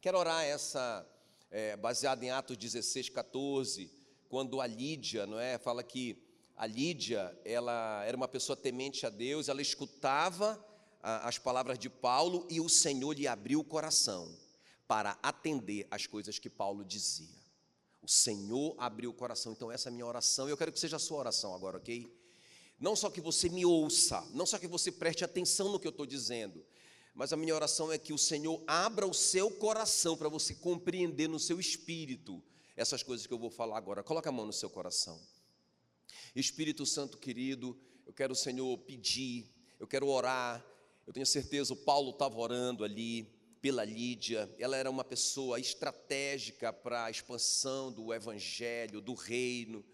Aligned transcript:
Quero 0.00 0.16
orar 0.16 0.42
essa, 0.42 1.06
é, 1.50 1.76
baseada 1.76 2.24
em 2.24 2.30
Atos 2.30 2.56
16, 2.56 3.10
14, 3.10 3.92
quando 4.30 4.58
a 4.58 4.66
Lídia, 4.66 5.26
não 5.26 5.38
é, 5.38 5.58
fala 5.58 5.82
que 5.82 6.16
a 6.56 6.66
Lídia, 6.66 7.38
ela 7.44 8.02
era 8.06 8.16
uma 8.16 8.26
pessoa 8.26 8.56
temente 8.56 9.04
a 9.04 9.10
Deus, 9.10 9.50
ela 9.50 9.60
escutava 9.60 10.58
a, 11.02 11.28
as 11.28 11.36
palavras 11.36 11.78
de 11.78 11.90
Paulo 11.90 12.46
e 12.48 12.62
o 12.62 12.68
Senhor 12.68 13.12
lhe 13.12 13.28
abriu 13.28 13.60
o 13.60 13.64
coração 13.64 14.34
para 14.88 15.18
atender 15.22 15.86
as 15.90 16.06
coisas 16.06 16.38
que 16.38 16.48
Paulo 16.48 16.82
dizia. 16.82 17.38
O 18.00 18.08
Senhor 18.08 18.74
abriu 18.78 19.10
o 19.10 19.14
coração, 19.14 19.52
então 19.52 19.70
essa 19.70 19.90
é 19.90 19.90
a 19.90 19.92
minha 19.92 20.06
oração, 20.06 20.48
e 20.48 20.50
eu 20.50 20.56
quero 20.56 20.72
que 20.72 20.80
seja 20.80 20.96
a 20.96 20.98
sua 20.98 21.18
oração 21.18 21.54
agora, 21.54 21.76
ok? 21.76 22.10
Não 22.80 22.96
só 22.96 23.10
que 23.10 23.20
você 23.20 23.50
me 23.50 23.66
ouça, 23.66 24.26
não 24.32 24.46
só 24.46 24.58
que 24.58 24.66
você 24.66 24.90
preste 24.90 25.26
atenção 25.26 25.68
no 25.68 25.78
que 25.78 25.86
eu 25.86 25.90
estou 25.90 26.06
dizendo, 26.06 26.64
mas 27.20 27.34
a 27.34 27.36
minha 27.36 27.54
oração 27.54 27.92
é 27.92 27.98
que 27.98 28.14
o 28.14 28.18
Senhor 28.18 28.64
abra 28.66 29.06
o 29.06 29.12
seu 29.12 29.50
coração 29.50 30.16
para 30.16 30.26
você 30.26 30.54
compreender 30.54 31.28
no 31.28 31.38
seu 31.38 31.60
espírito 31.60 32.42
essas 32.74 33.02
coisas 33.02 33.26
que 33.26 33.34
eu 33.34 33.38
vou 33.38 33.50
falar 33.50 33.76
agora. 33.76 34.02
Coloca 34.02 34.30
a 34.30 34.32
mão 34.32 34.46
no 34.46 34.54
seu 34.54 34.70
coração. 34.70 35.20
Espírito 36.34 36.86
Santo 36.86 37.18
querido, 37.18 37.78
eu 38.06 38.14
quero, 38.14 38.34
Senhor, 38.34 38.74
pedir, 38.78 39.54
eu 39.78 39.86
quero 39.86 40.08
orar. 40.08 40.64
Eu 41.06 41.12
tenho 41.12 41.26
certeza, 41.26 41.74
o 41.74 41.76
Paulo 41.76 42.12
estava 42.12 42.40
orando 42.40 42.84
ali 42.84 43.24
pela 43.60 43.84
Lídia, 43.84 44.50
ela 44.58 44.78
era 44.78 44.90
uma 44.90 45.04
pessoa 45.04 45.60
estratégica 45.60 46.72
para 46.72 47.04
a 47.04 47.10
expansão 47.10 47.92
do 47.92 48.14
evangelho, 48.14 49.02
do 49.02 49.12
reino. 49.12 49.84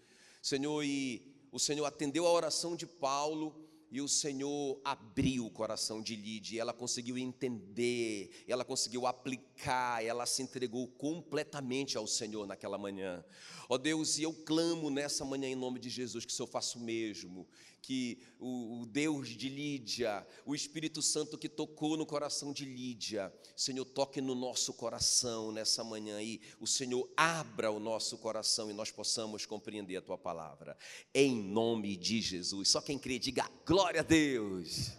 Senhor, 0.41 0.81
e 0.81 1.35
o 1.51 1.59
Senhor 1.59 1.83
atendeu 1.83 2.25
a 2.25 2.31
oração 2.31 2.73
de 2.73 2.87
Paulo 2.87 3.66
e 3.89 4.01
o 4.01 4.07
Senhor 4.07 4.79
abriu 4.83 5.45
o 5.45 5.49
coração 5.49 6.01
de 6.01 6.15
Lídia, 6.15 6.61
ela 6.61 6.73
conseguiu 6.73 7.17
entender, 7.17 8.43
ela 8.47 8.65
conseguiu 8.65 9.07
aplicar, 9.07 10.03
ela 10.03 10.25
se 10.25 10.41
entregou 10.41 10.87
completamente 10.87 11.97
ao 11.97 12.05
Senhor 12.05 12.45
naquela 12.45 12.77
manhã. 12.77 13.23
Ó 13.69 13.75
oh 13.75 13.77
Deus, 13.77 14.17
e 14.17 14.23
eu 14.23 14.33
clamo 14.33 14.89
nessa 14.89 15.23
manhã 15.23 15.47
em 15.47 15.55
nome 15.55 15.79
de 15.79 15.89
Jesus 15.89 16.25
que 16.25 16.31
o 16.31 16.35
Senhor 16.35 16.47
faça 16.47 16.77
o 16.77 16.81
mesmo, 16.81 17.47
que 17.87 18.19
o, 18.37 18.81
o, 18.81 18.85
Deus 18.85 19.29
de 19.29 19.47
Lídia, 19.47 20.27
o 20.45 20.53
Espírito 20.53 21.01
Santo 21.01 21.37
que 21.37 21.47
tocou 21.47 21.95
no 21.95 22.05
coração 22.05 22.51
de 22.51 22.65
Lídia, 22.65 23.33
Senhor, 23.55 23.85
toque 23.85 24.19
no 24.19 24.35
nosso 24.35 24.73
coração 24.73 25.53
nessa 25.53 25.85
manhã 25.85 26.21
e 26.21 26.41
o 26.59 26.67
Senhor 26.67 27.09
abra 27.15 27.71
o 27.71 27.79
nosso 27.79 28.17
coração 28.17 28.69
e 28.69 28.73
nós 28.73 28.91
possamos 28.91 29.45
compreender 29.45 29.95
a 29.95 30.01
tua 30.01 30.17
palavra. 30.17 30.77
Em 31.13 31.41
nome 31.41 31.95
de 31.95 32.19
Jesus. 32.19 32.67
Só 32.67 32.81
quem 32.81 32.99
crê, 32.99 33.17
diga 33.17 33.49
glória 33.65 34.01
a 34.01 34.03
Deus. 34.03 34.91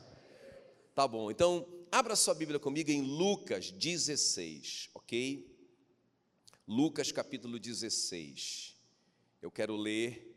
Tá 0.95 1.07
bom, 1.07 1.31
então 1.31 1.69
abra 1.93 2.17
sua 2.17 2.33
Bíblia 2.33 2.59
comigo 2.59 2.91
em 2.91 3.03
Lucas 3.03 3.71
16, 3.71 4.89
ok? 4.95 5.47
Lucas 6.67 7.13
capítulo 7.13 7.59
16. 7.59 8.75
Eu 9.43 9.51
quero 9.51 9.77
ler 9.77 10.28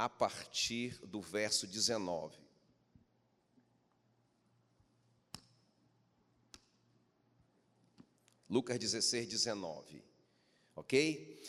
a 0.00 0.08
partir 0.08 0.98
do 1.06 1.20
verso 1.20 1.66
19. 1.66 2.34
Lucas 8.48 8.78
16, 8.78 9.28
19. 9.28 10.02
Ok? 10.74 11.44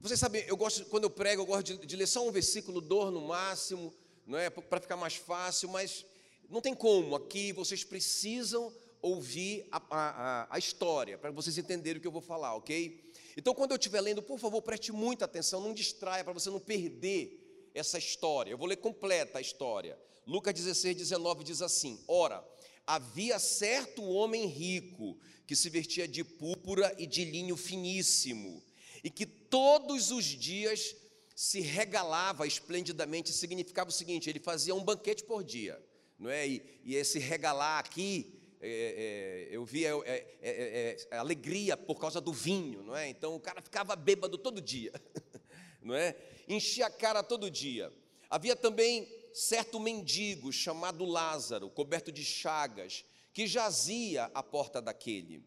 Vocês 0.00 0.18
sabem, 0.18 0.42
eu 0.46 0.56
gosto, 0.56 0.86
quando 0.86 1.04
eu 1.04 1.10
prego, 1.10 1.42
eu 1.42 1.46
gosto 1.46 1.76
de, 1.76 1.86
de 1.86 1.96
ler 1.96 2.06
só 2.06 2.26
um 2.26 2.32
versículo, 2.32 2.80
dor 2.80 3.10
no 3.10 3.20
máximo, 3.20 3.94
não 4.26 4.38
é? 4.38 4.48
Para 4.48 4.80
ficar 4.80 4.96
mais 4.96 5.16
fácil, 5.16 5.68
mas 5.68 6.06
não 6.48 6.62
tem 6.62 6.74
como. 6.74 7.14
Aqui 7.14 7.52
vocês 7.52 7.84
precisam 7.84 8.74
ouvir 9.00 9.66
a, 9.70 9.82
a, 9.90 10.56
a 10.56 10.58
história, 10.58 11.18
para 11.18 11.30
vocês 11.30 11.56
entenderem 11.58 11.98
o 11.98 12.00
que 12.00 12.06
eu 12.06 12.12
vou 12.12 12.20
falar, 12.20 12.54
ok? 12.54 13.12
Então, 13.36 13.54
quando 13.54 13.70
eu 13.70 13.76
estiver 13.76 14.00
lendo, 14.00 14.22
por 14.22 14.38
favor, 14.38 14.60
preste 14.62 14.90
muita 14.90 15.24
atenção, 15.24 15.60
não 15.60 15.72
distraia 15.72 16.24
para 16.24 16.32
você 16.32 16.50
não 16.50 16.58
perder 16.58 17.70
essa 17.74 17.98
história. 17.98 18.50
Eu 18.50 18.58
vou 18.58 18.66
ler 18.66 18.76
completa 18.76 19.38
a 19.38 19.40
história. 19.40 19.98
Lucas 20.26 20.54
16, 20.54 20.96
19 20.96 21.44
diz 21.44 21.62
assim: 21.62 22.02
Ora, 22.08 22.44
havia 22.86 23.38
certo 23.38 24.02
homem 24.02 24.46
rico 24.46 25.18
que 25.46 25.54
se 25.54 25.70
vestia 25.70 26.06
de 26.06 26.24
púrpura 26.24 26.94
e 26.98 27.06
de 27.06 27.24
linho 27.24 27.56
finíssimo, 27.56 28.62
e 29.02 29.08
que 29.08 29.24
todos 29.24 30.10
os 30.10 30.24
dias 30.24 30.94
se 31.34 31.60
regalava 31.60 32.46
esplendidamente. 32.46 33.32
Significava 33.32 33.90
o 33.90 33.92
seguinte: 33.92 34.28
ele 34.28 34.40
fazia 34.40 34.74
um 34.74 34.82
banquete 34.82 35.22
por 35.24 35.44
dia, 35.44 35.80
não 36.18 36.28
é? 36.28 36.46
E, 36.46 36.80
e 36.84 36.96
esse 36.96 37.18
regalar 37.18 37.78
aqui 37.78 38.37
é, 38.60 39.48
é, 39.50 39.54
eu 39.54 39.64
via 39.64 39.90
é, 40.04 40.26
é, 40.42 40.96
é, 41.10 41.16
alegria 41.16 41.76
por 41.76 42.00
causa 42.00 42.20
do 42.20 42.32
vinho, 42.32 42.82
não 42.82 42.96
é? 42.96 43.08
Então 43.08 43.36
o 43.36 43.40
cara 43.40 43.62
ficava 43.62 43.94
bêbado 43.94 44.36
todo 44.36 44.60
dia, 44.60 44.92
não 45.80 45.94
é? 45.94 46.16
Enchia 46.48 46.86
a 46.86 46.90
cara 46.90 47.22
todo 47.22 47.50
dia. 47.50 47.92
Havia 48.28 48.56
também 48.56 49.08
certo 49.32 49.78
mendigo 49.78 50.52
chamado 50.52 51.04
Lázaro, 51.04 51.70
coberto 51.70 52.10
de 52.10 52.24
chagas, 52.24 53.04
que 53.32 53.46
jazia 53.46 54.24
à 54.34 54.42
porta 54.42 54.82
daquele. 54.82 55.44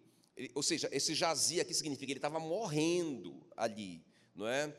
Ou 0.56 0.64
seja, 0.64 0.90
esse 0.92 1.14
jazia 1.14 1.62
aqui 1.62 1.74
significa 1.74 2.06
que 2.06 2.14
ele 2.14 2.18
estava 2.20 2.40
morrendo 2.40 3.46
ali, 3.58 4.02
não 4.34 4.48
é? 4.48 4.74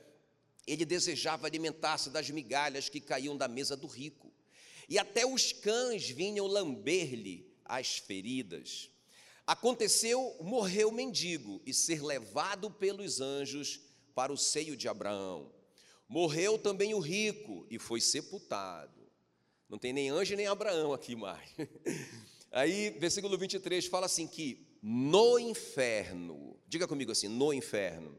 Ele 0.66 0.84
desejava 0.84 1.46
alimentar-se 1.46 2.08
das 2.08 2.30
migalhas 2.30 2.88
que 2.88 3.00
caíam 3.00 3.36
da 3.36 3.46
mesa 3.46 3.76
do 3.76 3.86
rico. 3.86 4.32
E 4.88 4.98
até 4.98 5.26
os 5.26 5.52
cães 5.52 6.08
vinham 6.08 6.46
lamber-lhe 6.46 7.51
as 7.72 7.96
feridas. 7.96 8.90
Aconteceu, 9.46 10.36
morreu 10.40 10.90
o 10.90 10.92
mendigo 10.92 11.62
e 11.64 11.72
ser 11.72 12.02
levado 12.02 12.70
pelos 12.70 13.18
anjos 13.18 13.80
para 14.14 14.30
o 14.30 14.36
seio 14.36 14.76
de 14.76 14.88
Abraão. 14.88 15.50
Morreu 16.06 16.58
também 16.58 16.92
o 16.92 16.98
rico 16.98 17.66
e 17.70 17.78
foi 17.78 17.98
sepultado. 17.98 19.00
Não 19.70 19.78
tem 19.78 19.90
nem 19.90 20.10
anjo 20.10 20.36
nem 20.36 20.46
Abraão 20.46 20.92
aqui 20.92 21.16
mais. 21.16 21.48
Aí, 22.52 22.90
versículo 22.90 23.38
23 23.38 23.86
fala 23.86 24.04
assim: 24.04 24.26
que 24.26 24.66
no 24.82 25.38
inferno, 25.38 26.60
diga 26.68 26.86
comigo 26.86 27.10
assim, 27.10 27.26
no 27.26 27.54
inferno. 27.54 28.14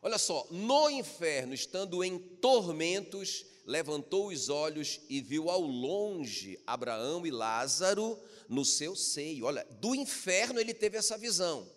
Olha 0.00 0.18
só, 0.18 0.46
no 0.50 0.88
inferno, 0.88 1.52
estando 1.52 2.04
em 2.04 2.16
tormentos, 2.16 3.44
levantou 3.70 4.26
os 4.26 4.48
olhos 4.48 5.00
e 5.08 5.20
viu 5.20 5.48
ao 5.48 5.60
longe 5.60 6.60
Abraão 6.66 7.24
e 7.24 7.30
Lázaro 7.30 8.18
no 8.48 8.64
seu 8.64 8.96
seio. 8.96 9.44
Olha, 9.44 9.64
do 9.80 9.94
inferno 9.94 10.58
ele 10.58 10.74
teve 10.74 10.98
essa 10.98 11.16
visão 11.16 11.70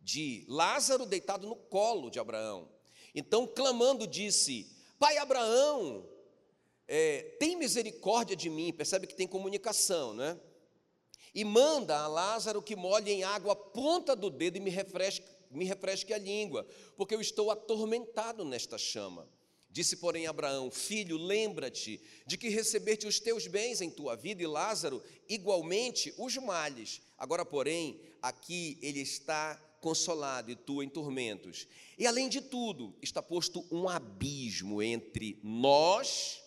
de 0.00 0.46
Lázaro 0.48 1.04
deitado 1.04 1.46
no 1.46 1.54
colo 1.54 2.08
de 2.08 2.18
Abraão. 2.18 2.70
Então, 3.14 3.46
clamando, 3.46 4.06
disse: 4.06 4.74
Pai 4.98 5.18
Abraão, 5.18 6.08
é, 6.88 7.36
tem 7.38 7.54
misericórdia 7.54 8.34
de 8.34 8.48
mim. 8.48 8.72
Percebe 8.72 9.06
que 9.06 9.14
tem 9.14 9.28
comunicação, 9.28 10.14
né? 10.14 10.40
E 11.34 11.44
manda 11.44 11.98
a 11.98 12.08
Lázaro 12.08 12.62
que 12.62 12.74
molhe 12.74 13.12
em 13.12 13.24
água 13.24 13.52
a 13.52 13.56
ponta 13.56 14.16
do 14.16 14.30
dedo 14.30 14.56
e 14.56 14.60
me 14.60 14.70
refresque, 14.70 15.28
me 15.50 15.66
refresque 15.66 16.14
a 16.14 16.18
língua, 16.18 16.66
porque 16.96 17.14
eu 17.14 17.20
estou 17.20 17.50
atormentado 17.50 18.42
nesta 18.42 18.78
chama. 18.78 19.28
Disse, 19.70 19.96
porém, 19.96 20.26
Abraão: 20.26 20.70
Filho, 20.70 21.16
lembra-te 21.16 22.00
de 22.26 22.36
que 22.36 22.48
recebeste 22.48 23.06
os 23.06 23.20
teus 23.20 23.46
bens 23.46 23.80
em 23.80 23.90
tua 23.90 24.16
vida, 24.16 24.42
e 24.42 24.46
Lázaro, 24.46 25.02
igualmente, 25.28 26.12
os 26.18 26.36
males. 26.38 27.00
Agora, 27.16 27.44
porém, 27.44 28.00
aqui 28.20 28.78
ele 28.82 29.00
está 29.00 29.54
consolado 29.80 30.50
e 30.50 30.56
tu 30.56 30.82
em 30.82 30.88
tormentos. 30.88 31.66
E 31.96 32.06
além 32.06 32.28
de 32.28 32.40
tudo, 32.40 32.94
está 33.00 33.22
posto 33.22 33.66
um 33.70 33.88
abismo 33.88 34.82
entre 34.82 35.38
nós 35.42 36.42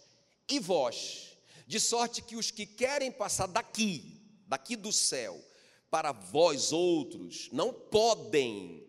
e 0.48 0.60
vós, 0.60 1.38
de 1.66 1.80
sorte 1.80 2.22
que 2.22 2.36
os 2.36 2.52
que 2.52 2.66
querem 2.66 3.12
passar 3.12 3.48
daqui, 3.48 4.22
daqui 4.48 4.76
do 4.76 4.92
céu, 4.92 5.42
para 5.90 6.12
vós 6.12 6.72
outros, 6.72 7.50
não 7.52 7.74
podem, 7.74 8.86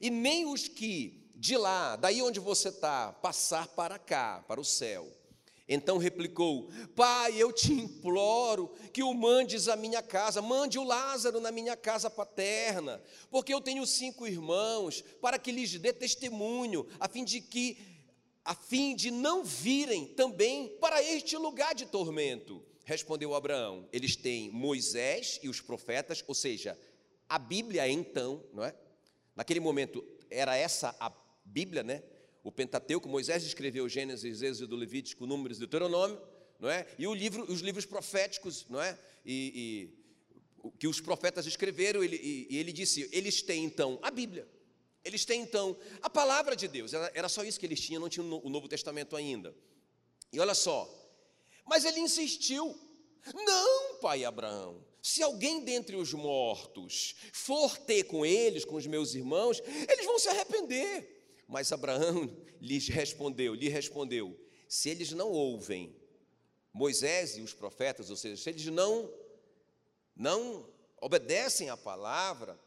e 0.00 0.10
nem 0.10 0.44
os 0.46 0.68
que 0.68 1.17
de 1.38 1.56
lá, 1.56 1.94
daí 1.94 2.20
onde 2.20 2.40
você 2.40 2.68
está, 2.68 3.12
passar 3.12 3.68
para 3.68 3.96
cá, 3.96 4.44
para 4.48 4.60
o 4.60 4.64
céu. 4.64 5.08
Então 5.68 5.96
replicou: 5.96 6.68
Pai, 6.96 7.36
eu 7.36 7.52
te 7.52 7.72
imploro 7.72 8.74
que 8.92 9.04
o 9.04 9.14
mandes 9.14 9.68
à 9.68 9.76
minha 9.76 10.02
casa, 10.02 10.42
mande 10.42 10.78
o 10.78 10.84
Lázaro 10.84 11.40
na 11.40 11.52
minha 11.52 11.76
casa 11.76 12.10
paterna, 12.10 13.00
porque 13.30 13.54
eu 13.54 13.60
tenho 13.60 13.86
cinco 13.86 14.26
irmãos, 14.26 15.04
para 15.20 15.38
que 15.38 15.52
lhes 15.52 15.78
dê 15.78 15.92
testemunho, 15.92 16.86
a 16.98 17.06
fim 17.06 17.24
de 17.24 17.40
que, 17.40 17.78
a 18.44 18.54
fim 18.54 18.96
de 18.96 19.10
não 19.12 19.44
virem 19.44 20.06
também 20.06 20.76
para 20.80 21.00
este 21.02 21.36
lugar 21.36 21.72
de 21.72 21.86
tormento. 21.86 22.64
Respondeu 22.84 23.32
Abraão: 23.32 23.88
Eles 23.92 24.16
têm 24.16 24.50
Moisés 24.50 25.38
e 25.40 25.48
os 25.48 25.60
profetas, 25.60 26.24
ou 26.26 26.34
seja, 26.34 26.76
a 27.28 27.38
Bíblia 27.38 27.88
então, 27.88 28.42
não 28.52 28.64
é? 28.64 28.74
Naquele 29.36 29.60
momento 29.60 30.04
era 30.30 30.56
essa 30.56 30.96
a 30.98 31.10
Bíblia, 31.48 31.82
né? 31.82 32.02
O 32.44 32.52
Pentateuco, 32.52 33.08
Moisés 33.08 33.44
escreveu 33.44 33.88
Gênesis, 33.88 34.42
Êxodo, 34.42 34.76
Levítico, 34.76 35.26
Números, 35.26 35.58
Deuteronômio, 35.58 36.20
não 36.58 36.70
é? 36.70 36.86
E 36.98 37.06
o 37.06 37.14
livro, 37.14 37.50
os 37.50 37.60
livros 37.60 37.84
proféticos, 37.84 38.66
não 38.68 38.80
é? 38.80 38.98
E, 39.24 39.90
que 40.78 40.86
os 40.86 41.00
profetas 41.00 41.46
escreveram, 41.46 42.02
ele, 42.02 42.16
e, 42.16 42.46
e 42.50 42.58
ele 42.58 42.72
disse: 42.72 43.08
eles 43.12 43.42
têm 43.42 43.64
então 43.64 43.98
a 44.02 44.10
Bíblia. 44.10 44.48
Eles 45.04 45.24
têm 45.24 45.40
então 45.40 45.76
a 46.02 46.10
palavra 46.10 46.54
de 46.54 46.68
Deus, 46.68 46.92
era, 46.92 47.10
era 47.14 47.28
só 47.28 47.44
isso 47.44 47.58
que 47.58 47.64
eles 47.64 47.80
tinham, 47.80 48.00
não 48.00 48.08
tinham 48.08 48.40
o 48.44 48.50
Novo 48.50 48.68
Testamento 48.68 49.16
ainda. 49.16 49.54
E 50.32 50.40
olha 50.40 50.54
só, 50.54 50.88
mas 51.64 51.84
ele 51.84 52.00
insistiu: 52.00 52.78
não, 53.34 53.98
pai 54.00 54.24
Abraão, 54.24 54.84
se 55.02 55.22
alguém 55.22 55.64
dentre 55.64 55.96
os 55.96 56.12
mortos 56.12 57.14
for 57.32 57.78
ter 57.78 58.04
com 58.04 58.26
eles, 58.26 58.64
com 58.64 58.76
os 58.76 58.86
meus 58.86 59.14
irmãos, 59.14 59.62
eles 59.88 60.04
vão 60.04 60.18
se 60.18 60.28
arrepender. 60.28 61.17
Mas 61.48 61.72
Abraão 61.72 62.30
lhes 62.60 62.86
respondeu, 62.88 63.54
lhe 63.54 63.68
respondeu: 63.68 64.38
se 64.68 64.90
eles 64.90 65.10
não 65.12 65.30
ouvem 65.32 65.96
Moisés 66.72 67.38
e 67.38 67.40
os 67.40 67.54
profetas, 67.54 68.10
ou 68.10 68.16
seja, 68.16 68.36
se 68.40 68.50
eles 68.50 68.66
não 68.66 69.10
não 70.14 70.68
obedecem 71.00 71.70
à 71.70 71.76
palavra, 71.76 72.58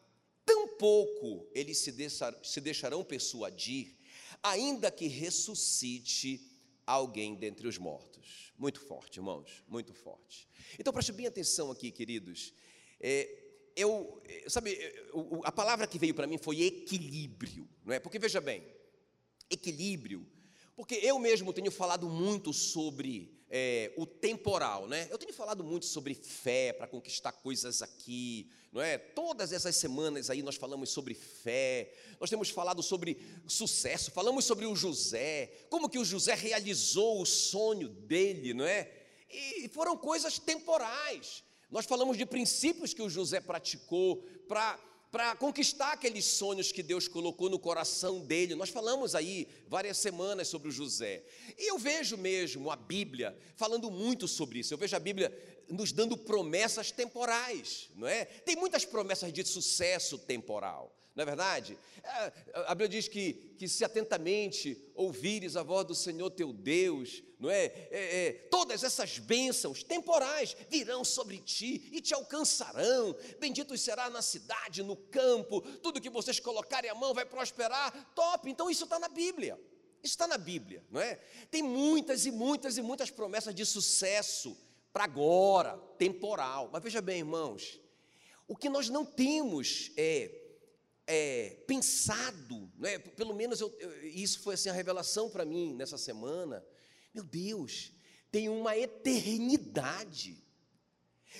tampouco 0.45 1.49
eles 1.53 1.77
se, 1.79 1.91
deixar, 1.91 2.33
se 2.43 2.61
deixarão 2.61 3.03
persuadir, 3.03 3.93
ainda 4.41 4.89
que 4.89 5.07
ressuscite 5.07 6.49
alguém 6.85 7.35
dentre 7.35 7.67
os 7.67 7.77
mortos. 7.77 8.53
Muito 8.57 8.79
forte, 8.79 9.17
irmãos, 9.17 9.63
muito 9.67 9.93
forte. 9.93 10.47
Então 10.79 10.93
preste 10.93 11.11
bem 11.11 11.27
atenção 11.27 11.69
aqui, 11.71 11.91
queridos. 11.91 12.53
É, 12.99 13.40
eu, 13.81 14.21
sabe, 14.47 14.77
a 15.43 15.51
palavra 15.51 15.87
que 15.87 15.99
veio 15.99 16.13
para 16.13 16.27
mim 16.27 16.37
foi 16.37 16.61
equilíbrio, 16.61 17.67
não 17.83 17.93
é? 17.93 17.99
Porque 17.99 18.19
veja 18.19 18.39
bem, 18.39 18.63
equilíbrio, 19.49 20.25
porque 20.75 20.95
eu 20.95 21.19
mesmo 21.19 21.53
tenho 21.53 21.71
falado 21.71 22.09
muito 22.09 22.53
sobre 22.53 23.41
é, 23.49 23.91
o 23.97 24.05
temporal, 24.05 24.87
né? 24.87 25.07
Eu 25.11 25.17
tenho 25.17 25.33
falado 25.33 25.63
muito 25.63 25.85
sobre 25.85 26.13
fé 26.13 26.71
para 26.73 26.87
conquistar 26.87 27.33
coisas 27.33 27.81
aqui, 27.81 28.49
não 28.71 28.81
é? 28.81 28.97
Todas 28.97 29.51
essas 29.51 29.75
semanas 29.75 30.29
aí 30.29 30.41
nós 30.41 30.55
falamos 30.55 30.89
sobre 30.89 31.13
fé, 31.13 31.93
nós 32.19 32.29
temos 32.29 32.49
falado 32.49 32.81
sobre 32.81 33.19
sucesso, 33.45 34.11
falamos 34.11 34.45
sobre 34.45 34.65
o 34.65 34.75
José, 34.75 35.51
como 35.69 35.89
que 35.89 35.99
o 35.99 36.05
José 36.05 36.33
realizou 36.33 37.21
o 37.21 37.25
sonho 37.25 37.89
dele, 37.89 38.53
não 38.53 38.65
é? 38.65 38.89
E 39.29 39.67
foram 39.69 39.97
coisas 39.97 40.39
temporais. 40.39 41.43
Nós 41.71 41.85
falamos 41.85 42.17
de 42.17 42.25
princípios 42.25 42.93
que 42.93 43.01
o 43.01 43.09
José 43.09 43.39
praticou 43.39 44.17
para 44.47 44.77
para 45.11 45.35
conquistar 45.35 45.91
aqueles 45.91 46.23
sonhos 46.23 46.71
que 46.71 46.81
Deus 46.81 47.05
colocou 47.05 47.49
no 47.49 47.59
coração 47.59 48.21
dele. 48.21 48.55
Nós 48.55 48.69
falamos 48.69 49.13
aí 49.13 49.45
várias 49.67 49.97
semanas 49.97 50.47
sobre 50.47 50.69
o 50.69 50.71
José. 50.71 51.21
E 51.57 51.69
eu 51.69 51.77
vejo 51.77 52.17
mesmo 52.17 52.71
a 52.71 52.77
Bíblia 52.77 53.37
falando 53.57 53.91
muito 53.91 54.25
sobre 54.25 54.59
isso. 54.59 54.73
Eu 54.73 54.77
vejo 54.77 54.95
a 54.95 54.99
Bíblia 54.99 55.37
nos 55.67 55.91
dando 55.91 56.15
promessas 56.15 56.91
temporais, 56.91 57.89
não 57.95 58.07
é? 58.07 58.23
Tem 58.23 58.55
muitas 58.55 58.85
promessas 58.85 59.33
de 59.33 59.43
sucesso 59.45 60.17
temporal. 60.17 60.95
Não 61.13 61.23
é 61.23 61.25
verdade? 61.25 61.77
É, 62.03 62.33
a 62.67 62.73
Bíblia 62.73 62.87
diz 62.87 63.07
que, 63.07 63.33
que 63.57 63.67
se 63.67 63.83
atentamente 63.83 64.81
ouvires 64.95 65.57
a 65.57 65.63
voz 65.63 65.85
do 65.85 65.93
Senhor 65.93 66.29
teu 66.29 66.53
Deus, 66.53 67.21
não 67.37 67.49
é? 67.49 67.65
é, 67.65 68.27
é 68.27 68.31
todas 68.49 68.83
essas 68.83 69.19
bênçãos 69.19 69.83
temporais 69.83 70.55
virão 70.69 71.03
sobre 71.03 71.39
ti 71.39 71.89
e 71.91 71.99
te 71.99 72.13
alcançarão. 72.13 73.15
Bendito 73.39 73.77
será 73.77 74.09
na 74.09 74.21
cidade, 74.21 74.83
no 74.83 74.95
campo, 74.95 75.61
tudo 75.79 75.99
que 75.99 76.09
vocês 76.09 76.39
colocarem 76.39 76.89
a 76.89 76.95
mão 76.95 77.13
vai 77.13 77.25
prosperar. 77.25 77.91
Top! 78.15 78.49
Então 78.49 78.69
isso 78.69 78.85
está 78.85 78.97
na 78.97 79.09
Bíblia. 79.09 79.59
Isso 80.03 80.13
está 80.13 80.27
na 80.27 80.37
Bíblia, 80.37 80.83
não 80.89 80.99
é? 80.99 81.15
Tem 81.51 81.61
muitas 81.61 82.25
e 82.25 82.31
muitas 82.31 82.77
e 82.77 82.81
muitas 82.81 83.11
promessas 83.11 83.53
de 83.53 83.65
sucesso 83.65 84.57
para 84.93 85.03
agora, 85.03 85.77
temporal. 85.97 86.69
Mas 86.71 86.81
veja 86.81 87.01
bem, 87.01 87.19
irmãos, 87.19 87.79
o 88.47 88.55
que 88.55 88.67
nós 88.67 88.89
não 88.89 89.05
temos 89.05 89.91
é 89.95 90.40
é, 91.13 91.57
pensado, 91.67 92.71
né? 92.77 92.97
pelo 92.97 93.35
menos 93.35 93.59
eu, 93.59 93.75
eu, 93.79 94.07
isso 94.07 94.39
foi 94.39 94.53
assim 94.53 94.69
a 94.69 94.73
revelação 94.73 95.29
para 95.29 95.43
mim 95.43 95.73
nessa 95.73 95.97
semana. 95.97 96.65
Meu 97.13 97.25
Deus, 97.25 97.91
tem 98.31 98.47
uma 98.47 98.77
eternidade. 98.77 100.41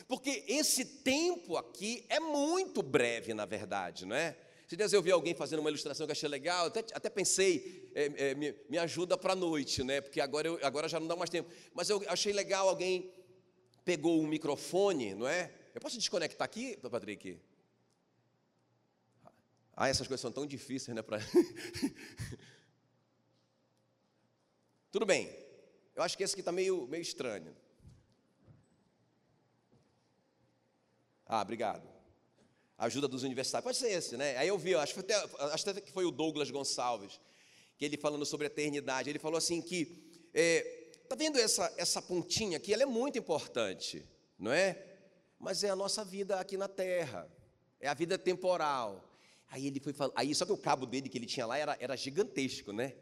Porque 0.09 0.44
esse 0.45 0.83
tempo 0.83 1.56
aqui 1.56 2.06
é 2.09 2.19
muito 2.19 2.81
breve, 2.83 3.33
na 3.33 3.45
verdade, 3.45 4.06
não 4.06 4.15
é? 4.15 4.38
Se 4.68 4.75
dias 4.75 4.91
eu 4.91 5.01
vi 5.01 5.12
alguém 5.12 5.33
fazendo 5.33 5.62
uma 5.62 5.69
ilustração 5.69 6.06
que 6.06 6.12
achei 6.12 6.27
legal, 6.27 6.68
até, 6.68 6.79
até 6.94 7.09
pensei, 7.09 7.89
é, 7.95 8.29
é, 8.29 8.35
me, 8.35 8.53
me, 8.69 8.77
ajuda 8.77 9.18
para 9.18 9.33
a 9.33 9.35
noite, 9.35 9.83
né? 9.85 10.01
Porque 10.01 10.19
agora, 10.19 10.47
eu, 10.50 10.59
agora 10.63 10.89
já 10.89 11.00
não 11.00 11.07
dá 11.07 11.15
mais 11.15 11.29
tempo. 11.29 11.50
Mas 11.73 11.89
eu 11.89 12.03
achei 12.07 12.33
legal, 12.33 12.68
alguém 12.68 13.09
pegou 13.85 14.21
um 14.21 14.27
microfone, 14.27 15.15
não 15.15 15.27
é? 15.27 15.50
Eu 15.73 15.79
posso 15.79 15.97
desconectar 15.97 16.45
aqui, 16.45 16.77
Patrick? 16.77 17.39
Ah, 19.75 19.88
essas 19.88 20.07
coisas 20.07 20.21
são 20.21 20.31
tão 20.31 20.45
difíceis, 20.45 20.95
né? 20.95 21.01
Pra... 21.01 21.19
Tudo 24.91 25.06
bem. 25.06 25.29
Eu 25.95 26.03
acho 26.03 26.18
que 26.18 26.23
esse 26.23 26.33
aqui 26.33 26.41
está 26.41 26.51
meio, 26.51 26.88
meio 26.88 27.01
estranho. 27.01 27.56
Ah, 31.25 31.41
obrigado. 31.41 31.88
Ajuda 32.77 33.07
dos 33.07 33.23
universitários. 33.23 33.63
Pode 33.63 33.77
ser 33.77 33.89
esse, 33.89 34.18
né? 34.18 34.35
Aí 34.38 34.47
eu 34.47 34.57
vi, 34.57 34.75
acho, 34.75 35.00
até, 35.00 35.15
acho 35.15 35.69
até 35.69 35.79
que 35.79 35.91
foi 35.91 36.03
o 36.03 36.12
Douglas 36.12 36.51
Gonçalves, 36.51 37.21
que 37.77 37.85
ele 37.85 37.95
falando 37.95 38.25
sobre 38.25 38.47
a 38.47 38.50
eternidade. 38.50 39.09
Ele 39.09 39.19
falou 39.19 39.38
assim 39.38 39.62
que. 39.62 40.29
É, 40.33 40.62
tá 41.07 41.15
vendo 41.15 41.39
essa, 41.39 41.73
essa 41.77 42.01
pontinha 42.01 42.57
aqui? 42.57 42.73
Ela 42.73 42.83
é 42.83 42.85
muito 42.85 43.18
importante, 43.18 44.03
não 44.38 44.51
é? 44.51 44.83
Mas 45.39 45.63
é 45.63 45.69
a 45.69 45.75
nossa 45.75 46.03
vida 46.03 46.39
aqui 46.39 46.57
na 46.57 46.68
terra. 46.68 47.29
É 47.79 47.88
a 47.88 47.94
vida 47.94 48.18
temporal. 48.18 49.11
Aí 49.51 49.68
ele 49.68 49.81
foi 49.81 49.92
falando, 49.92 50.13
aí 50.15 50.33
só 50.33 50.45
que 50.45 50.53
o 50.53 50.57
cabo 50.57 50.86
dele 50.86 51.09
que 51.09 51.18
ele 51.18 51.25
tinha 51.25 51.45
lá 51.45 51.57
era, 51.57 51.77
era 51.80 51.95
gigantesco, 51.98 52.71
né? 52.71 52.95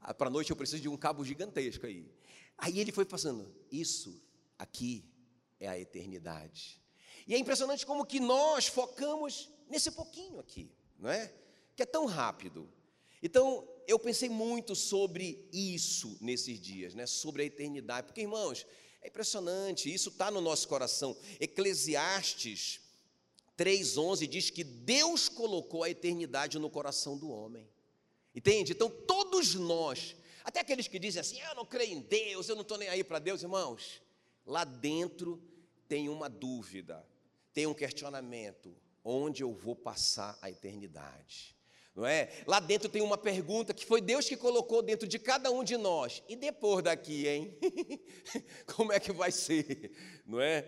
Ah, 0.00 0.12
Para 0.12 0.28
noite 0.28 0.50
eu 0.50 0.56
preciso 0.56 0.82
de 0.82 0.88
um 0.88 0.96
cabo 0.96 1.24
gigantesco 1.24 1.86
aí. 1.86 2.10
Aí 2.58 2.80
ele 2.80 2.90
foi 2.90 3.04
passando, 3.04 3.54
isso 3.70 4.20
aqui 4.58 5.04
é 5.60 5.68
a 5.68 5.78
eternidade. 5.78 6.82
E 7.28 7.34
é 7.34 7.38
impressionante 7.38 7.86
como 7.86 8.04
que 8.04 8.18
nós 8.18 8.66
focamos 8.66 9.48
nesse 9.68 9.92
pouquinho 9.92 10.40
aqui, 10.40 10.68
não 10.98 11.10
é? 11.10 11.32
Que 11.76 11.84
é 11.84 11.86
tão 11.86 12.06
rápido. 12.06 12.68
Então, 13.22 13.68
eu 13.86 14.00
pensei 14.00 14.28
muito 14.28 14.74
sobre 14.74 15.48
isso 15.52 16.18
nesses 16.20 16.60
dias, 16.60 16.92
né? 16.92 17.06
Sobre 17.06 17.42
a 17.42 17.44
eternidade. 17.44 18.08
Porque, 18.08 18.22
irmãos, 18.22 18.66
é 19.00 19.06
impressionante, 19.06 19.92
isso 19.92 20.08
está 20.08 20.28
no 20.28 20.40
nosso 20.40 20.66
coração. 20.66 21.16
Eclesiastes 21.38 22.80
3,11 23.58 24.28
diz 24.28 24.50
que 24.50 24.62
Deus 24.62 25.28
colocou 25.28 25.82
a 25.82 25.90
eternidade 25.90 26.58
no 26.60 26.70
coração 26.70 27.18
do 27.18 27.28
homem. 27.28 27.68
Entende? 28.32 28.72
Então, 28.72 28.88
todos 28.88 29.56
nós, 29.56 30.14
até 30.44 30.60
aqueles 30.60 30.86
que 30.86 30.98
dizem 30.98 31.20
assim, 31.20 31.40
eu 31.40 31.56
não 31.56 31.66
creio 31.66 31.98
em 31.98 32.00
Deus, 32.00 32.48
eu 32.48 32.54
não 32.54 32.62
estou 32.62 32.78
nem 32.78 32.88
aí 32.88 33.02
para 33.02 33.18
Deus, 33.18 33.42
irmãos, 33.42 34.00
lá 34.46 34.62
dentro 34.62 35.42
tem 35.88 36.08
uma 36.08 36.28
dúvida, 36.28 37.04
tem 37.52 37.66
um 37.66 37.74
questionamento: 37.74 38.76
onde 39.02 39.42
eu 39.42 39.52
vou 39.52 39.74
passar 39.74 40.38
a 40.40 40.48
eternidade? 40.48 41.56
Não 41.96 42.06
é? 42.06 42.30
Lá 42.46 42.60
dentro 42.60 42.88
tem 42.88 43.02
uma 43.02 43.18
pergunta 43.18 43.74
que 43.74 43.84
foi 43.84 44.00
Deus 44.00 44.28
que 44.28 44.36
colocou 44.36 44.82
dentro 44.82 45.08
de 45.08 45.18
cada 45.18 45.50
um 45.50 45.64
de 45.64 45.76
nós. 45.76 46.22
E 46.28 46.36
depois 46.36 46.84
daqui, 46.84 47.26
hein? 47.26 47.58
Como 48.76 48.92
é 48.92 49.00
que 49.00 49.10
vai 49.10 49.32
ser? 49.32 49.90
Não 50.24 50.40
é? 50.40 50.64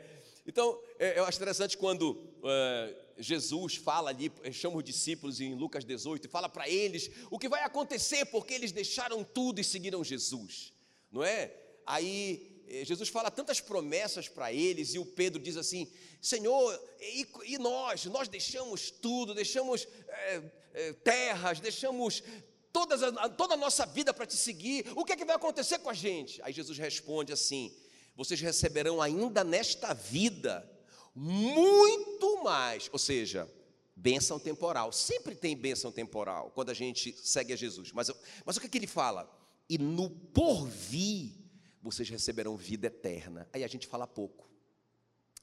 Então, 0.51 0.77
é, 0.99 1.17
eu 1.17 1.25
acho 1.25 1.39
interessante 1.39 1.79
quando 1.79 2.21
é, 2.45 2.97
Jesus 3.19 3.77
fala 3.77 4.11
ali, 4.11 4.33
chama 4.51 4.79
os 4.79 4.83
discípulos 4.83 5.41
em 5.41 5.55
Lucas 5.55 5.85
18 5.85 6.27
e 6.27 6.29
fala 6.29 6.49
para 6.49 6.69
eles 6.69 7.09
o 7.31 7.39
que 7.39 7.49
vai 7.49 7.63
acontecer 7.63 8.25
porque 8.25 8.53
eles 8.53 8.73
deixaram 8.73 9.23
tudo 9.23 9.61
e 9.61 9.65
seguiram 9.65 10.03
Jesus, 10.03 10.73
não 11.13 11.23
é? 11.23 11.55
Aí 11.87 12.65
é, 12.67 12.85
Jesus 12.85 13.09
fala 13.09 13.31
tantas 13.31 13.61
promessas 13.61 14.29
para 14.29 14.53
eles 14.53 14.93
e 14.93 14.99
o 14.99 15.07
Pedro 15.07 15.41
diz 15.41 15.57
assim: 15.57 15.87
Senhor, 16.21 16.83
e, 17.01 17.29
e 17.45 17.57
nós? 17.57 18.05
Nós 18.07 18.27
deixamos 18.27 18.91
tudo, 18.91 19.33
deixamos 19.33 19.87
é, 20.09 20.43
é, 20.75 20.93
terras, 20.95 21.61
deixamos 21.61 22.25
todas 22.73 23.03
toda 23.37 23.55
a 23.55 23.57
nossa 23.57 23.87
vida 23.87 24.13
para 24.13 24.27
te 24.27 24.37
seguir, 24.37 24.85
o 24.97 25.05
que 25.05 25.13
é 25.13 25.17
que 25.17 25.25
vai 25.25 25.37
acontecer 25.37 25.79
com 25.79 25.91
a 25.91 25.95
gente? 25.95 26.43
Aí 26.43 26.53
Jesus 26.53 26.77
responde 26.77 27.33
assim: 27.33 27.73
vocês 28.15 28.41
receberão 28.41 29.01
ainda 29.01 29.43
nesta 29.45 29.95
vida 29.95 30.69
muito 31.15 32.43
mais, 32.43 32.89
ou 32.93 32.99
seja, 32.99 33.51
bênção 33.97 34.39
temporal. 34.39 34.93
Sempre 34.93 35.35
tem 35.35 35.57
bênção 35.57 35.93
temporal 35.93 36.51
quando 36.55 36.71
a 36.71 36.75
gente 36.75 37.13
segue 37.13 37.53
a 37.53 37.57
Jesus. 37.57 37.93
Mas, 37.93 38.11
mas 38.45 38.57
o 38.57 38.61
que, 38.61 38.67
é 38.67 38.71
que 38.71 38.79
ele 38.79 38.87
fala? 38.87 39.31
E 39.69 39.79
no 39.79 40.11
porvir 40.11 41.35
vocês 41.83 42.09
receberão 42.09 42.57
vida 42.57 42.87
eterna. 42.87 43.49
Aí 43.53 43.65
a 43.65 43.69
gente 43.69 43.87
fala 43.87 44.07
pouco. 44.07 44.49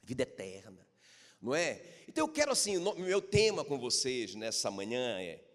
Vida 0.02 0.22
eterna, 0.22 0.86
não 1.40 1.54
é? 1.54 1.82
Então 2.08 2.24
eu 2.24 2.32
quero 2.32 2.50
assim, 2.50 2.78
meu 2.96 3.20
tema 3.20 3.64
com 3.64 3.78
vocês 3.78 4.34
nessa 4.34 4.70
manhã 4.70 5.20
é 5.20 5.47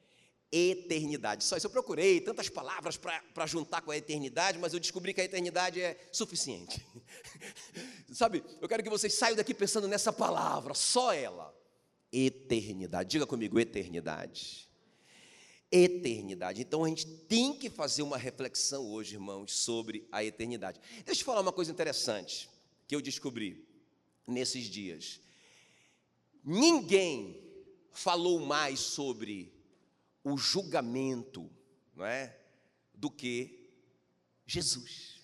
eternidade. 0.56 1.44
Só 1.44 1.58
isso 1.58 1.66
eu 1.66 1.72
procurei 1.72 2.22
tantas 2.22 2.48
palavras 2.48 2.96
para 2.96 3.48
juntar 3.48 3.82
com 3.82 3.90
a 3.90 3.98
eternidade, 3.98 4.60
mas 4.60 4.72
eu 4.72 4.80
descobri 4.80 5.12
que 5.12 5.20
a 5.20 5.24
eternidade 5.24 5.82
é 5.82 6.00
suficiente. 6.12 6.86
Sabe, 8.14 8.44
eu 8.62 8.70
quero 8.70 8.84
que 8.84 8.90
vocês 8.90 9.16
saiam 9.16 9.36
daqui 9.36 9.52
pensando 9.52 9.88
nessa 9.88 10.14
palavra, 10.14 10.76
só 10.76 11.12
ela. 11.12 11.52
Eternidade. 12.12 13.10
Diga 13.10 13.26
comigo, 13.26 13.60
eternidade. 13.60 14.70
Eternidade. 15.72 16.62
Então 16.62 16.84
a 16.84 16.88
gente 16.88 17.08
tem 17.08 17.58
que 17.58 17.72
fazer 17.72 18.04
uma 18.04 18.18
reflexão 18.18 18.92
hoje, 18.92 19.16
irmãos, 19.16 19.52
sobre 19.54 20.08
a 20.12 20.24
eternidade. 20.24 20.80
Deixa 21.04 21.22
eu 21.22 21.26
falar 21.26 21.42
uma 21.42 21.52
coisa 21.52 21.72
interessante 21.72 22.48
que 22.88 22.96
eu 22.96 23.02
descobri 23.02 23.68
nesses 24.28 24.66
dias. 24.66 25.20
Ninguém 26.44 27.42
falou 27.92 28.40
mais 28.40 28.80
sobre 28.80 29.53
o 30.24 30.38
julgamento, 30.38 31.50
não 31.96 32.06
é? 32.06 32.38
Do 32.94 33.10
que 33.10 33.70
Jesus. 34.46 35.22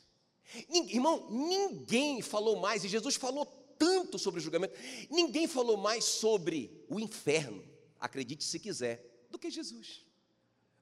Irmão, 0.69 1.29
ninguém 1.29 2.21
falou 2.21 2.59
mais, 2.59 2.83
e 2.83 2.89
Jesus 2.89 3.15
falou 3.15 3.45
tanto 3.77 4.19
sobre 4.19 4.39
o 4.39 4.43
julgamento, 4.43 4.73
ninguém 5.09 5.47
falou 5.47 5.77
mais 5.77 6.03
sobre 6.03 6.85
o 6.89 6.99
inferno, 6.99 7.63
acredite 7.99 8.43
se 8.43 8.59
quiser, 8.59 9.27
do 9.29 9.39
que 9.39 9.49
Jesus. 9.49 10.05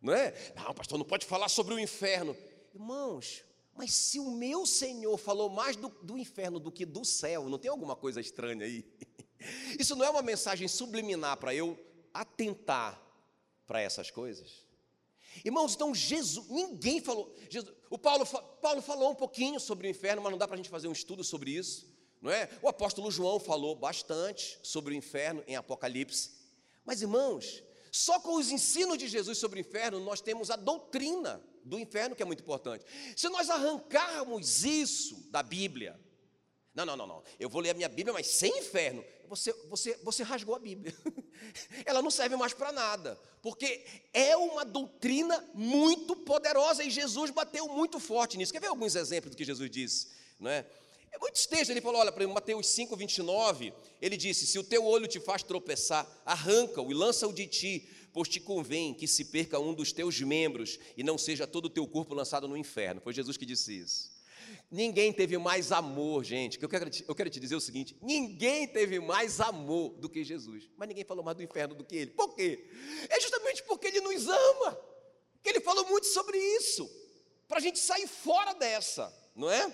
Não 0.01 0.13
é? 0.13 0.33
Não, 0.55 0.74
pastor, 0.74 0.97
não 0.97 1.05
pode 1.05 1.25
falar 1.25 1.50
sobre 1.50 1.74
o 1.74 1.79
inferno. 1.79 2.36
Irmãos, 2.74 3.43
mas 3.75 3.93
se 3.93 4.19
o 4.19 4.31
meu 4.31 4.65
Senhor 4.65 5.17
falou 5.17 5.50
mais 5.50 5.75
do, 5.75 5.89
do 6.01 6.17
inferno 6.17 6.59
do 6.59 6.71
que 6.71 6.86
do 6.86 7.03
céu, 7.03 7.50
não 7.50 7.59
tem 7.59 7.69
alguma 7.69 7.95
coisa 7.95 8.19
estranha 8.21 8.65
aí? 8.65 8.86
Isso 9.77 9.95
não 9.95 10.05
é 10.05 10.09
uma 10.09 10.21
mensagem 10.21 10.67
subliminar 10.67 11.38
para 11.38 11.53
eu 11.53 11.77
atentar 12.13 13.07
para 13.67 13.81
essas 13.81 14.09
coisas? 14.09 14.65
Irmãos, 15.45 15.75
então 15.75 15.93
Jesus, 15.93 16.47
ninguém 16.47 17.00
falou. 17.00 17.36
Jesus, 17.50 17.75
o 17.89 17.97
Paulo, 17.97 18.25
Paulo 18.25 18.81
falou 18.81 19.12
um 19.12 19.15
pouquinho 19.15 19.59
sobre 19.59 19.88
o 19.88 19.91
inferno, 19.91 20.21
mas 20.21 20.31
não 20.31 20.38
dá 20.38 20.47
para 20.47 20.55
a 20.55 20.57
gente 20.57 20.69
fazer 20.69 20.88
um 20.88 20.93
estudo 20.93 21.24
sobre 21.24 21.51
isso, 21.51 21.88
não 22.21 22.31
é? 22.31 22.50
O 22.62 22.67
apóstolo 22.67 23.12
João 23.12 23.39
falou 23.39 23.75
bastante 23.75 24.57
sobre 24.63 24.93
o 24.93 24.97
inferno 24.97 25.43
em 25.45 25.55
Apocalipse. 25.55 26.31
Mas, 26.83 27.01
irmãos, 27.01 27.63
só 27.91 28.19
com 28.19 28.36
os 28.36 28.50
ensinos 28.50 28.97
de 28.97 29.07
Jesus 29.07 29.38
sobre 29.38 29.59
o 29.59 29.62
inferno, 29.62 30.00
nós 30.00 30.21
temos 30.21 30.50
a 30.50 30.55
doutrina 30.55 31.43
do 31.63 31.77
inferno, 31.77 32.15
que 32.15 32.24
é 32.24 32.25
muito 32.25 32.41
importante. 32.41 32.86
Se 33.15 33.29
nós 33.29 33.50
arrancarmos 33.50 34.63
isso 34.63 35.29
da 35.29 35.43
Bíblia, 35.43 36.00
não, 36.74 36.86
não, 36.86 36.95
não, 36.95 37.07
não. 37.07 37.24
Eu 37.39 37.50
vou 37.50 37.62
ler 37.62 37.71
a 37.71 37.74
minha 37.74 37.89
Bíblia, 37.89 38.13
mas 38.13 38.27
sem 38.27 38.55
inferno. 38.59 39.03
Você, 39.27 39.53
você, 39.69 40.00
você 40.03 40.24
rasgou 40.24 40.55
a 40.55 40.60
Bíblia. 40.60 40.96
Ela 41.86 42.01
não 42.01 42.12
serve 42.12 42.36
mais 42.36 42.53
para 42.53 42.72
nada, 42.72 43.19
porque 43.41 43.84
é 44.13 44.36
uma 44.36 44.63
doutrina 44.63 45.48
muito 45.53 46.15
poderosa 46.15 46.84
e 46.84 46.89
Jesus 46.89 47.31
bateu 47.31 47.67
muito 47.67 48.00
forte 48.00 48.38
nisso. 48.38 48.51
Quer 48.51 48.62
ver 48.62 48.67
alguns 48.67 48.96
exemplos 48.96 49.31
do 49.31 49.38
que 49.38 49.46
Jesus 49.46 49.69
disse? 49.69 50.07
Não 50.39 50.50
é? 50.50 50.65
É 51.12 51.17
muito 51.19 51.48
texto, 51.48 51.72
ele 51.72 51.81
falou, 51.81 52.01
olha, 52.01 52.12
para 52.12 52.27
Mateus 52.27 52.67
5, 52.67 52.96
29, 52.96 53.74
ele 54.01 54.17
disse, 54.17 54.46
se 54.46 54.60
o 54.60 54.63
teu 54.63 54.86
olho 54.86 55.07
te 55.07 55.19
faz 55.19 55.41
tropeçar, 55.41 56.07
arranca-o 56.25 56.91
e 56.91 56.93
lança-o 56.93 57.34
de 57.34 57.48
ti, 57.48 57.88
pois 58.13 58.27
te 58.27 58.39
convém 58.39 58.93
que 58.93 59.07
se 59.07 59.25
perca 59.25 59.60
um 59.60 59.74
dos 59.74 59.91
teus 59.91 60.19
membros 60.22 60.77
e 60.96 61.03
não 61.03 61.17
seja 61.17 61.48
todo 61.48 61.65
o 61.65 61.69
teu 61.69 61.88
corpo 61.88 62.13
lançado 62.13 62.48
no 62.48 62.57
inferno. 62.57 63.01
Foi 63.01 63.13
Jesus 63.13 63.38
que 63.38 63.46
disse 63.46 63.77
isso. 63.79 64.16
Ninguém 64.70 65.13
teve 65.13 65.38
mais 65.38 65.72
amor, 65.72 66.24
gente. 66.24 66.62
Eu 66.62 66.68
quero, 66.68 66.89
te, 66.89 67.06
eu 67.08 67.16
quero 67.16 67.30
te 67.30 67.39
dizer 67.39 67.56
o 67.56 67.62
seguinte: 67.62 67.98
ninguém 68.01 68.68
teve 68.68 69.00
mais 69.00 69.39
amor 69.39 69.92
do 69.98 70.10
que 70.10 70.24
Jesus, 70.24 70.70
mas 70.75 70.88
ninguém 70.89 71.06
falou 71.06 71.24
mais 71.24 71.38
do 71.38 71.44
inferno 71.44 71.74
do 71.74 71.86
que 71.86 71.96
ele. 71.96 72.12
Por 72.12 72.36
quê? 72.36 72.70
É 73.10 73.20
justamente 73.20 73.63
porque 73.63 73.88
ele 73.88 74.01
nos 74.01 74.27
ama, 74.27 74.80
que 75.42 75.50
ele 75.50 75.62
falou 75.62 75.88
muito 75.88 76.08
sobre 76.08 76.38
isso, 76.38 76.89
para 77.48 77.58
a 77.58 77.62
gente 77.62 77.80
sair 77.80 78.08
fora 78.08 78.54
dessa, 78.54 79.13
não 79.36 79.50
é? 79.50 79.72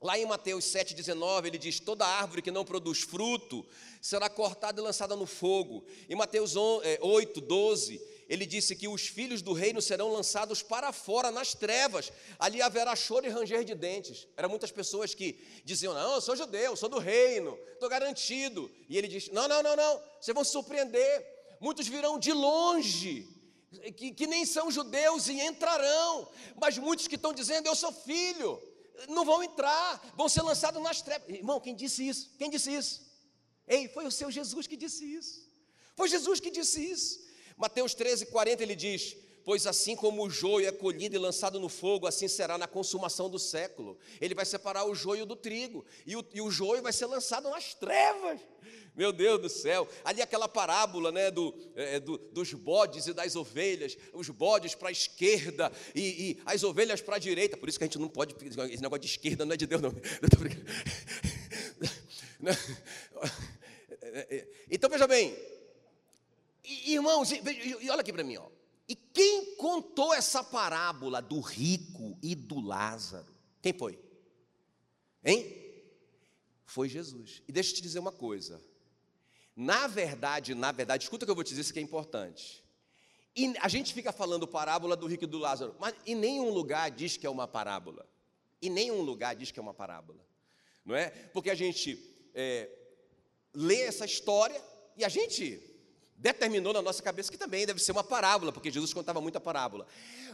Lá 0.00 0.16
em 0.16 0.26
Mateus 0.26 0.64
7,19 0.64 1.46
ele 1.46 1.58
diz: 1.58 1.80
Toda 1.80 2.06
árvore 2.06 2.42
que 2.42 2.50
não 2.50 2.64
produz 2.64 3.02
fruto 3.02 3.66
será 4.00 4.28
cortada 4.28 4.80
e 4.80 4.84
lançada 4.84 5.16
no 5.16 5.26
fogo. 5.26 5.84
Em 6.08 6.14
Mateus 6.14 6.54
8, 6.56 7.40
12 7.40 8.17
ele 8.28 8.44
disse 8.44 8.76
que 8.76 8.86
os 8.86 9.06
filhos 9.06 9.40
do 9.40 9.54
reino 9.54 9.80
serão 9.80 10.12
lançados 10.12 10.62
para 10.62 10.92
fora, 10.92 11.30
nas 11.30 11.54
trevas, 11.54 12.12
ali 12.38 12.60
haverá 12.60 12.94
choro 12.94 13.24
e 13.24 13.30
ranger 13.30 13.64
de 13.64 13.74
dentes. 13.74 14.28
Eram 14.36 14.50
muitas 14.50 14.70
pessoas 14.70 15.14
que 15.14 15.40
diziam: 15.64 15.94
Não, 15.94 16.16
eu 16.16 16.20
sou 16.20 16.36
judeu, 16.36 16.76
sou 16.76 16.90
do 16.90 16.98
reino, 16.98 17.58
estou 17.72 17.88
garantido. 17.88 18.70
E 18.86 18.98
ele 18.98 19.08
diz: 19.08 19.30
Não, 19.30 19.48
não, 19.48 19.62
não, 19.62 19.74
não, 19.74 20.02
vocês 20.20 20.34
vão 20.34 20.44
se 20.44 20.52
surpreender. 20.52 21.26
Muitos 21.58 21.88
virão 21.88 22.18
de 22.18 22.32
longe, 22.32 23.26
que, 23.96 24.12
que 24.12 24.26
nem 24.26 24.44
são 24.44 24.70
judeus 24.70 25.26
e 25.26 25.40
entrarão, 25.40 26.28
mas 26.60 26.76
muitos 26.76 27.08
que 27.08 27.14
estão 27.14 27.32
dizendo: 27.32 27.66
Eu 27.66 27.74
sou 27.74 27.90
filho, 27.90 28.62
não 29.08 29.24
vão 29.24 29.42
entrar, 29.42 30.12
vão 30.14 30.28
ser 30.28 30.42
lançados 30.42 30.82
nas 30.82 31.00
trevas. 31.00 31.26
Irmão, 31.30 31.58
quem 31.58 31.74
disse 31.74 32.06
isso? 32.06 32.30
Quem 32.36 32.50
disse 32.50 32.74
isso? 32.74 33.08
Ei, 33.66 33.88
foi 33.88 34.06
o 34.06 34.10
seu 34.10 34.30
Jesus 34.30 34.66
que 34.66 34.76
disse 34.76 35.02
isso. 35.02 35.48
Foi 35.96 36.08
Jesus 36.08 36.40
que 36.40 36.50
disse 36.50 36.78
isso. 36.84 37.27
Mateus 37.58 37.92
13, 37.92 38.26
40 38.26 38.62
ele 38.62 38.76
diz: 38.76 39.16
Pois 39.44 39.66
assim 39.66 39.96
como 39.96 40.24
o 40.24 40.30
joio 40.30 40.68
é 40.68 40.72
colhido 40.72 41.16
e 41.16 41.18
lançado 41.18 41.58
no 41.58 41.68
fogo, 41.68 42.06
assim 42.06 42.28
será 42.28 42.56
na 42.56 42.68
consumação 42.68 43.28
do 43.28 43.38
século. 43.38 43.98
Ele 44.20 44.34
vai 44.34 44.44
separar 44.44 44.84
o 44.84 44.94
joio 44.94 45.26
do 45.26 45.34
trigo, 45.34 45.84
e 46.06 46.14
o, 46.14 46.24
e 46.32 46.40
o 46.40 46.50
joio 46.50 46.82
vai 46.82 46.92
ser 46.92 47.06
lançado 47.06 47.50
nas 47.50 47.74
trevas. 47.74 48.40
Meu 48.94 49.12
Deus 49.12 49.40
do 49.40 49.48
céu, 49.48 49.88
ali 50.04 50.22
aquela 50.22 50.48
parábola 50.48 51.12
né, 51.12 51.30
do, 51.30 51.54
é, 51.76 52.00
do 52.00 52.18
dos 52.18 52.52
bodes 52.52 53.06
e 53.06 53.12
das 53.12 53.36
ovelhas, 53.36 53.96
os 54.12 54.28
bodes 54.28 54.74
para 54.74 54.88
a 54.88 54.92
esquerda 54.92 55.72
e, 55.94 56.00
e, 56.00 56.42
as 56.44 56.62
ovelhas 56.62 57.00
para 57.00 57.16
a 57.16 57.18
direita. 57.18 57.56
Por 57.56 57.68
isso 57.68 57.78
que 57.78 57.84
a 57.84 57.86
gente 57.86 57.98
não 57.98 58.08
pode, 58.08 58.34
esse 58.44 58.82
negócio 58.82 59.00
de 59.00 59.08
esquerda 59.08 59.44
não 59.44 59.54
é 59.54 59.56
de 59.56 59.66
Deus, 59.66 59.82
não. 59.82 59.92
Então 64.70 64.90
veja 64.90 65.06
bem, 65.06 65.36
e, 66.68 66.94
irmãos, 66.94 67.32
e, 67.32 67.40
e 67.80 67.90
olha 67.90 68.00
aqui 68.00 68.12
para 68.12 68.24
mim, 68.24 68.36
ó. 68.36 68.48
E 68.88 68.94
quem 68.94 69.56
contou 69.56 70.14
essa 70.14 70.42
parábola 70.42 71.20
do 71.20 71.40
rico 71.40 72.18
e 72.22 72.34
do 72.34 72.60
Lázaro? 72.60 73.34
Quem 73.60 73.72
foi? 73.72 73.98
Hein? 75.24 75.54
Foi 76.64 76.88
Jesus. 76.88 77.42
E 77.46 77.52
deixa 77.52 77.70
eu 77.70 77.76
te 77.76 77.82
dizer 77.82 77.98
uma 77.98 78.12
coisa. 78.12 78.62
Na 79.54 79.86
verdade, 79.86 80.54
na 80.54 80.72
verdade, 80.72 81.04
escuta 81.04 81.24
o 81.24 81.26
que 81.26 81.30
eu 81.30 81.34
vou 81.34 81.44
te 81.44 81.48
dizer, 81.48 81.62
isso 81.62 81.72
que 81.72 81.78
é 81.78 81.82
importante. 81.82 82.64
E 83.36 83.54
a 83.60 83.68
gente 83.68 83.92
fica 83.92 84.12
falando 84.12 84.46
parábola 84.46 84.96
do 84.96 85.06
rico 85.06 85.24
e 85.24 85.26
do 85.26 85.38
Lázaro, 85.38 85.76
mas 85.78 85.94
em 86.06 86.14
nenhum 86.14 86.50
lugar 86.50 86.90
diz 86.90 87.16
que 87.16 87.26
é 87.26 87.30
uma 87.30 87.46
parábola. 87.46 88.08
Em 88.62 88.70
nenhum 88.70 89.02
lugar 89.02 89.36
diz 89.36 89.50
que 89.50 89.58
é 89.58 89.62
uma 89.62 89.74
parábola. 89.74 90.24
Não 90.84 90.96
é? 90.96 91.10
Porque 91.10 91.50
a 91.50 91.54
gente 91.54 91.98
é, 92.34 92.70
lê 93.52 93.82
essa 93.82 94.04
história 94.04 94.62
e 94.96 95.04
a 95.04 95.08
gente 95.08 95.67
determinou 96.18 96.72
na 96.72 96.82
nossa 96.82 97.02
cabeça 97.02 97.30
que 97.30 97.38
também 97.38 97.64
deve 97.64 97.80
ser 97.80 97.92
uma 97.92 98.04
parábola, 98.04 98.52
porque 98.52 98.70
Jesus 98.70 98.92
contava 98.92 99.20
muita 99.20 99.40
parábola. 99.40 99.86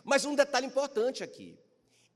Mas 0.03 0.25
um 0.25 0.35
detalhe 0.35 0.67
importante 0.67 1.23
aqui: 1.23 1.57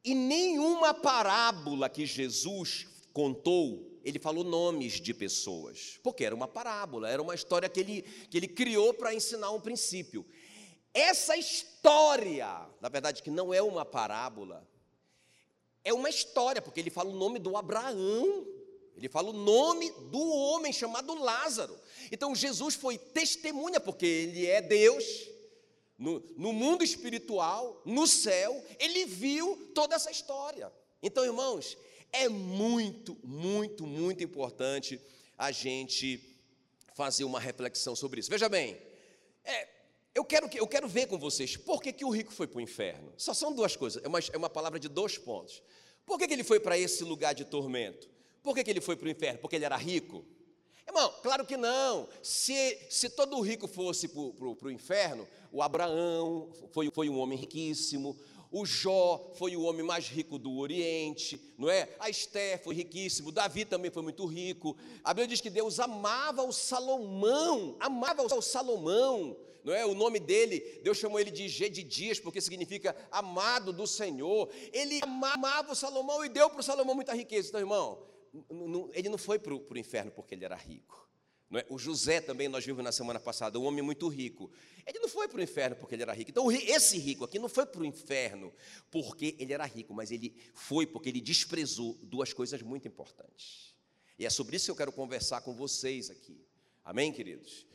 e 0.03 0.15
nenhuma 0.15 0.95
parábola 0.95 1.89
que 1.89 2.07
Jesus 2.07 2.89
contou, 3.13 4.01
ele 4.03 4.19
falou 4.19 4.43
nomes 4.43 4.95
de 4.95 5.13
pessoas, 5.13 6.01
porque 6.03 6.25
era 6.25 6.35
uma 6.35 6.49
parábola, 6.49 7.11
era 7.11 7.21
uma 7.21 7.35
história 7.35 7.69
que 7.69 7.81
ele, 7.81 8.03
que 8.31 8.37
ele 8.39 8.49
criou 8.49 8.95
para 8.95 9.15
ensinar 9.15 9.51
um 9.51 9.61
princípio. 9.61 10.25
Essa 10.95 11.37
história, 11.37 12.67
na 12.81 12.89
verdade, 12.89 13.23
que 13.23 13.31
não 13.31 13.53
é 13.53 13.61
uma 13.61 13.85
parábola, 13.85 14.67
é 15.85 15.93
uma 15.93 16.09
história, 16.09 16.63
porque 16.63 16.81
ele 16.81 16.91
fala 16.91 17.11
o 17.11 17.17
nome 17.17 17.39
do 17.39 17.57
Abraão, 17.57 18.47
ele 18.99 19.09
fala 19.09 19.31
o 19.31 19.33
nome 19.33 19.91
do 20.11 20.21
homem 20.21 20.73
chamado 20.73 21.15
Lázaro. 21.15 21.79
Então 22.11 22.35
Jesus 22.35 22.75
foi 22.75 22.99
testemunha, 22.99 23.79
porque 23.79 24.05
ele 24.05 24.47
é 24.47 24.61
Deus, 24.61 25.05
no, 25.97 26.21
no, 26.37 26.53
mundo 26.53 26.83
espiritual, 26.83 27.81
no 27.85 28.07
céu, 28.07 28.61
ele 28.79 29.05
viu 29.05 29.71
toda 29.75 29.95
essa 29.95 30.11
história. 30.11 30.73
Então, 31.03 31.25
irmãos, 31.25 31.79
é 32.13 32.29
muito, 32.29 33.17
muito, 33.23 33.87
muito 33.87 34.23
importante 34.23 35.01
a 35.37 35.53
gente 35.53 36.37
fazer 36.95 37.23
uma 37.23 37.39
reflexão 37.39 37.95
sobre 37.95 38.19
isso. 38.19 38.31
Veja 38.31 38.49
bem, 38.49 38.77
é, 39.45 39.69
eu, 40.13 40.25
quero, 40.25 40.51
eu 40.55 40.67
quero 40.67 40.89
ver 40.89 41.07
com 41.07 41.19
vocês 41.19 41.57
por 41.57 41.81
que, 41.81 41.93
que 41.93 42.05
o 42.05 42.11
rico 42.11 42.33
foi 42.33 42.49
para 42.49 42.59
o 42.59 42.61
inferno. 42.61 43.13
Só 43.17 43.33
são 43.33 43.53
duas 43.53 43.77
coisas, 43.77 44.03
é 44.05 44.09
uma, 44.09 44.19
é 44.19 44.37
uma 44.37 44.51
palavra 44.51 44.81
de 44.81 44.89
dois 44.89 45.17
pontos. 45.17 45.63
Por 46.05 46.19
que, 46.19 46.27
que 46.27 46.33
ele 46.33 46.43
foi 46.43 46.59
para 46.59 46.77
esse 46.77 47.05
lugar 47.05 47.35
de 47.35 47.45
tormento? 47.45 48.09
Por 48.43 48.55
que, 48.55 48.65
que 48.65 48.71
ele 48.71 48.81
foi 48.81 48.97
para 48.97 49.07
o 49.07 49.11
inferno? 49.11 49.39
Porque 49.41 49.57
ele 49.57 49.65
era 49.65 49.77
rico? 49.77 50.25
Irmão, 50.87 51.13
claro 51.23 51.45
que 51.45 51.57
não. 51.57 52.09
Se, 52.23 52.79
se 52.89 53.11
todo 53.11 53.39
rico 53.41 53.69
fosse 53.69 54.09
para 54.09 54.69
o 54.69 54.71
inferno, 54.71 55.29
o 55.53 55.63
Abraão 55.63 56.51
foi, 56.73 56.91
foi 56.91 57.11
um 57.11 57.19
homem 57.19 57.39
riquíssimo, 57.39 58.17
o 58.51 58.65
Jó 58.65 59.33
foi 59.35 59.55
o 59.55 59.63
homem 59.63 59.85
mais 59.85 60.09
rico 60.09 60.39
do 60.39 60.57
Oriente, 60.57 61.39
não 61.59 61.69
é? 61.69 61.95
A 61.99 62.09
Esté 62.09 62.57
foi 62.57 62.75
riquíssimo, 62.75 63.31
Davi 63.31 63.67
também 63.67 63.91
foi 63.91 64.03
muito 64.03 64.25
rico. 64.25 64.77
A 65.05 65.13
Bíblia 65.13 65.29
diz 65.29 65.41
que 65.43 65.51
Deus 65.51 65.79
amava 65.79 66.43
o 66.43 66.53
Salomão, 66.53 67.77
amava 67.79 68.23
o 68.23 68.41
Salomão, 68.41 69.37
não 69.63 69.75
é? 69.75 69.85
O 69.85 69.95
nome 69.95 70.19
dele, 70.19 70.81
Deus 70.83 70.97
chamou 70.97 71.21
ele 71.21 71.31
de 71.31 71.47
Gedidias, 71.49 72.19
porque 72.19 72.41
significa 72.41 72.97
amado 73.11 73.71
do 73.75 73.87
Senhor. 73.87 74.49
Ele 74.73 75.01
amava 75.03 75.73
o 75.73 75.77
Salomão 75.77 76.25
e 76.25 76.31
deu 76.31 76.49
para 76.49 76.61
o 76.61 76.63
Salomão 76.63 76.95
muita 76.95 77.15
riqueza. 77.15 77.49
Então, 77.49 77.61
irmão, 77.61 77.99
ele 78.93 79.09
não 79.09 79.19
foi 79.19 79.39
para 79.39 79.55
o 79.55 79.79
inferno 79.79 80.11
porque 80.11 80.35
ele 80.35 80.45
era 80.45 80.57
rico. 80.57 81.09
É? 81.53 81.65
O 81.71 81.79
José 81.79 82.21
também, 82.21 82.47
nós 82.47 82.65
vimos 82.65 82.85
na 82.85 82.93
semana 82.93 83.19
passada, 83.19 83.59
um 83.59 83.65
homem 83.65 83.83
muito 83.83 84.07
rico. 84.09 84.51
Ele 84.87 84.99
não 84.99 85.09
foi 85.09 85.29
para 85.29 85.39
o 85.39 85.43
inferno 85.43 85.77
porque 85.77 85.95
ele 85.95 86.03
era 86.03 86.13
rico. 86.13 86.31
Então, 86.31 86.51
esse 86.53 86.99
rico 86.99 87.25
aqui 87.25 87.39
não 87.39 87.49
foi 87.49 87.65
para 87.65 87.81
o 87.81 87.87
inferno 87.87 88.53
porque 88.91 89.35
ele 89.39 89.53
era 89.53 89.65
rico, 89.65 89.95
mas 89.95 90.11
ele 90.11 90.37
foi 90.53 90.87
porque 90.87 91.09
ele 91.09 91.21
desprezou 91.21 91.97
duas 92.03 92.33
coisas 92.35 92.61
muito 92.61 92.87
importantes. 92.87 93.75
E 94.19 94.27
é 94.27 94.31
sobre 94.31 94.57
isso 94.57 94.67
que 94.67 94.71
eu 94.73 94.77
quero 94.77 94.93
conversar 94.93 95.41
com 95.41 95.55
vocês 95.55 96.11
aqui. 96.11 96.39
Amém, 96.85 97.13
queridos? 97.13 97.67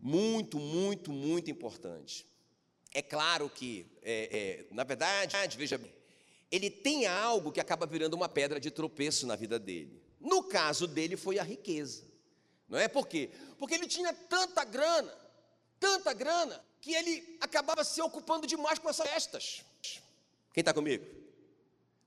Muito, 0.00 0.58
muito, 0.58 1.12
muito 1.12 1.50
importante. 1.50 2.26
É 2.92 3.02
claro 3.02 3.48
que, 3.48 3.86
é, 4.02 4.66
é, 4.68 4.74
na 4.74 4.82
verdade, 4.82 5.56
veja 5.56 5.78
bem, 5.78 5.92
ele 6.50 6.68
tem 6.68 7.06
algo 7.06 7.52
que 7.52 7.60
acaba 7.60 7.86
virando 7.86 8.14
uma 8.14 8.28
pedra 8.28 8.58
de 8.58 8.70
tropeço 8.70 9.24
na 9.26 9.36
vida 9.36 9.58
dele. 9.58 10.02
No 10.20 10.42
caso 10.42 10.86
dele, 10.86 11.16
foi 11.16 11.38
a 11.38 11.42
riqueza. 11.42 12.04
Não 12.68 12.78
é 12.78 12.86
por 12.86 13.08
quê? 13.08 13.30
Porque 13.58 13.74
ele 13.74 13.86
tinha 13.86 14.12
tanta 14.12 14.62
grana, 14.64 15.12
tanta 15.78 16.12
grana, 16.12 16.62
que 16.80 16.92
ele 16.94 17.36
acabava 17.40 17.82
se 17.82 18.00
ocupando 18.00 18.46
demais 18.46 18.78
com 18.78 18.88
essas 18.88 19.08
festas. 19.08 19.64
Quem 20.52 20.60
está 20.60 20.72
comigo? 20.72 21.04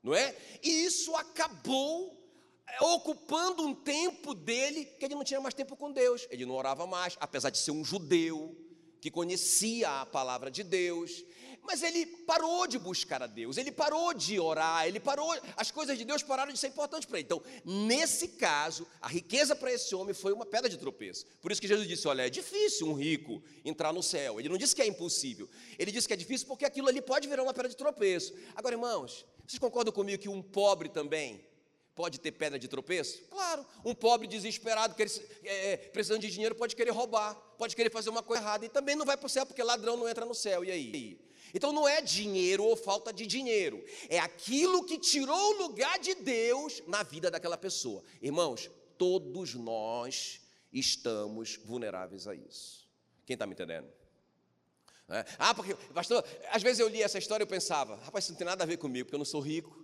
Não 0.01 0.13
é? 0.13 0.35
E 0.61 0.85
isso 0.85 1.15
acabou 1.15 2.23
é, 2.67 2.83
ocupando 2.83 3.63
um 3.63 3.73
tempo 3.73 4.33
dele 4.33 4.85
que 4.85 5.05
ele 5.05 5.15
não 5.15 5.23
tinha 5.23 5.39
mais 5.41 5.53
tempo 5.53 5.75
com 5.75 5.91
Deus. 5.91 6.27
Ele 6.29 6.45
não 6.45 6.55
orava 6.55 6.85
mais, 6.85 7.15
apesar 7.19 7.49
de 7.49 7.57
ser 7.57 7.71
um 7.71 7.83
judeu 7.83 8.55
que 8.99 9.11
conhecia 9.11 10.01
a 10.01 10.05
palavra 10.05 10.49
de 10.49 10.63
Deus, 10.63 11.23
mas 11.63 11.81
ele 11.81 12.05
parou 12.05 12.67
de 12.67 12.77
buscar 12.77 13.23
a 13.23 13.27
Deus, 13.27 13.57
ele 13.57 13.71
parou 13.71 14.13
de 14.13 14.39
orar, 14.39 14.87
ele 14.87 14.99
parou, 14.99 15.33
as 15.55 15.71
coisas 15.71 15.97
de 15.97 16.05
Deus 16.05 16.21
pararam 16.21 16.51
de 16.51 16.59
ser 16.59 16.67
importantes 16.67 17.07
para 17.07 17.19
ele. 17.19 17.25
Então, 17.25 17.41
nesse 17.65 18.27
caso, 18.29 18.87
a 19.01 19.07
riqueza 19.07 19.55
para 19.55 19.71
esse 19.71 19.95
homem 19.95 20.13
foi 20.13 20.33
uma 20.33 20.45
pedra 20.45 20.69
de 20.69 20.77
tropeço. 20.77 21.25
Por 21.41 21.51
isso 21.51 21.61
que 21.61 21.67
Jesus 21.67 21.87
disse: 21.87 22.07
Olha, 22.07 22.27
é 22.27 22.29
difícil 22.29 22.87
um 22.87 22.93
rico 22.93 23.41
entrar 23.63 23.93
no 23.93 24.03
céu. 24.03 24.39
Ele 24.39 24.49
não 24.49 24.57
disse 24.57 24.75
que 24.75 24.81
é 24.81 24.87
impossível, 24.87 25.49
ele 25.79 25.91
disse 25.91 26.07
que 26.07 26.13
é 26.13 26.17
difícil 26.17 26.47
porque 26.47 26.65
aquilo 26.65 26.87
ali 26.87 27.01
pode 27.01 27.27
virar 27.27 27.43
uma 27.43 27.53
pedra 27.53 27.69
de 27.69 27.77
tropeço. 27.77 28.33
Agora, 28.55 28.75
irmãos, 28.75 29.25
vocês 29.47 29.59
concordam 29.59 29.93
comigo 29.93 30.21
que 30.21 30.29
um 30.29 30.41
pobre 30.41 30.89
também 30.89 31.43
pode 31.95 32.19
ter 32.19 32.31
pedra 32.31 32.57
de 32.57 32.67
tropeço? 32.67 33.23
Claro, 33.29 33.65
um 33.85 33.93
pobre 33.93 34.27
desesperado, 34.27 34.95
que 34.95 35.03
é, 35.03 35.73
é, 35.73 35.77
precisando 35.77 36.21
de 36.21 36.29
dinheiro, 36.29 36.55
pode 36.55 36.75
querer 36.75 36.91
roubar, 36.91 37.35
pode 37.57 37.75
querer 37.75 37.89
fazer 37.89 38.09
uma 38.09 38.23
coisa 38.23 38.41
errada 38.41 38.65
e 38.65 38.69
também 38.69 38.95
não 38.95 39.05
vai 39.05 39.17
para 39.17 39.27
o 39.27 39.29
céu 39.29 39.45
porque 39.45 39.61
ladrão 39.61 39.97
não 39.97 40.07
entra 40.07 40.25
no 40.25 40.35
céu. 40.35 40.63
E 40.63 40.71
aí? 40.71 41.19
Então 41.53 41.71
não 41.71 41.87
é 41.87 42.01
dinheiro 42.01 42.63
ou 42.63 42.75
falta 42.75 43.13
de 43.13 43.27
dinheiro, 43.27 43.83
é 44.09 44.17
aquilo 44.17 44.83
que 44.85 44.97
tirou 44.97 45.53
o 45.53 45.57
lugar 45.63 45.99
de 45.99 46.15
Deus 46.15 46.81
na 46.87 47.03
vida 47.03 47.29
daquela 47.29 47.57
pessoa. 47.57 48.03
Irmãos, 48.21 48.71
todos 48.97 49.53
nós 49.53 50.41
estamos 50.71 51.59
vulneráveis 51.63 52.27
a 52.27 52.33
isso. 52.33 52.89
Quem 53.25 53.35
está 53.35 53.45
me 53.45 53.53
entendendo? 53.53 53.87
É. 55.09 55.25
Ah, 55.37 55.53
porque, 55.53 55.75
pastor, 55.93 56.25
às 56.49 56.63
vezes 56.63 56.79
eu 56.79 56.87
li 56.87 57.03
essa 57.03 57.19
história 57.19 57.43
e 57.43 57.45
eu 57.45 57.49
pensava, 57.49 57.97
rapaz, 57.97 58.25
isso 58.25 58.31
não 58.31 58.37
tem 58.37 58.47
nada 58.47 58.63
a 58.63 58.67
ver 58.67 58.77
comigo, 58.77 59.05
porque 59.05 59.15
eu 59.15 59.19
não 59.19 59.25
sou 59.25 59.41
rico. 59.41 59.82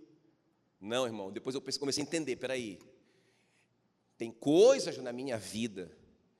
Não, 0.79 1.05
irmão, 1.05 1.31
depois 1.31 1.55
eu 1.55 1.61
comecei 1.61 2.03
a 2.03 2.05
entender, 2.05 2.35
peraí, 2.37 2.79
tem 4.17 4.31
coisas 4.31 4.97
na 4.97 5.11
minha 5.11 5.37
vida 5.37 5.91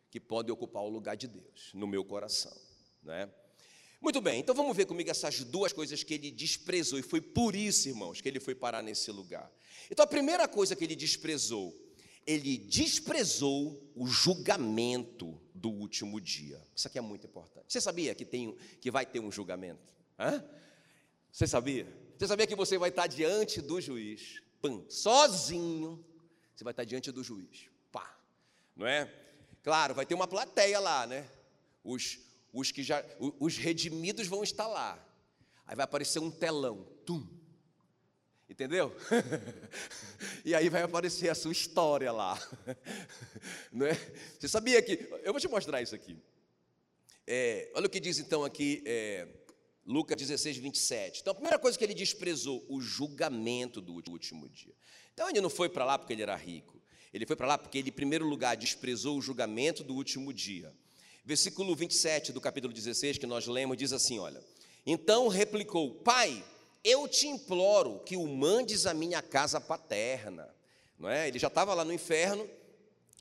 que 0.10 0.20
podem 0.20 0.52
ocupar 0.52 0.84
o 0.84 0.90
lugar 0.90 1.16
de 1.16 1.28
Deus 1.28 1.72
no 1.74 1.88
meu 1.88 2.04
coração, 2.04 2.56
não 3.04 3.14
é? 3.14 3.30
Muito 4.02 4.22
bem, 4.22 4.40
então 4.40 4.56
vamos 4.56 4.76
ver 4.76 4.86
comigo 4.86 5.10
essas 5.12 5.44
duas 5.44 5.74
coisas 5.74 6.04
que 6.04 6.14
ele 6.14 6.32
desprezou, 6.32 6.98
e 6.98 7.04
foi 7.04 7.20
por 7.20 7.54
isso, 7.54 7.90
irmãos, 7.90 8.22
que 8.22 8.30
ele 8.30 8.40
foi 8.40 8.56
parar 8.56 8.82
nesse 8.82 9.12
lugar. 9.12 9.52
Então, 9.92 10.04
a 10.04 10.08
primeira 10.08 10.48
coisa 10.48 10.74
que 10.76 10.84
ele 10.86 10.96
desprezou, 10.96 11.78
ele 12.26 12.58
desprezou 12.58 13.92
o 13.96 14.08
julgamento 14.08 15.40
do 15.54 15.70
último 15.70 16.22
dia. 16.22 16.66
Isso 16.74 16.88
aqui 16.88 16.98
é 16.98 17.02
muito 17.02 17.28
importante. 17.28 17.66
Você 17.68 17.82
sabia 17.82 18.16
que, 18.16 18.24
tem, 18.24 18.56
que 18.80 18.90
vai 18.90 19.06
ter 19.06 19.20
um 19.20 19.32
julgamento? 19.32 19.94
Hã? 20.18 20.46
Você 21.32 21.46
sabia? 21.46 21.88
Você 22.20 22.28
sabia 22.28 22.46
que 22.46 22.54
você 22.54 22.78
vai 22.78 22.90
estar 22.90 23.08
diante 23.08 23.62
do 23.62 23.80
juiz, 23.80 24.42
pam, 24.62 24.84
sozinho, 24.90 26.06
você 26.54 26.66
vai 26.66 26.72
estar 26.72 26.84
diante 26.84 27.14
do 27.14 27.24
juiz, 27.24 27.70
pá, 27.94 28.14
não 28.76 28.86
é? 28.86 29.10
Claro, 29.64 29.96
vai 29.96 30.06
ter 30.06 30.16
uma 30.16 30.28
plateia 30.28 30.82
lá, 30.82 31.08
né? 31.08 31.26
Os, 31.82 32.20
os 32.52 32.74
que 32.74 32.84
já, 32.84 33.02
os 33.40 33.56
redimidos 33.56 34.28
vão 34.28 34.44
estar 34.44 34.68
lá. 34.68 35.00
Aí 35.66 35.78
vai 35.78 35.86
aparecer 35.86 36.20
um 36.20 36.30
telão, 36.30 36.86
tum. 37.06 37.26
Entendeu? 38.50 38.94
e 40.44 40.54
aí 40.54 40.68
vai 40.68 40.82
aparecer 40.82 41.30
a 41.30 41.36
sua 41.36 41.54
história 41.54 42.12
lá. 42.12 42.38
Não 43.72 43.86
é? 43.86 43.94
Você 44.38 44.50
sabia 44.50 44.82
que. 44.82 45.08
Eu 45.24 45.32
vou 45.32 45.40
te 45.40 45.48
mostrar 45.48 45.82
isso 45.82 45.96
aqui. 45.96 46.18
É, 47.26 47.72
olha 47.76 47.88
o 47.88 47.90
que 47.90 48.02
diz 48.02 48.20
então 48.20 48.44
aqui 48.44 48.84
é, 48.86 49.26
Lucas 49.90 50.16
16, 50.16 50.58
27. 50.58 51.22
Então, 51.22 51.32
a 51.32 51.34
primeira 51.34 51.58
coisa 51.58 51.76
que 51.76 51.84
ele 51.84 51.96
desprezou, 51.96 52.64
o 52.70 52.80
julgamento 52.80 53.82
do 53.82 53.92
último 54.12 54.48
dia. 54.48 54.76
Então, 55.12 55.28
ele 55.28 55.42
não 55.42 55.50
foi 55.50 55.68
para 55.68 55.84
lá 55.84 55.98
porque 55.98 56.14
ele 56.14 56.22
era 56.22 56.36
rico. 56.36 56.80
Ele 57.12 57.26
foi 57.26 57.36
para 57.36 57.48
lá 57.48 57.58
porque 57.58 57.80
ele, 57.80 57.90
em 57.90 57.92
primeiro 57.92 58.24
lugar, 58.28 58.56
desprezou 58.56 59.18
o 59.18 59.22
julgamento 59.22 59.84
do 59.84 59.96
último 59.96 60.32
dia. 60.32 60.72
Versículo 61.26 61.76
27 61.76 62.32
do 62.32 62.40
capítulo 62.40 62.72
16, 62.72 63.18
que 63.18 63.26
nós 63.26 63.48
lemos, 63.48 63.76
diz 63.78 63.92
assim: 63.92 64.20
Olha, 64.20 64.40
então 64.86 65.28
replicou: 65.28 65.96
Pai, 65.96 66.46
eu 66.84 67.08
te 67.08 67.26
imploro 67.26 68.00
que 68.06 68.16
o 68.16 68.28
mandes 68.28 68.86
à 68.86 68.94
minha 68.94 69.24
casa 69.24 69.60
paterna. 69.60 70.54
Não 71.00 71.10
é? 71.10 71.28
Ele 71.28 71.40
já 71.40 71.48
estava 71.48 71.74
lá 71.74 71.84
no 71.84 71.92
inferno 71.92 72.48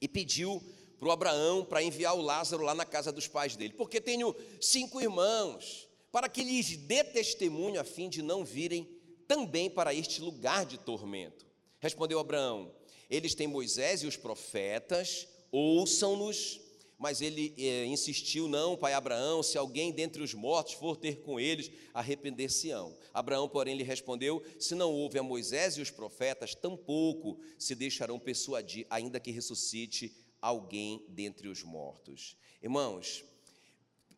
e 0.03 0.07
pediu 0.07 0.63
para 0.99 1.09
o 1.09 1.13
Abraão 1.13 1.65
para 1.65 1.83
enviar 1.83 2.15
o 2.15 2.21
Lázaro 2.21 2.63
lá 2.63 2.75
na 2.75 2.85
casa 2.85 3.11
dos 3.11 3.27
pais 3.27 3.57
dele, 3.57 3.73
porque 3.73 4.03
tenho 4.03 4.37
cinco 4.61 5.01
irmãos, 5.01 5.88
para 6.11 6.29
que 6.29 6.43
lhes 6.43 6.77
dê 6.77 7.05
testemunho 7.05 7.81
a 7.81 7.85
fim 7.85 8.09
de 8.09 8.23
não 8.23 8.45
virem 8.45 8.89
também 9.27 9.69
para 9.69 9.95
este 9.95 10.21
lugar 10.21 10.65
de 10.65 10.79
tormento. 10.79 11.47
Respondeu 11.81 12.19
Abraão: 12.19 12.75
Eles 13.11 13.35
têm 13.35 13.47
Moisés 13.47 14.03
e 14.03 14.07
os 14.07 14.17
profetas, 14.17 15.29
ouçam-nos 15.51 16.61
mas 16.99 17.23
ele 17.23 17.55
é, 17.57 17.87
insistiu: 17.87 18.49
não, 18.49 18.77
pai 18.77 18.93
Abraão, 18.93 19.43
se 19.43 19.57
alguém 19.57 19.93
dentre 19.93 20.21
os 20.21 20.35
mortos 20.35 20.75
for 20.75 20.97
ter 20.97 21.21
com 21.21 21.39
eles, 21.39 21.71
arrepender-se-ão. 21.95 22.97
Abraão, 23.15 23.49
porém, 23.49 23.77
lhe 23.77 23.85
respondeu: 23.85 24.43
se 24.59 24.75
não 24.75 24.93
houve 24.93 25.19
a 25.19 25.23
Moisés 25.23 25.77
e 25.77 25.81
os 25.81 25.91
profetas, 25.91 26.57
tampouco 26.57 27.39
se 27.57 27.75
deixarão 27.77 28.19
persuadir, 28.19 28.85
ainda 28.91 29.21
que 29.21 29.31
ressuscite 29.31 30.13
alguém 30.43 31.05
dentre 31.09 31.47
os 31.47 31.63
mortos. 31.63 32.37
Irmãos, 32.61 33.25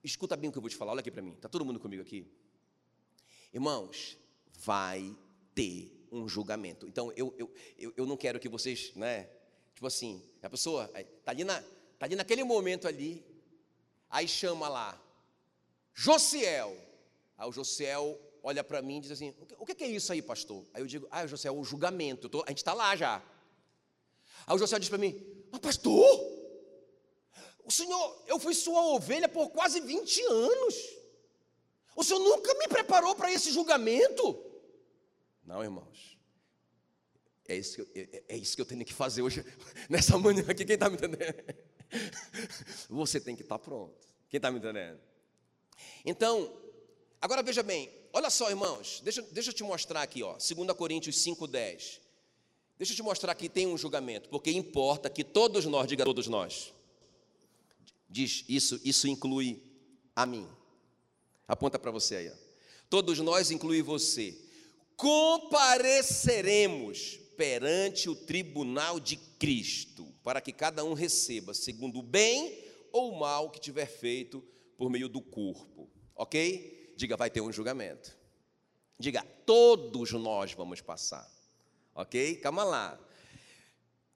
escuta 0.02 0.36
bem 0.36 0.48
o 0.48 0.52
que 0.52 0.58
eu 0.58 0.62
vou 0.62 0.70
te 0.70 0.76
falar, 0.76 0.92
olha 0.92 1.00
aqui 1.00 1.10
para 1.10 1.22
mim, 1.22 1.32
está 1.32 1.48
todo 1.48 1.64
mundo 1.64 1.80
comigo 1.80 2.02
aqui? 2.02 2.26
Irmãos, 3.52 4.16
vai 4.58 5.16
ter 5.54 6.06
um 6.10 6.28
julgamento. 6.28 6.86
Então, 6.86 7.12
eu, 7.16 7.34
eu, 7.38 7.52
eu, 7.78 7.92
eu 7.96 8.06
não 8.06 8.16
quero 8.16 8.38
que 8.40 8.48
vocês, 8.48 8.94
né? 8.94 9.28
Tipo 9.74 9.86
assim, 9.86 10.22
a 10.42 10.50
pessoa 10.50 10.90
está 10.94 11.30
ali 11.32 11.44
na 11.44 11.62
Está 12.00 12.06
ali 12.06 12.16
naquele 12.16 12.42
momento 12.42 12.88
ali, 12.88 13.22
aí 14.08 14.26
chama 14.26 14.70
lá, 14.70 14.98
Josiel. 15.92 16.74
Aí 17.36 17.46
o 17.46 17.52
Josiel 17.52 18.18
olha 18.42 18.64
para 18.64 18.80
mim 18.80 18.96
e 18.96 19.00
diz 19.02 19.10
assim: 19.10 19.34
O 19.58 19.66
que 19.66 19.84
é 19.84 19.86
isso 19.86 20.10
aí, 20.10 20.22
pastor? 20.22 20.64
Aí 20.72 20.80
eu 20.80 20.86
digo: 20.86 21.06
Ah, 21.10 21.26
Josiel, 21.26 21.58
o 21.58 21.62
julgamento. 21.62 22.26
Tô, 22.30 22.42
a 22.46 22.48
gente 22.48 22.56
está 22.56 22.72
lá 22.72 22.96
já. 22.96 23.22
Aí 24.46 24.56
o 24.56 24.58
Josiel 24.58 24.78
diz 24.78 24.88
para 24.88 24.96
mim: 24.96 25.14
Mas, 25.52 25.60
pastor, 25.60 26.39
o 27.70 27.72
senhor, 27.72 28.22
eu 28.26 28.36
fui 28.40 28.52
sua 28.52 28.82
ovelha 28.82 29.28
por 29.28 29.48
quase 29.50 29.80
20 29.80 30.22
anos. 30.24 30.74
O 31.94 32.02
senhor 32.02 32.18
nunca 32.18 32.52
me 32.54 32.66
preparou 32.66 33.14
para 33.14 33.32
esse 33.32 33.52
julgamento? 33.52 34.44
Não, 35.44 35.62
irmãos. 35.62 36.18
É 37.46 37.56
isso, 37.56 37.76
que 37.76 37.80
eu, 37.82 37.88
é, 37.94 38.22
é 38.28 38.36
isso 38.36 38.56
que 38.56 38.62
eu 38.62 38.66
tenho 38.66 38.84
que 38.84 38.92
fazer 38.92 39.22
hoje, 39.22 39.44
nessa 39.88 40.18
manhã 40.18 40.44
aqui. 40.48 40.64
Quem 40.64 40.74
está 40.74 40.90
me 40.90 40.96
entendendo? 40.96 41.44
Você 42.90 43.20
tem 43.20 43.36
que 43.36 43.42
estar 43.42 43.58
pronto. 43.60 43.94
Quem 44.28 44.38
está 44.38 44.50
me 44.50 44.58
entendendo? 44.58 44.98
Então, 46.04 46.52
agora 47.20 47.40
veja 47.40 47.62
bem, 47.62 47.88
olha 48.12 48.30
só, 48.30 48.50
irmãos, 48.50 49.00
deixa, 49.04 49.22
deixa 49.22 49.50
eu 49.50 49.54
te 49.54 49.62
mostrar 49.62 50.02
aqui, 50.02 50.24
ó, 50.24 50.32
2 50.32 50.72
Coríntios 50.76 51.16
5,10. 51.24 52.00
Deixa 52.76 52.92
eu 52.92 52.96
te 52.96 53.02
mostrar 53.02 53.32
que 53.36 53.48
tem 53.48 53.68
um 53.68 53.78
julgamento, 53.78 54.28
porque 54.28 54.50
importa 54.50 55.08
que 55.08 55.22
todos 55.22 55.66
nós, 55.66 55.86
diga 55.86 56.04
todos 56.04 56.26
nós. 56.26 56.72
Diz, 58.10 58.44
isso, 58.48 58.80
isso 58.84 59.06
inclui 59.06 59.62
a 60.16 60.26
mim. 60.26 60.48
Aponta 61.46 61.78
para 61.78 61.92
você 61.92 62.16
aí. 62.16 62.32
Todos 62.88 63.20
nós, 63.20 63.52
inclui 63.52 63.82
você. 63.82 64.36
Compareceremos 64.96 67.20
perante 67.36 68.08
o 68.10 68.14
tribunal 68.14 69.00
de 69.00 69.16
Cristo, 69.16 70.14
para 70.22 70.40
que 70.40 70.52
cada 70.52 70.84
um 70.84 70.92
receba 70.92 71.52
segundo 71.54 71.98
o 72.00 72.02
bem 72.02 72.62
ou 72.92 73.12
o 73.12 73.18
mal 73.18 73.50
que 73.50 73.60
tiver 73.60 73.86
feito 73.86 74.44
por 74.76 74.90
meio 74.90 75.08
do 75.08 75.22
corpo, 75.22 75.88
ok? 76.14 76.92
Diga, 76.96 77.16
vai 77.16 77.30
ter 77.30 77.40
um 77.40 77.52
julgamento. 77.52 78.18
Diga, 78.98 79.22
todos 79.46 80.10
nós 80.12 80.52
vamos 80.52 80.80
passar, 80.80 81.30
ok? 81.94 82.36
Calma 82.36 82.64
lá. 82.64 82.98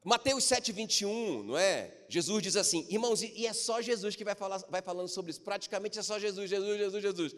Mateus 0.05 0.45
7, 0.45 0.71
21, 0.71 1.43
não 1.43 1.57
é? 1.57 1.91
Jesus 2.11 2.43
diz 2.43 2.57
assim, 2.57 2.87
irmãos, 2.91 3.23
e 3.23 3.47
é 3.47 3.53
só 3.55 3.81
Jesus 3.81 4.15
que 4.15 4.23
vai, 4.23 4.35
falar, 4.35 4.59
vai 4.69 4.83
falando 4.83 5.09
sobre 5.09 5.31
isso, 5.31 5.41
praticamente 5.41 5.99
é 5.99 6.03
só 6.03 6.19
Jesus, 6.19 6.51
Jesus, 6.51 6.79
Jesus, 6.79 7.03
Jesus. 7.03 7.35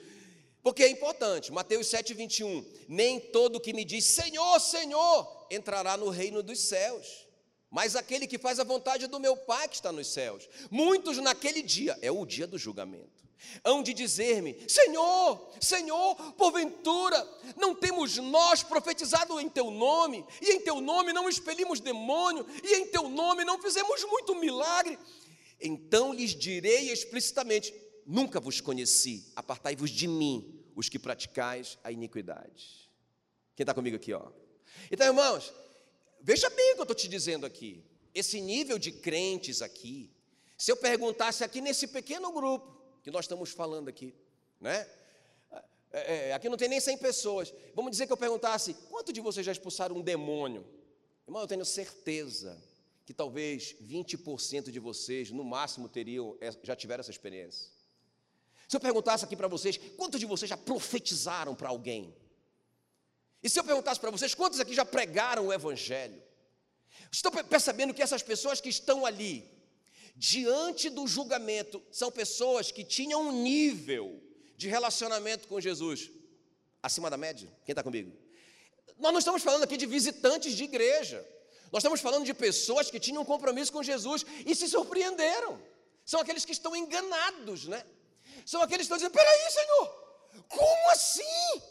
Porque 0.64 0.82
é 0.82 0.88
importante, 0.88 1.52
Mateus 1.52 1.86
7, 1.86 2.12
21, 2.12 2.66
nem 2.88 3.20
todo 3.20 3.60
que 3.60 3.72
me 3.72 3.84
diz 3.84 4.04
Senhor, 4.04 4.58
Senhor, 4.58 5.46
entrará 5.48 5.96
no 5.96 6.08
reino 6.08 6.42
dos 6.42 6.58
céus, 6.58 7.28
mas 7.70 7.94
aquele 7.94 8.26
que 8.26 8.36
faz 8.36 8.58
a 8.58 8.64
vontade 8.64 9.06
do 9.06 9.20
meu 9.20 9.36
Pai 9.36 9.68
que 9.68 9.76
está 9.76 9.92
nos 9.92 10.08
céus. 10.08 10.48
Muitos 10.68 11.18
naquele 11.18 11.62
dia, 11.62 11.96
é 12.02 12.10
o 12.10 12.26
dia 12.26 12.48
do 12.48 12.58
julgamento 12.58 13.25
hão 13.64 13.82
de 13.82 13.92
dizer-me: 13.92 14.56
Senhor, 14.68 15.50
Senhor, 15.60 16.14
porventura, 16.32 17.26
não 17.56 17.74
temos 17.74 18.16
nós 18.18 18.62
profetizado 18.62 19.38
em 19.40 19.48
teu 19.48 19.70
nome, 19.70 20.24
e 20.40 20.52
em 20.52 20.60
teu 20.60 20.80
nome 20.80 21.12
não 21.12 21.28
expelimos 21.28 21.80
demônio, 21.80 22.46
e 22.62 22.74
em 22.76 22.86
teu 22.86 23.08
nome 23.08 23.44
não 23.44 23.60
fizemos 23.60 24.04
muito 24.04 24.34
milagre? 24.34 24.98
Então 25.60 26.12
lhes 26.12 26.34
direi 26.34 26.90
explicitamente: 26.90 27.74
Nunca 28.06 28.38
vos 28.38 28.60
conheci, 28.60 29.32
apartai-vos 29.34 29.90
de 29.90 30.06
mim, 30.06 30.64
os 30.76 30.88
que 30.88 30.98
praticais 30.98 31.78
a 31.82 31.90
iniquidade. 31.90 32.88
Quem 33.56 33.64
está 33.64 33.74
comigo 33.74 33.96
aqui, 33.96 34.12
ó? 34.12 34.30
Então, 34.90 35.06
irmãos, 35.06 35.52
veja 36.20 36.48
bem 36.50 36.72
o 36.72 36.74
que 36.74 36.80
eu 36.80 36.84
estou 36.84 36.96
te 36.96 37.08
dizendo 37.08 37.46
aqui. 37.46 37.82
Esse 38.14 38.40
nível 38.40 38.78
de 38.78 38.92
crentes 38.92 39.62
aqui, 39.62 40.10
se 40.56 40.70
eu 40.70 40.76
perguntasse 40.76 41.42
aqui 41.42 41.60
nesse 41.60 41.86
pequeno 41.86 42.30
grupo, 42.30 42.75
que 43.06 43.10
nós 43.12 43.26
estamos 43.26 43.52
falando 43.52 43.86
aqui, 43.86 44.12
né? 44.60 44.84
É, 45.92 46.30
é, 46.30 46.32
aqui 46.32 46.48
não 46.48 46.56
tem 46.56 46.68
nem 46.68 46.80
100 46.80 46.98
pessoas. 46.98 47.54
Vamos 47.72 47.92
dizer 47.92 48.04
que 48.04 48.12
eu 48.12 48.16
perguntasse: 48.16 48.74
quanto 48.90 49.12
de 49.12 49.20
vocês 49.20 49.46
já 49.46 49.52
expulsaram 49.52 49.94
um 49.94 50.02
demônio? 50.02 50.66
Irmão, 51.24 51.40
eu 51.40 51.46
tenho 51.46 51.64
certeza 51.64 52.60
que 53.04 53.14
talvez 53.14 53.76
20% 53.80 54.72
de 54.72 54.80
vocês, 54.80 55.30
no 55.30 55.44
máximo, 55.44 55.88
teriam, 55.88 56.36
é, 56.40 56.50
já 56.64 56.74
tiveram 56.74 57.00
essa 57.00 57.12
experiência. 57.12 57.70
Se 58.66 58.76
eu 58.76 58.80
perguntasse 58.80 59.24
aqui 59.24 59.36
para 59.36 59.46
vocês, 59.46 59.76
quantos 59.96 60.18
de 60.18 60.26
vocês 60.26 60.48
já 60.48 60.56
profetizaram 60.56 61.54
para 61.54 61.68
alguém? 61.68 62.12
E 63.40 63.48
se 63.48 63.60
eu 63.60 63.62
perguntasse 63.62 64.00
para 64.00 64.10
vocês, 64.10 64.34
quantos 64.34 64.58
aqui 64.58 64.74
já 64.74 64.84
pregaram 64.84 65.46
o 65.46 65.52
Evangelho? 65.52 66.20
Estou 67.12 67.30
percebendo 67.30 67.94
que 67.94 68.02
essas 68.02 68.24
pessoas 68.24 68.60
que 68.60 68.68
estão 68.68 69.06
ali, 69.06 69.48
diante 70.16 70.88
do 70.88 71.06
julgamento, 71.06 71.82
são 71.92 72.10
pessoas 72.10 72.72
que 72.72 72.82
tinham 72.82 73.28
um 73.28 73.42
nível 73.42 74.22
de 74.56 74.66
relacionamento 74.66 75.46
com 75.46 75.60
Jesus 75.60 76.10
acima 76.82 77.10
da 77.10 77.18
média. 77.18 77.48
Quem 77.64 77.72
está 77.72 77.82
comigo? 77.82 78.16
Nós 78.98 79.12
não 79.12 79.18
estamos 79.18 79.42
falando 79.42 79.64
aqui 79.64 79.76
de 79.76 79.84
visitantes 79.84 80.54
de 80.54 80.64
igreja. 80.64 81.24
Nós 81.70 81.82
estamos 81.82 82.00
falando 82.00 82.24
de 82.24 82.32
pessoas 82.32 82.90
que 82.90 82.98
tinham 82.98 83.22
um 83.22 83.26
compromisso 83.26 83.70
com 83.70 83.82
Jesus 83.82 84.24
e 84.46 84.54
se 84.54 84.66
surpreenderam. 84.68 85.60
São 86.04 86.20
aqueles 86.20 86.44
que 86.44 86.52
estão 86.52 86.74
enganados, 86.74 87.66
né? 87.66 87.84
São 88.46 88.62
aqueles 88.62 88.86
que 88.86 88.94
estão 88.94 88.96
dizendo: 88.96 89.12
peraí, 89.12 89.50
Senhor, 89.50 89.88
como 90.48 90.90
assim? 90.90 91.62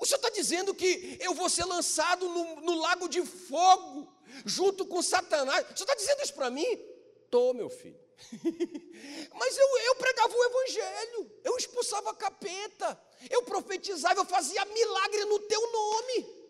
O 0.00 0.06
Senhor 0.06 0.16
está 0.16 0.30
dizendo 0.30 0.74
que 0.74 1.18
eu 1.20 1.34
vou 1.34 1.48
ser 1.48 1.64
lançado 1.66 2.28
no, 2.28 2.60
no 2.62 2.80
lago 2.80 3.08
de 3.08 3.24
fogo, 3.24 4.12
junto 4.44 4.84
com 4.86 5.00
Satanás. 5.00 5.64
O 5.64 5.76
Senhor 5.76 5.82
está 5.82 5.94
dizendo 5.94 6.22
isso 6.22 6.34
para 6.34 6.50
mim? 6.50 6.95
Tô, 7.30 7.52
meu 7.52 7.68
filho. 7.68 7.98
Mas 9.34 9.58
eu, 9.58 9.78
eu 9.78 9.94
pregava 9.96 10.34
o 10.34 10.44
evangelho, 10.44 11.30
eu 11.44 11.56
expulsava 11.56 12.14
capeta, 12.14 12.98
eu 13.30 13.42
profetizava, 13.42 14.20
eu 14.20 14.24
fazia 14.24 14.64
milagre 14.64 15.24
no 15.26 15.38
teu 15.40 15.72
nome. 15.72 16.46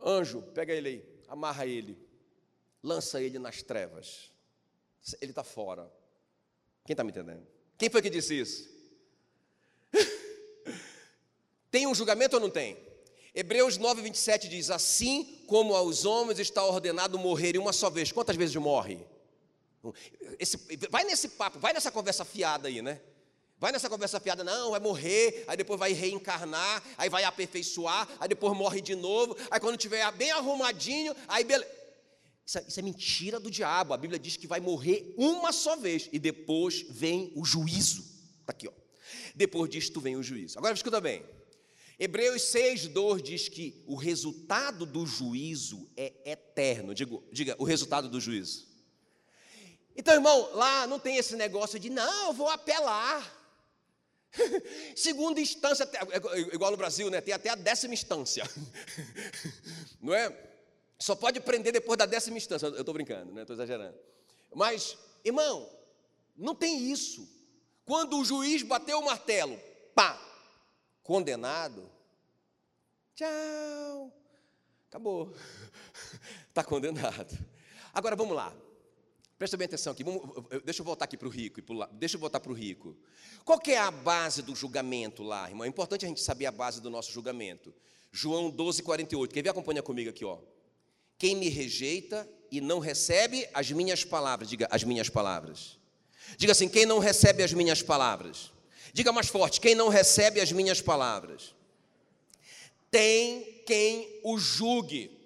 Anjo, 0.00 0.42
pega 0.54 0.72
ele 0.72 0.88
aí, 0.88 1.22
amarra 1.26 1.66
ele, 1.66 1.98
lança 2.82 3.20
ele 3.20 3.38
nas 3.38 3.62
trevas. 3.62 4.30
Ele 5.20 5.32
está 5.32 5.42
fora. 5.42 5.90
Quem 6.84 6.94
está 6.94 7.02
me 7.02 7.10
entendendo? 7.10 7.46
Quem 7.76 7.90
foi 7.90 8.00
que 8.02 8.10
disse 8.10 8.38
isso? 8.38 8.68
Tem 11.70 11.86
um 11.86 11.94
julgamento 11.94 12.36
ou 12.36 12.40
não 12.40 12.50
tem? 12.50 12.87
Hebreus 13.38 13.78
9, 13.78 14.02
27 14.02 14.48
diz: 14.48 14.68
Assim 14.68 15.44
como 15.46 15.72
aos 15.72 16.04
homens 16.04 16.40
está 16.40 16.64
ordenado 16.64 17.16
morrer 17.16 17.56
uma 17.56 17.72
só 17.72 17.88
vez. 17.88 18.10
Quantas 18.10 18.34
vezes 18.34 18.56
morre? 18.56 18.98
Esse, 20.40 20.56
vai 20.90 21.04
nesse 21.04 21.28
papo, 21.28 21.60
vai 21.60 21.72
nessa 21.72 21.92
conversa 21.92 22.24
fiada 22.24 22.66
aí, 22.66 22.82
né? 22.82 23.00
Vai 23.56 23.70
nessa 23.70 23.88
conversa 23.88 24.18
fiada, 24.18 24.42
não, 24.42 24.72
vai 24.72 24.80
morrer, 24.80 25.44
aí 25.46 25.56
depois 25.56 25.78
vai 25.78 25.92
reencarnar, 25.92 26.82
aí 26.96 27.08
vai 27.08 27.22
aperfeiçoar, 27.22 28.08
aí 28.18 28.28
depois 28.28 28.56
morre 28.56 28.80
de 28.80 28.96
novo, 28.96 29.36
aí 29.52 29.60
quando 29.60 29.76
tiver 29.76 30.10
bem 30.12 30.32
arrumadinho, 30.32 31.14
aí 31.28 31.44
beleza. 31.44 31.70
Isso, 32.44 32.58
é, 32.58 32.64
isso 32.66 32.80
é 32.80 32.82
mentira 32.82 33.38
do 33.38 33.52
diabo. 33.52 33.94
A 33.94 33.96
Bíblia 33.96 34.18
diz 34.18 34.36
que 34.36 34.48
vai 34.48 34.58
morrer 34.58 35.14
uma 35.16 35.52
só 35.52 35.76
vez 35.76 36.08
e 36.12 36.18
depois 36.18 36.84
vem 36.90 37.32
o 37.36 37.44
juízo. 37.44 38.02
Está 38.40 38.50
aqui, 38.50 38.66
ó. 38.66 38.72
Depois 39.36 39.70
disto 39.70 40.00
vem 40.00 40.16
o 40.16 40.24
juízo. 40.24 40.58
Agora 40.58 40.74
escuta 40.74 41.00
bem. 41.00 41.37
Hebreus 41.98 42.42
6,2 42.42 43.20
diz 43.20 43.48
que 43.48 43.82
o 43.86 43.96
resultado 43.96 44.86
do 44.86 45.04
juízo 45.04 45.90
é 45.96 46.12
eterno. 46.24 46.94
Digo, 46.94 47.24
diga, 47.32 47.56
o 47.58 47.64
resultado 47.64 48.08
do 48.08 48.20
juízo. 48.20 48.68
Então, 49.96 50.14
irmão, 50.14 50.50
lá 50.54 50.86
não 50.86 51.00
tem 51.00 51.16
esse 51.16 51.34
negócio 51.34 51.76
de, 51.76 51.90
não, 51.90 52.28
eu 52.28 52.32
vou 52.32 52.48
apelar. 52.48 53.36
Segunda 54.94 55.40
instância, 55.40 55.88
igual 56.52 56.70
no 56.70 56.76
Brasil, 56.76 57.10
né? 57.10 57.20
Tem 57.20 57.34
até 57.34 57.50
a 57.50 57.56
décima 57.56 57.94
instância. 57.94 58.48
Não 60.00 60.14
é? 60.14 60.32
Só 60.98 61.16
pode 61.16 61.40
prender 61.40 61.72
depois 61.72 61.98
da 61.98 62.06
décima 62.06 62.36
instância. 62.36 62.66
Eu 62.66 62.80
estou 62.80 62.94
brincando, 62.94 63.32
né? 63.32 63.40
Estou 63.40 63.54
exagerando. 63.54 63.96
Mas, 64.54 64.96
irmão, 65.24 65.68
não 66.36 66.54
tem 66.54 66.90
isso. 66.90 67.28
Quando 67.84 68.18
o 68.18 68.24
juiz 68.24 68.62
bateu 68.62 68.98
o 68.98 69.04
martelo, 69.04 69.58
pá, 69.94 70.27
condenado, 71.08 71.90
tchau, 73.14 74.12
acabou, 74.90 75.34
está 76.46 76.60
condenado. 76.68 77.34
Agora 77.94 78.14
vamos 78.14 78.36
lá, 78.36 78.54
presta 79.38 79.56
bem 79.56 79.64
atenção 79.64 79.94
aqui, 79.94 80.04
vamos, 80.04 80.20
deixa 80.66 80.82
eu 80.82 80.84
voltar 80.84 81.06
aqui 81.06 81.16
para 81.16 81.26
o 81.26 81.30
rico, 81.30 81.62
deixa 81.92 82.16
eu 82.16 82.20
voltar 82.20 82.40
para 82.40 82.52
o 82.52 82.54
rico. 82.54 82.94
Qual 83.42 83.58
que 83.58 83.72
é 83.72 83.78
a 83.78 83.90
base 83.90 84.42
do 84.42 84.54
julgamento 84.54 85.22
lá, 85.22 85.48
irmão? 85.48 85.64
É 85.64 85.68
importante 85.68 86.04
a 86.04 86.08
gente 86.08 86.20
saber 86.20 86.44
a 86.44 86.52
base 86.52 86.78
do 86.82 86.90
nosso 86.90 87.10
julgamento. 87.10 87.72
João 88.12 88.50
12, 88.50 88.82
48, 88.82 89.32
quer 89.32 89.40
ver? 89.40 89.48
Acompanha 89.48 89.82
comigo 89.82 90.10
aqui, 90.10 90.26
ó. 90.26 90.38
Quem 91.16 91.34
me 91.34 91.48
rejeita 91.48 92.28
e 92.50 92.60
não 92.60 92.80
recebe 92.80 93.48
as 93.54 93.70
minhas 93.70 94.04
palavras, 94.04 94.46
diga 94.50 94.68
as 94.70 94.84
minhas 94.84 95.08
palavras. 95.08 95.78
Diga 96.36 96.52
assim: 96.52 96.68
quem 96.68 96.84
não 96.84 96.98
recebe 96.98 97.42
as 97.42 97.54
minhas 97.54 97.80
palavras 97.80 98.52
Diga 98.92 99.12
mais 99.12 99.28
forte: 99.28 99.60
quem 99.60 99.74
não 99.74 99.88
recebe 99.88 100.40
as 100.40 100.52
minhas 100.52 100.80
palavras, 100.80 101.54
tem 102.90 103.62
quem 103.66 104.20
o 104.24 104.38
julgue. 104.38 105.16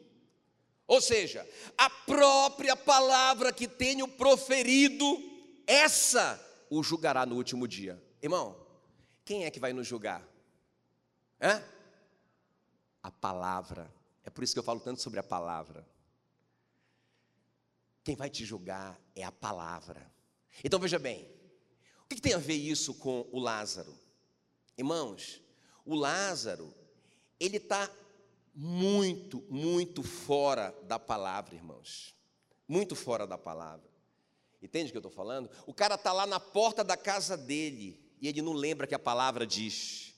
Ou 0.86 1.00
seja, 1.00 1.48
a 1.76 1.88
própria 1.88 2.76
palavra 2.76 3.52
que 3.52 3.66
tenho 3.66 4.06
proferido, 4.06 5.06
essa 5.66 6.40
o 6.68 6.82
julgará 6.82 7.24
no 7.24 7.36
último 7.36 7.66
dia. 7.66 8.02
Irmão, 8.20 8.56
quem 9.24 9.44
é 9.44 9.50
que 9.50 9.60
vai 9.60 9.72
nos 9.72 9.86
julgar? 9.86 10.26
Hã? 11.40 11.62
A 13.02 13.10
palavra. 13.10 13.92
É 14.24 14.30
por 14.30 14.44
isso 14.44 14.52
que 14.52 14.58
eu 14.58 14.64
falo 14.64 14.80
tanto 14.80 15.00
sobre 15.00 15.18
a 15.18 15.22
palavra. 15.22 15.86
Quem 18.04 18.16
vai 18.16 18.28
te 18.28 18.44
julgar 18.44 19.00
é 19.14 19.22
a 19.22 19.32
palavra. 19.32 20.10
Então 20.62 20.78
veja 20.80 20.98
bem, 20.98 21.31
o 22.12 22.16
que 22.16 22.22
tem 22.22 22.34
a 22.34 22.38
ver 22.38 22.54
isso 22.54 22.94
com 22.94 23.26
o 23.32 23.38
Lázaro? 23.38 23.96
Irmãos, 24.76 25.40
o 25.84 25.94
Lázaro, 25.94 26.72
ele 27.38 27.56
está 27.56 27.90
muito, 28.54 29.44
muito 29.48 30.02
fora 30.02 30.74
da 30.84 30.98
palavra, 30.98 31.54
irmãos. 31.54 32.14
Muito 32.68 32.94
fora 32.94 33.26
da 33.26 33.36
palavra. 33.36 33.90
Entende 34.62 34.88
o 34.88 34.92
que 34.92 34.96
eu 34.96 35.00
estou 35.00 35.12
falando? 35.12 35.50
O 35.66 35.74
cara 35.74 35.96
está 35.96 36.12
lá 36.12 36.26
na 36.26 36.38
porta 36.38 36.84
da 36.84 36.96
casa 36.96 37.36
dele 37.36 38.00
e 38.20 38.28
ele 38.28 38.40
não 38.40 38.52
lembra 38.52 38.86
que 38.86 38.94
a 38.94 38.98
palavra 38.98 39.46
diz: 39.46 40.14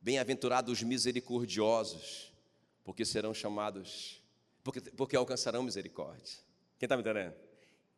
Bem-aventurados 0.00 0.72
os 0.72 0.82
misericordiosos, 0.82 2.32
porque 2.82 3.04
serão 3.04 3.32
chamados, 3.32 4.20
porque, 4.64 4.80
porque 4.80 5.16
alcançarão 5.16 5.62
misericórdia. 5.62 6.38
Quem 6.78 6.86
está 6.86 6.96
me 6.96 7.02
entendendo? 7.02 7.34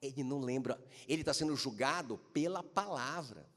Ele 0.01 0.25
não 0.25 0.41
lembra, 0.41 0.83
ele 1.07 1.23
está 1.23 1.35
sendo 1.35 1.55
julgado 1.55 2.19
pela 2.33 2.63
palavra. 2.63 3.49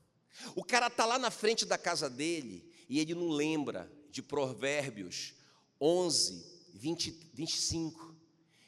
O 0.56 0.64
cara 0.64 0.88
está 0.88 1.06
lá 1.06 1.18
na 1.18 1.32
frente 1.32 1.66
da 1.66 1.78
casa 1.78 2.10
dele 2.10 2.70
e 2.90 3.00
ele 3.00 3.14
não 3.14 3.30
lembra 3.30 3.92
de 4.10 4.22
Provérbios 4.22 5.34
11, 5.80 6.46
20, 6.74 7.12
25, 7.34 8.16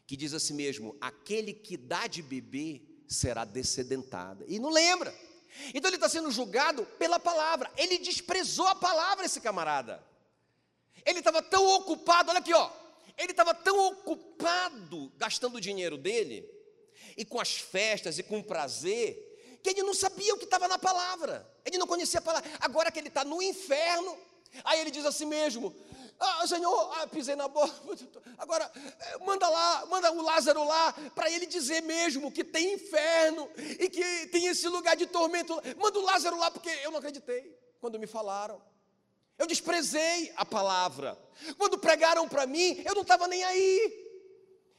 que 0.08 0.16
diz 0.16 0.34
assim 0.34 0.54
mesmo: 0.54 0.96
aquele 1.02 1.54
que 1.54 1.76
dá 1.76 2.08
de 2.08 2.22
beber 2.22 3.04
será 3.08 3.44
descedentado. 3.44 4.46
E 4.48 4.60
não 4.60 4.70
lembra. 4.70 5.14
Então 5.74 5.90
ele 5.90 5.96
está 5.96 6.10
sendo 6.10 6.32
julgado 6.32 6.86
pela 6.98 7.20
palavra. 7.20 7.72
Ele 7.78 7.98
desprezou 7.98 8.68
a 8.68 8.76
palavra, 8.76 9.26
esse 9.26 9.40
camarada. 9.40 10.04
Ele 11.06 11.20
estava 11.20 11.42
tão 11.42 11.66
ocupado, 11.76 12.30
olha 12.30 12.40
aqui, 12.40 12.54
ó. 12.54 12.72
Ele 13.18 13.32
estava 13.32 13.54
tão 13.54 13.88
ocupado 13.88 15.12
gastando 15.18 15.56
o 15.56 15.62
dinheiro 15.62 15.98
dele, 15.98 16.50
e 17.16 17.24
com 17.24 17.40
as 17.40 17.56
festas 17.56 18.20
e 18.20 18.24
com 18.24 18.40
o 18.40 18.44
prazer, 18.44 19.60
que 19.64 19.70
ele 19.70 19.84
não 19.84 19.94
sabia 19.94 20.34
o 20.34 20.38
que 20.38 20.46
estava 20.46 20.68
na 20.68 20.78
palavra. 20.78 21.50
Ele 21.66 21.78
não 21.78 21.88
conhecia 21.88 22.20
a 22.20 22.24
palavra. 22.24 22.50
Agora 22.60 22.92
que 22.92 23.00
ele 23.00 23.08
está 23.08 23.24
no 23.24 23.42
inferno, 23.42 24.18
aí 24.64 24.80
ele 24.80 24.92
diz 24.92 25.06
assim 25.06 25.26
mesmo: 25.26 25.76
ah, 26.20 26.46
Senhor, 26.48 26.92
ah, 26.98 27.08
pisei 27.08 27.36
na 27.36 27.48
bola. 27.48 27.74
Agora, 28.38 28.72
eh, 28.76 29.18
manda 29.20 29.48
lá, 29.50 29.86
manda 29.88 30.12
o 30.12 30.22
Lázaro 30.22 30.64
lá, 30.64 30.94
para 31.14 31.30
ele 31.30 31.46
dizer 31.46 31.82
mesmo 31.82 32.32
que 32.32 32.44
tem 32.44 32.74
inferno 32.74 33.50
e 33.58 33.90
que 33.90 34.28
tem 34.28 34.48
esse 34.48 34.68
lugar 34.68 34.96
de 34.96 35.08
tormento. 35.08 35.60
Manda 35.78 36.00
o 36.00 36.04
Lázaro 36.04 36.38
lá, 36.38 36.52
porque 36.52 36.70
eu 36.84 36.92
não 36.92 37.00
acreditei 37.00 37.58
quando 37.82 38.00
me 38.00 38.08
falaram. 38.08 38.62
Eu 39.38 39.46
desprezei 39.46 40.32
a 40.38 40.46
palavra. 40.46 41.18
Quando 41.58 41.78
pregaram 41.78 42.28
para 42.28 42.46
mim, 42.46 42.82
eu 42.86 42.96
não 42.96 43.02
estava 43.02 43.28
nem 43.28 43.44
aí. 43.44 44.06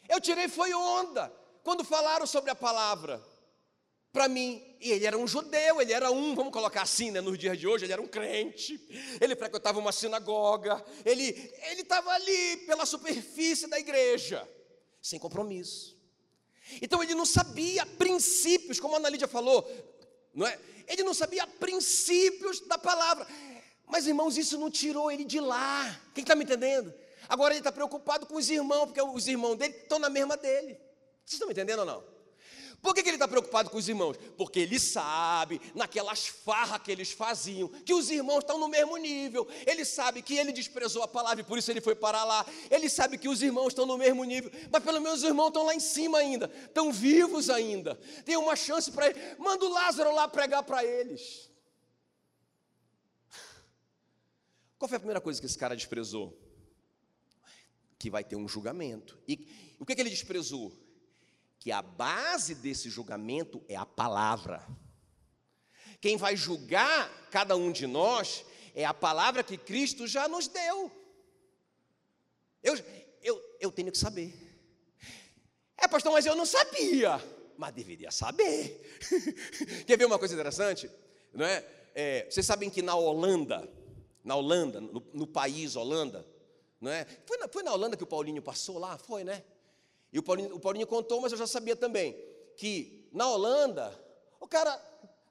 Eu 0.08 0.20
tirei 0.20 0.48
foi 0.48 0.72
onda. 0.72 1.30
Quando 1.66 1.82
falaram 1.82 2.28
sobre 2.28 2.48
a 2.48 2.54
palavra 2.54 3.20
para 4.12 4.28
mim, 4.28 4.62
e 4.80 4.92
ele 4.92 5.04
era 5.04 5.18
um 5.18 5.26
judeu, 5.26 5.82
ele 5.82 5.92
era 5.92 6.12
um, 6.12 6.32
vamos 6.32 6.52
colocar 6.52 6.82
assim, 6.82 7.10
né, 7.10 7.20
nos 7.20 7.36
dias 7.36 7.58
de 7.58 7.66
hoje, 7.66 7.84
ele 7.84 7.92
era 7.92 8.00
um 8.00 8.06
crente, 8.06 8.80
ele 9.20 9.34
frequentava 9.34 9.76
uma 9.80 9.90
sinagoga, 9.90 10.80
ele 11.04 11.24
estava 11.76 12.12
ali 12.12 12.58
pela 12.58 12.86
superfície 12.86 13.66
da 13.66 13.80
igreja, 13.80 14.48
sem 15.02 15.18
compromisso. 15.18 15.98
Então 16.80 17.02
ele 17.02 17.16
não 17.16 17.26
sabia 17.26 17.84
princípios, 17.84 18.78
como 18.78 18.94
a 18.94 18.98
Ana 18.98 19.08
Lídia 19.08 19.26
falou, 19.26 19.68
não 20.32 20.46
é? 20.46 20.56
Ele 20.86 21.02
não 21.02 21.12
sabia 21.12 21.48
princípios 21.48 22.60
da 22.60 22.78
palavra. 22.78 23.26
Mas, 23.88 24.06
irmãos, 24.06 24.38
isso 24.38 24.56
não 24.56 24.70
tirou 24.70 25.10
ele 25.10 25.24
de 25.24 25.40
lá. 25.40 26.00
Quem 26.14 26.22
está 26.22 26.36
me 26.36 26.44
entendendo? 26.44 26.94
Agora 27.28 27.54
ele 27.54 27.58
está 27.58 27.72
preocupado 27.72 28.24
com 28.24 28.36
os 28.36 28.48
irmãos, 28.50 28.86
porque 28.86 29.02
os 29.02 29.26
irmãos 29.26 29.56
dele 29.56 29.74
estão 29.74 29.98
na 29.98 30.08
mesma 30.08 30.36
dele. 30.36 30.85
Vocês 31.26 31.34
estão 31.34 31.48
me 31.48 31.52
entendendo 31.52 31.80
ou 31.80 31.84
não? 31.84 32.16
Por 32.80 32.94
que, 32.94 33.02
que 33.02 33.08
ele 33.08 33.16
está 33.16 33.26
preocupado 33.26 33.68
com 33.68 33.78
os 33.78 33.88
irmãos? 33.88 34.16
Porque 34.36 34.60
ele 34.60 34.78
sabe, 34.78 35.60
naquelas 35.74 36.28
farras 36.28 36.80
que 36.80 36.92
eles 36.92 37.10
faziam, 37.10 37.68
que 37.68 37.92
os 37.92 38.10
irmãos 38.12 38.38
estão 38.38 38.60
no 38.60 38.68
mesmo 38.68 38.96
nível. 38.96 39.48
Ele 39.66 39.84
sabe 39.84 40.22
que 40.22 40.36
ele 40.36 40.52
desprezou 40.52 41.02
a 41.02 41.08
palavra 41.08 41.40
e 41.40 41.44
por 41.44 41.58
isso 41.58 41.68
ele 41.68 41.80
foi 41.80 41.96
parar 41.96 42.22
lá. 42.22 42.46
Ele 42.70 42.88
sabe 42.88 43.18
que 43.18 43.28
os 43.28 43.42
irmãos 43.42 43.68
estão 43.68 43.86
no 43.86 43.98
mesmo 43.98 44.22
nível, 44.22 44.52
mas 44.70 44.84
pelo 44.84 45.00
menos 45.00 45.18
os 45.18 45.24
irmãos 45.24 45.48
estão 45.48 45.64
lá 45.64 45.74
em 45.74 45.80
cima 45.80 46.18
ainda, 46.18 46.48
estão 46.64 46.92
vivos 46.92 47.50
ainda. 47.50 47.96
Tem 48.24 48.36
uma 48.36 48.54
chance 48.54 48.92
para 48.92 49.08
ele. 49.08 49.18
Manda 49.36 49.64
o 49.64 49.68
Lázaro 49.68 50.14
lá 50.14 50.28
pregar 50.28 50.62
para 50.62 50.84
eles. 50.84 51.50
Qual 54.78 54.88
foi 54.88 54.96
a 54.96 55.00
primeira 55.00 55.20
coisa 55.20 55.40
que 55.40 55.46
esse 55.46 55.58
cara 55.58 55.74
desprezou? 55.74 56.38
Que 57.98 58.10
vai 58.10 58.22
ter 58.22 58.36
um 58.36 58.46
julgamento. 58.46 59.18
E 59.26 59.74
o 59.80 59.84
que, 59.84 59.96
que 59.96 60.00
ele 60.02 60.10
desprezou? 60.10 60.85
Que 61.66 61.72
a 61.72 61.82
base 61.82 62.54
desse 62.54 62.88
julgamento 62.88 63.60
é 63.68 63.74
a 63.74 63.84
palavra. 63.84 64.64
Quem 66.00 66.16
vai 66.16 66.36
julgar 66.36 67.10
cada 67.28 67.56
um 67.56 67.72
de 67.72 67.88
nós 67.88 68.44
é 68.72 68.84
a 68.84 68.94
palavra 68.94 69.42
que 69.42 69.58
Cristo 69.58 70.06
já 70.06 70.28
nos 70.28 70.46
deu. 70.46 70.92
Eu, 72.62 72.78
eu, 73.20 73.56
eu 73.58 73.72
tenho 73.72 73.90
que 73.90 73.98
saber. 73.98 74.32
É, 75.76 75.88
pastor, 75.88 76.12
mas 76.12 76.24
eu 76.24 76.36
não 76.36 76.46
sabia. 76.46 77.20
Mas 77.58 77.74
deveria 77.74 78.12
saber. 78.12 78.80
Quer 79.88 79.98
ver 79.98 80.04
uma 80.04 80.20
coisa 80.20 80.34
interessante? 80.34 80.88
Não 81.34 81.44
é? 81.44 81.66
é 81.96 82.30
vocês 82.30 82.46
sabem 82.46 82.70
que 82.70 82.80
na 82.80 82.94
Holanda, 82.94 83.68
na 84.22 84.36
Holanda, 84.36 84.80
no, 84.80 85.04
no 85.12 85.26
país 85.26 85.74
Holanda, 85.74 86.24
não 86.80 86.92
é? 86.92 87.04
Foi 87.26 87.36
na, 87.38 87.48
foi 87.48 87.64
na 87.64 87.72
Holanda 87.72 87.96
que 87.96 88.04
o 88.04 88.06
Paulinho 88.06 88.40
passou 88.40 88.78
lá? 88.78 88.96
Foi, 88.98 89.24
né? 89.24 89.42
E 90.12 90.18
o 90.18 90.22
Paulinho, 90.22 90.54
o 90.54 90.60
Paulinho 90.60 90.86
contou, 90.86 91.20
mas 91.20 91.32
eu 91.32 91.38
já 91.38 91.46
sabia 91.46 91.76
também, 91.76 92.16
que 92.56 93.08
na 93.12 93.28
Holanda, 93.28 93.92
o 94.40 94.46
cara 94.46 94.80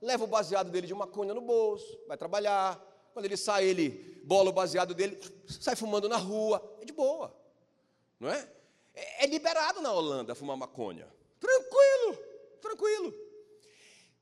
leva 0.01 0.23
o 0.23 0.27
baseado 0.27 0.69
dele 0.69 0.87
de 0.87 0.93
maconha 0.93 1.33
no 1.33 1.41
bolso, 1.41 1.99
vai 2.07 2.17
trabalhar, 2.17 2.79
quando 3.13 3.25
ele 3.25 3.37
sai, 3.37 3.65
ele 3.65 4.21
bola 4.23 4.49
o 4.49 4.53
baseado 4.53 4.93
dele, 4.93 5.19
sai 5.47 5.75
fumando 5.75 6.09
na 6.09 6.17
rua, 6.17 6.77
é 6.81 6.85
de 6.85 6.93
boa, 6.93 7.35
não 8.19 8.29
é? 8.29 8.47
É, 8.93 9.23
é 9.23 9.27
liberado 9.27 9.81
na 9.81 9.91
Holanda 9.91 10.35
fumar 10.35 10.57
maconha, 10.57 11.07
tranquilo, 11.39 12.17
tranquilo. 12.61 13.13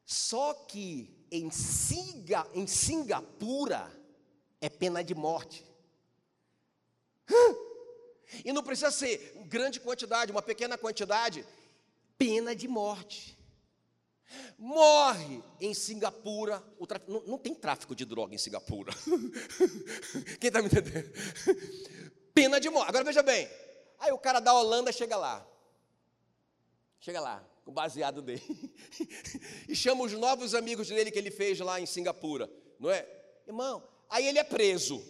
Só 0.05 0.53
que 0.53 1.25
em, 1.31 1.49
Singa, 1.49 2.45
em 2.53 2.67
Singapura, 2.67 3.91
é 4.61 4.69
pena 4.69 5.03
de 5.03 5.15
morte. 5.15 5.65
E 8.43 8.53
não 8.53 8.63
precisa 8.63 8.91
ser 8.91 9.43
grande 9.47 9.79
quantidade, 9.79 10.31
uma 10.31 10.41
pequena 10.41 10.77
quantidade, 10.77 11.45
pena 12.17 12.55
de 12.55 12.67
morte. 12.67 13.37
Morre 14.57 15.43
em 15.59 15.73
Singapura, 15.73 16.63
não, 17.07 17.21
não, 17.21 17.37
tem 17.37 17.53
tráfico 17.53 17.95
de 17.95 18.05
droga 18.05 18.33
em 18.33 18.37
Singapura. 18.37 18.91
Quem 20.39 20.47
está 20.47 20.61
me 20.61 20.67
entendendo? 20.67 21.11
Pena 22.33 22.59
de 22.59 22.69
morte. 22.69 22.89
Agora 22.89 23.03
veja 23.03 23.21
bem, 23.21 23.49
aí 23.99 24.11
o 24.11 24.17
cara 24.17 24.39
da 24.39 24.53
Holanda 24.53 24.91
chega 24.91 25.15
lá, 25.15 25.45
chega 26.99 27.19
lá, 27.19 27.47
o 27.65 27.71
baseado 27.71 28.21
dele, 28.21 28.41
e 29.69 29.75
chama 29.75 30.03
os 30.03 30.13
novos 30.13 30.55
amigos 30.55 30.87
dele 30.87 31.11
que 31.11 31.19
ele 31.19 31.29
fez 31.29 31.59
lá 31.59 31.79
em 31.79 31.85
Singapura, 31.85 32.49
não 32.79 32.89
é? 32.89 33.07
Irmão, 33.45 33.83
Aí 34.13 34.27
ele 34.27 34.37
é 34.37 34.43
preso. 34.43 35.03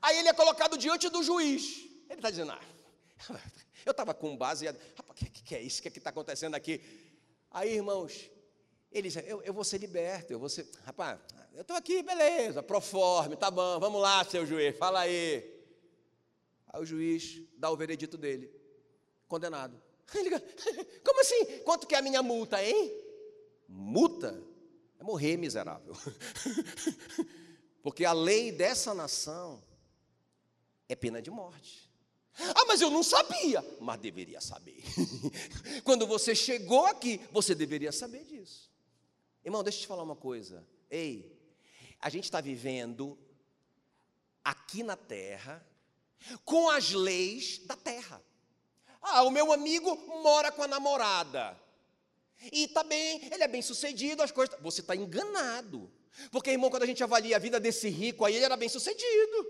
Aí 0.00 0.16
ele 0.18 0.28
é 0.28 0.32
colocado 0.32 0.78
diante 0.78 1.08
do 1.08 1.24
juiz. 1.24 1.85
Ele 2.08 2.18
está 2.18 2.30
dizendo, 2.30 2.52
ah, 2.52 2.60
eu 3.84 3.90
estava 3.90 4.14
com 4.14 4.36
base, 4.36 4.66
rapaz, 4.66 5.10
o 5.10 5.14
que, 5.14 5.28
que, 5.28 5.54
é 5.54 5.62
isso? 5.62 5.80
O 5.80 5.82
que 5.82 5.88
é 5.88 5.92
está 5.92 6.10
acontecendo 6.10 6.54
aqui? 6.54 6.80
Aí, 7.50 7.74
irmãos, 7.74 8.30
ele 8.90 9.08
diz, 9.08 9.16
eu, 9.26 9.42
eu 9.42 9.52
vou 9.52 9.64
ser 9.64 9.78
liberto, 9.78 10.32
eu 10.32 10.38
vou 10.38 10.48
ser, 10.48 10.68
rapaz, 10.84 11.18
eu 11.54 11.62
estou 11.62 11.76
aqui, 11.76 12.02
beleza, 12.02 12.62
proforme, 12.62 13.36
tá 13.36 13.50
bom, 13.50 13.78
vamos 13.80 14.00
lá, 14.00 14.24
seu 14.24 14.46
juiz, 14.46 14.76
fala 14.76 15.00
aí. 15.00 15.54
Aí 16.68 16.82
o 16.82 16.84
juiz 16.84 17.42
dá 17.56 17.70
o 17.70 17.76
veredito 17.76 18.16
dele, 18.18 18.50
condenado. 19.28 19.80
Ele, 20.14 20.30
como 21.04 21.20
assim? 21.20 21.60
Quanto 21.64 21.86
que 21.86 21.94
é 21.94 21.98
a 21.98 22.02
minha 22.02 22.22
multa, 22.22 22.62
hein? 22.62 22.92
Multa? 23.68 24.40
É 24.98 25.02
morrer, 25.02 25.36
miserável. 25.36 25.94
Porque 27.82 28.04
a 28.04 28.12
lei 28.12 28.52
dessa 28.52 28.94
nação 28.94 29.62
é 30.88 30.94
pena 30.94 31.20
de 31.20 31.30
morte. 31.30 31.85
Ah, 32.54 32.64
mas 32.66 32.80
eu 32.80 32.90
não 32.90 33.02
sabia, 33.02 33.64
mas 33.80 33.98
deveria 33.98 34.40
saber. 34.40 34.82
Quando 35.84 36.06
você 36.06 36.34
chegou 36.34 36.86
aqui, 36.86 37.20
você 37.32 37.54
deveria 37.54 37.92
saber 37.92 38.24
disso. 38.24 38.70
Irmão, 39.44 39.62
deixa 39.62 39.78
eu 39.78 39.82
te 39.82 39.86
falar 39.86 40.02
uma 40.02 40.16
coisa. 40.16 40.66
Ei, 40.90 41.34
a 42.00 42.10
gente 42.10 42.24
está 42.24 42.40
vivendo 42.40 43.18
aqui 44.44 44.82
na 44.82 44.96
terra 44.96 45.64
com 46.44 46.68
as 46.68 46.92
leis 46.92 47.58
da 47.64 47.76
terra. 47.76 48.22
Ah, 49.00 49.22
o 49.22 49.30
meu 49.30 49.52
amigo 49.52 49.96
mora 50.22 50.52
com 50.52 50.62
a 50.62 50.68
namorada. 50.68 51.58
E 52.52 52.64
está 52.64 52.84
bem, 52.84 53.24
ele 53.32 53.42
é 53.42 53.48
bem 53.48 53.62
sucedido, 53.62 54.22
as 54.22 54.30
coisas. 54.30 54.56
Você 54.60 54.80
está 54.82 54.94
enganado. 54.94 55.90
Porque, 56.30 56.50
irmão, 56.50 56.70
quando 56.70 56.82
a 56.82 56.86
gente 56.86 57.02
avalia 57.02 57.36
a 57.36 57.38
vida 57.38 57.58
desse 57.60 57.88
rico 57.88 58.24
aí, 58.24 58.34
ele 58.34 58.44
era 58.44 58.56
bem 58.56 58.68
sucedido, 58.68 59.46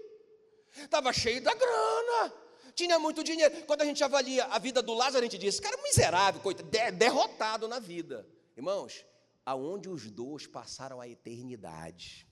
estava 0.76 1.12
cheio 1.12 1.40
da 1.40 1.54
grana, 1.54 2.32
tinha 2.76 2.98
muito 2.98 3.24
dinheiro. 3.24 3.64
Quando 3.66 3.80
a 3.82 3.84
gente 3.86 4.04
avalia 4.04 4.44
a 4.44 4.58
vida 4.58 4.82
do 4.82 4.92
Lázaro, 4.94 5.24
a 5.24 5.28
gente 5.28 5.38
diz: 5.38 5.54
esse 5.54 5.62
cara 5.62 5.76
é 5.76 5.82
miserável, 5.82 6.40
coitado, 6.40 6.68
derrotado 6.96 7.66
na 7.66 7.80
vida. 7.80 8.28
Irmãos, 8.54 9.04
aonde 9.44 9.88
os 9.88 10.10
dois 10.10 10.46
passaram 10.46 11.00
a 11.00 11.08
eternidade. 11.08 12.26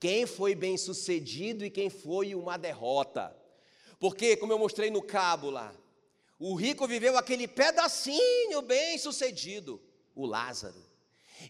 Quem 0.00 0.26
foi 0.26 0.54
bem 0.54 0.76
sucedido 0.76 1.64
e 1.64 1.70
quem 1.70 1.88
foi 1.88 2.34
uma 2.34 2.56
derrota. 2.56 3.34
Porque, 3.98 4.36
como 4.36 4.52
eu 4.52 4.58
mostrei 4.58 4.90
no 4.90 5.02
cabo 5.02 5.50
lá, 5.50 5.74
o 6.38 6.54
rico 6.54 6.86
viveu 6.86 7.16
aquele 7.16 7.48
pedacinho 7.48 8.62
bem 8.62 8.96
sucedido, 8.98 9.80
o 10.14 10.24
Lázaro 10.24 10.86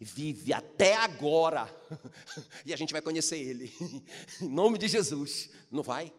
vive 0.01 0.53
até 0.53 0.95
agora, 0.95 1.75
e 2.65 2.75
a 2.75 2.77
gente 2.77 2.93
vai 2.93 3.01
conhecer 3.01 3.39
Ele, 3.39 3.73
em 4.41 4.49
nome 4.49 4.79
de 4.79 4.89
Jesus, 4.89 5.51
não 5.71 5.83
vai? 5.83 6.13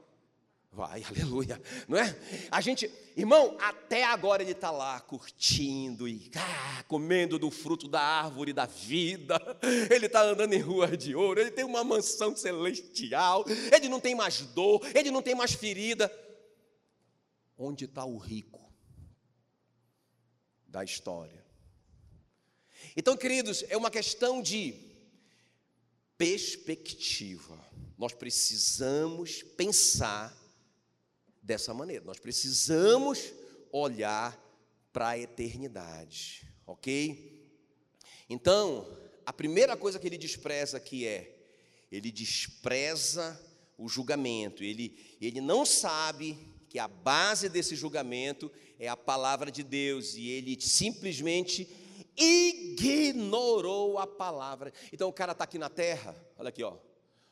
Vai, 0.72 1.04
aleluia, 1.10 1.60
não 1.88 1.98
é? 1.98 2.16
A 2.52 2.62
gente, 2.62 2.92
irmão, 3.18 3.58
até 3.60 4.04
agora 4.04 4.44
ele 4.44 4.52
está 4.52 4.70
lá 4.70 5.00
curtindo 5.02 6.08
e 6.08 6.30
ah, 6.36 6.84
comendo 6.88 7.40
do 7.40 7.50
fruto 7.50 7.88
da 7.88 8.00
árvore 8.00 8.54
da 8.54 8.66
vida, 8.66 9.40
ele 9.90 10.06
está 10.06 10.22
andando 10.22 10.54
em 10.54 10.62
rua 10.62 10.96
de 10.96 11.16
ouro, 11.16 11.40
ele 11.40 11.52
tem 11.52 11.66
uma 11.66 11.84
mansão 11.84 12.36
celestial, 12.36 13.46
ele 13.74 13.90
não 13.90 14.00
tem 14.00 14.14
mais 14.14 14.42
dor, 14.42 14.82
ele 14.94 15.10
não 15.10 15.22
tem 15.22 15.34
mais 15.34 15.54
ferida. 15.54 16.12
Onde 17.58 17.86
está 17.86 18.06
o 18.06 18.18
rico 18.18 18.72
da 20.68 20.84
história? 20.84 21.44
Então, 22.96 23.18
queridos, 23.18 23.66
é 23.70 23.76
uma 23.76 23.92
questão 23.92 24.42
de 24.42 24.74
perspectiva. 26.18 27.60
Nós 27.98 28.14
precisamos 28.14 29.44
pensar 29.44 30.39
dessa 31.50 31.74
maneira. 31.74 32.06
Nós 32.06 32.20
precisamos 32.20 33.34
olhar 33.72 34.40
para 34.94 35.10
a 35.10 35.18
eternidade, 35.18 36.48
ok? 36.64 37.44
Então, 38.30 38.88
a 39.26 39.34
primeira 39.34 39.76
coisa 39.76 39.98
que 39.98 40.06
ele 40.06 40.18
despreza 40.20 40.78
aqui 40.78 41.08
é, 41.08 41.36
ele 41.92 42.12
despreza 42.12 43.40
o 43.80 43.90
julgamento, 43.90 44.64
ele, 44.64 45.18
ele 45.20 45.42
não 45.42 45.66
sabe 45.66 46.38
que 46.70 46.78
a 46.78 46.88
base 46.88 47.50
desse 47.50 47.76
julgamento 47.76 48.52
é 48.78 48.88
a 48.88 48.96
palavra 48.96 49.52
de 49.52 49.64
Deus 49.64 50.14
e 50.14 50.30
ele 50.30 50.56
simplesmente 50.62 51.68
ignorou 52.16 53.98
a 53.98 54.06
palavra. 54.06 54.72
Então 54.94 55.10
o 55.10 55.14
cara 55.14 55.32
está 55.32 55.46
aqui 55.46 55.58
na 55.58 55.70
terra, 55.70 56.16
olha 56.38 56.50
aqui, 56.50 56.64
ó. 56.64 56.78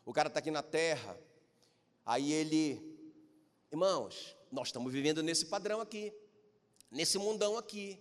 O 0.03 0.11
cara 0.11 0.27
está 0.27 0.39
aqui 0.39 0.49
na 0.49 0.63
terra, 0.63 1.15
aí 2.03 2.33
ele, 2.33 2.96
irmãos, 3.71 4.35
nós 4.51 4.69
estamos 4.69 4.91
vivendo 4.91 5.21
nesse 5.21 5.45
padrão 5.45 5.81
aqui, 5.81 6.13
nesse 6.89 7.17
mundão 7.17 7.57
aqui. 7.57 7.99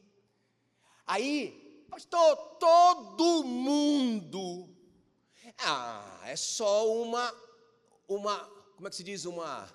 Aí, 1.07 1.87
pastor, 1.89 2.37
todo 2.59 3.45
mundo, 3.45 4.69
ah, 5.59 6.21
é 6.25 6.37
só 6.37 6.93
uma, 6.93 7.35
uma, 8.09 8.39
como 8.77 8.87
é 8.87 8.91
que 8.91 8.97
se 8.97 9.05
diz, 9.05 9.25
uma 9.25 9.69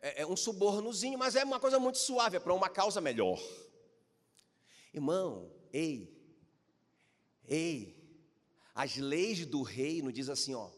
é, 0.00 0.22
é 0.22 0.26
um 0.26 0.36
subornozinho, 0.36 1.18
mas 1.18 1.36
é 1.36 1.44
uma 1.44 1.60
coisa 1.60 1.78
muito 1.78 1.98
suave, 1.98 2.36
é 2.36 2.40
para 2.40 2.54
uma 2.54 2.68
causa 2.68 3.00
melhor. 3.00 3.40
Irmão, 4.92 5.50
ei, 5.72 6.16
ei, 7.46 7.96
as 8.74 8.96
leis 8.96 9.44
do 9.46 9.62
reino 9.62 10.12
diz 10.12 10.28
assim, 10.28 10.54
ó, 10.54 10.70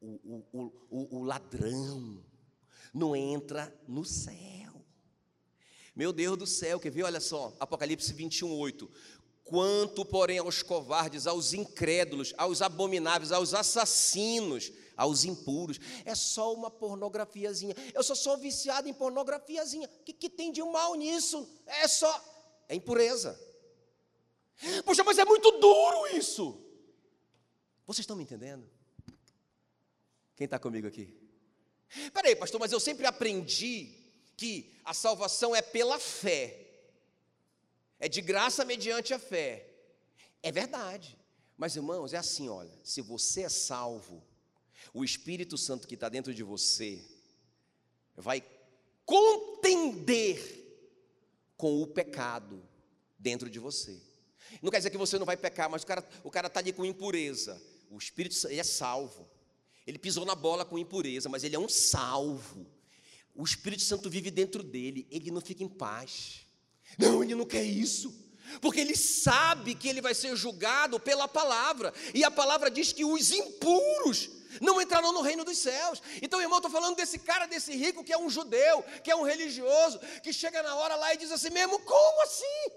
o, 0.00 0.44
o, 0.52 0.72
o, 0.90 1.18
o 1.18 1.24
ladrão 1.24 2.24
não 2.92 3.14
entra 3.14 3.74
no 3.86 4.04
céu. 4.04 4.84
Meu 5.94 6.12
Deus 6.12 6.38
do 6.38 6.46
céu, 6.46 6.80
quer 6.80 6.90
ver? 6.90 7.02
Olha 7.02 7.20
só, 7.20 7.54
Apocalipse 7.60 8.12
21, 8.12 8.52
8. 8.58 8.90
Quanto, 9.44 10.04
porém, 10.04 10.38
aos 10.38 10.62
covardes, 10.62 11.26
aos 11.26 11.52
incrédulos, 11.52 12.32
aos 12.38 12.62
abomináveis, 12.62 13.32
aos 13.32 13.52
assassinos, 13.52 14.72
aos 14.96 15.24
impuros. 15.24 15.80
É 16.04 16.14
só 16.14 16.54
uma 16.54 16.70
pornografiazinha. 16.70 17.74
Eu 17.92 18.02
só 18.02 18.14
sou 18.14 18.38
viciado 18.38 18.88
em 18.88 18.94
pornografiazinha. 18.94 19.88
O 19.88 20.04
que, 20.04 20.12
que 20.12 20.30
tem 20.30 20.52
de 20.52 20.62
mal 20.62 20.94
nisso? 20.94 21.48
É 21.66 21.88
só. 21.88 22.24
É 22.68 22.74
impureza. 22.74 23.38
Poxa, 24.84 25.02
mas 25.02 25.18
é 25.18 25.24
muito 25.24 25.50
duro 25.52 26.06
isso. 26.16 26.64
Vocês 27.86 28.04
estão 28.04 28.16
me 28.16 28.22
entendendo? 28.22 28.70
Quem 30.36 30.44
está 30.44 30.58
comigo 30.58 30.86
aqui? 30.86 31.19
Peraí, 32.12 32.36
pastor, 32.36 32.60
mas 32.60 32.72
eu 32.72 32.80
sempre 32.80 33.06
aprendi 33.06 34.00
que 34.36 34.72
a 34.84 34.94
salvação 34.94 35.54
é 35.54 35.62
pela 35.62 35.98
fé. 35.98 36.66
É 37.98 38.08
de 38.08 38.20
graça 38.20 38.64
mediante 38.64 39.12
a 39.12 39.18
fé. 39.18 39.68
É 40.42 40.50
verdade. 40.50 41.18
Mas, 41.56 41.76
irmãos, 41.76 42.14
é 42.14 42.16
assim: 42.16 42.48
olha, 42.48 42.72
se 42.82 43.02
você 43.02 43.42
é 43.42 43.48
salvo, 43.48 44.22
o 44.94 45.04
Espírito 45.04 45.58
Santo 45.58 45.86
que 45.86 45.94
está 45.94 46.08
dentro 46.08 46.32
de 46.32 46.42
você 46.42 47.04
vai 48.16 48.42
contender 49.04 50.58
com 51.56 51.82
o 51.82 51.86
pecado 51.86 52.62
dentro 53.18 53.50
de 53.50 53.58
você. 53.58 54.00
Não 54.62 54.70
quer 54.70 54.78
dizer 54.78 54.90
que 54.90 54.96
você 54.96 55.18
não 55.18 55.26
vai 55.26 55.36
pecar, 55.36 55.68
mas 55.68 55.82
o 55.82 55.86
cara 55.86 56.08
o 56.24 56.30
cara 56.30 56.46
está 56.46 56.60
ali 56.60 56.72
com 56.72 56.84
impureza. 56.84 57.60
O 57.90 57.98
Espírito 57.98 58.34
Santo 58.34 58.54
é 58.54 58.62
salvo. 58.62 59.28
Ele 59.86 59.98
pisou 59.98 60.24
na 60.24 60.34
bola 60.34 60.64
com 60.64 60.78
impureza, 60.78 61.28
mas 61.28 61.44
ele 61.44 61.56
é 61.56 61.58
um 61.58 61.68
salvo. 61.68 62.66
O 63.34 63.44
Espírito 63.44 63.82
Santo 63.82 64.10
vive 64.10 64.30
dentro 64.30 64.62
dele, 64.62 65.06
ele 65.10 65.30
não 65.30 65.40
fica 65.40 65.62
em 65.62 65.68
paz. 65.68 66.46
Não, 66.98 67.22
ele 67.22 67.34
não 67.34 67.46
quer 67.46 67.64
isso. 67.64 68.14
Porque 68.60 68.80
ele 68.80 68.96
sabe 68.96 69.74
que 69.74 69.88
ele 69.88 70.00
vai 70.00 70.14
ser 70.14 70.34
julgado 70.34 70.98
pela 70.98 71.28
palavra, 71.28 71.94
e 72.12 72.24
a 72.24 72.30
palavra 72.30 72.70
diz 72.70 72.92
que 72.92 73.04
os 73.04 73.30
impuros 73.30 74.30
não 74.60 74.80
entrarão 74.80 75.12
no 75.12 75.20
reino 75.20 75.44
dos 75.44 75.58
céus. 75.58 76.02
Então, 76.20 76.40
irmão, 76.40 76.58
estou 76.58 76.70
falando 76.70 76.96
desse 76.96 77.18
cara, 77.18 77.46
desse 77.46 77.72
rico 77.76 78.02
que 78.02 78.12
é 78.12 78.18
um 78.18 78.28
judeu, 78.28 78.82
que 79.04 79.10
é 79.10 79.14
um 79.14 79.22
religioso, 79.22 80.00
que 80.22 80.32
chega 80.32 80.62
na 80.62 80.74
hora 80.74 80.96
lá 80.96 81.14
e 81.14 81.18
diz 81.18 81.30
assim 81.30 81.50
mesmo: 81.50 81.78
como 81.80 82.22
assim? 82.22 82.72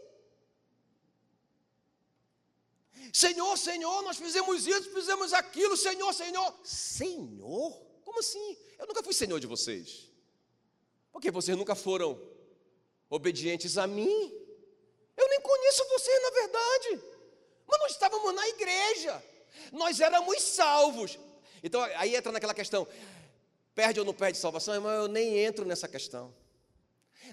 Senhor, 3.14 3.56
Senhor, 3.56 4.02
nós 4.02 4.18
fizemos 4.18 4.66
isso, 4.66 4.90
fizemos 4.92 5.34
aquilo, 5.34 5.78
Senhor, 5.78 6.12
Senhor. 6.12 6.52
Senhor? 6.64 7.80
Como 8.04 8.20
assim? 8.20 8.58
Eu 8.80 8.88
nunca 8.88 9.04
fui 9.04 9.14
Senhor 9.14 9.40
de 9.40 9.46
vocês. 9.46 10.10
Porque 11.12 11.30
vocês 11.30 11.56
nunca 11.56 11.76
foram 11.76 12.20
obedientes 13.12 13.78
a 13.78 13.86
mim. 13.86 14.34
Eu 15.16 15.30
nem 15.30 15.40
conheço 15.42 15.88
você, 15.90 16.20
na 16.22 16.30
verdade. 16.32 17.04
Mas 17.68 17.80
nós 17.82 17.92
estávamos 17.92 18.34
na 18.34 18.48
igreja. 18.50 19.24
Nós 19.72 20.00
éramos 20.00 20.42
salvos. 20.42 21.20
Então 21.62 21.84
aí 21.84 22.16
entra 22.16 22.32
naquela 22.32 22.54
questão: 22.54 22.88
perde 23.76 24.00
ou 24.00 24.06
não 24.08 24.14
perde 24.14 24.40
salvação? 24.40 24.74
Irmão, 24.74 24.92
eu 24.92 25.08
nem 25.08 25.38
entro 25.38 25.66
nessa 25.66 25.88
questão. 25.88 26.34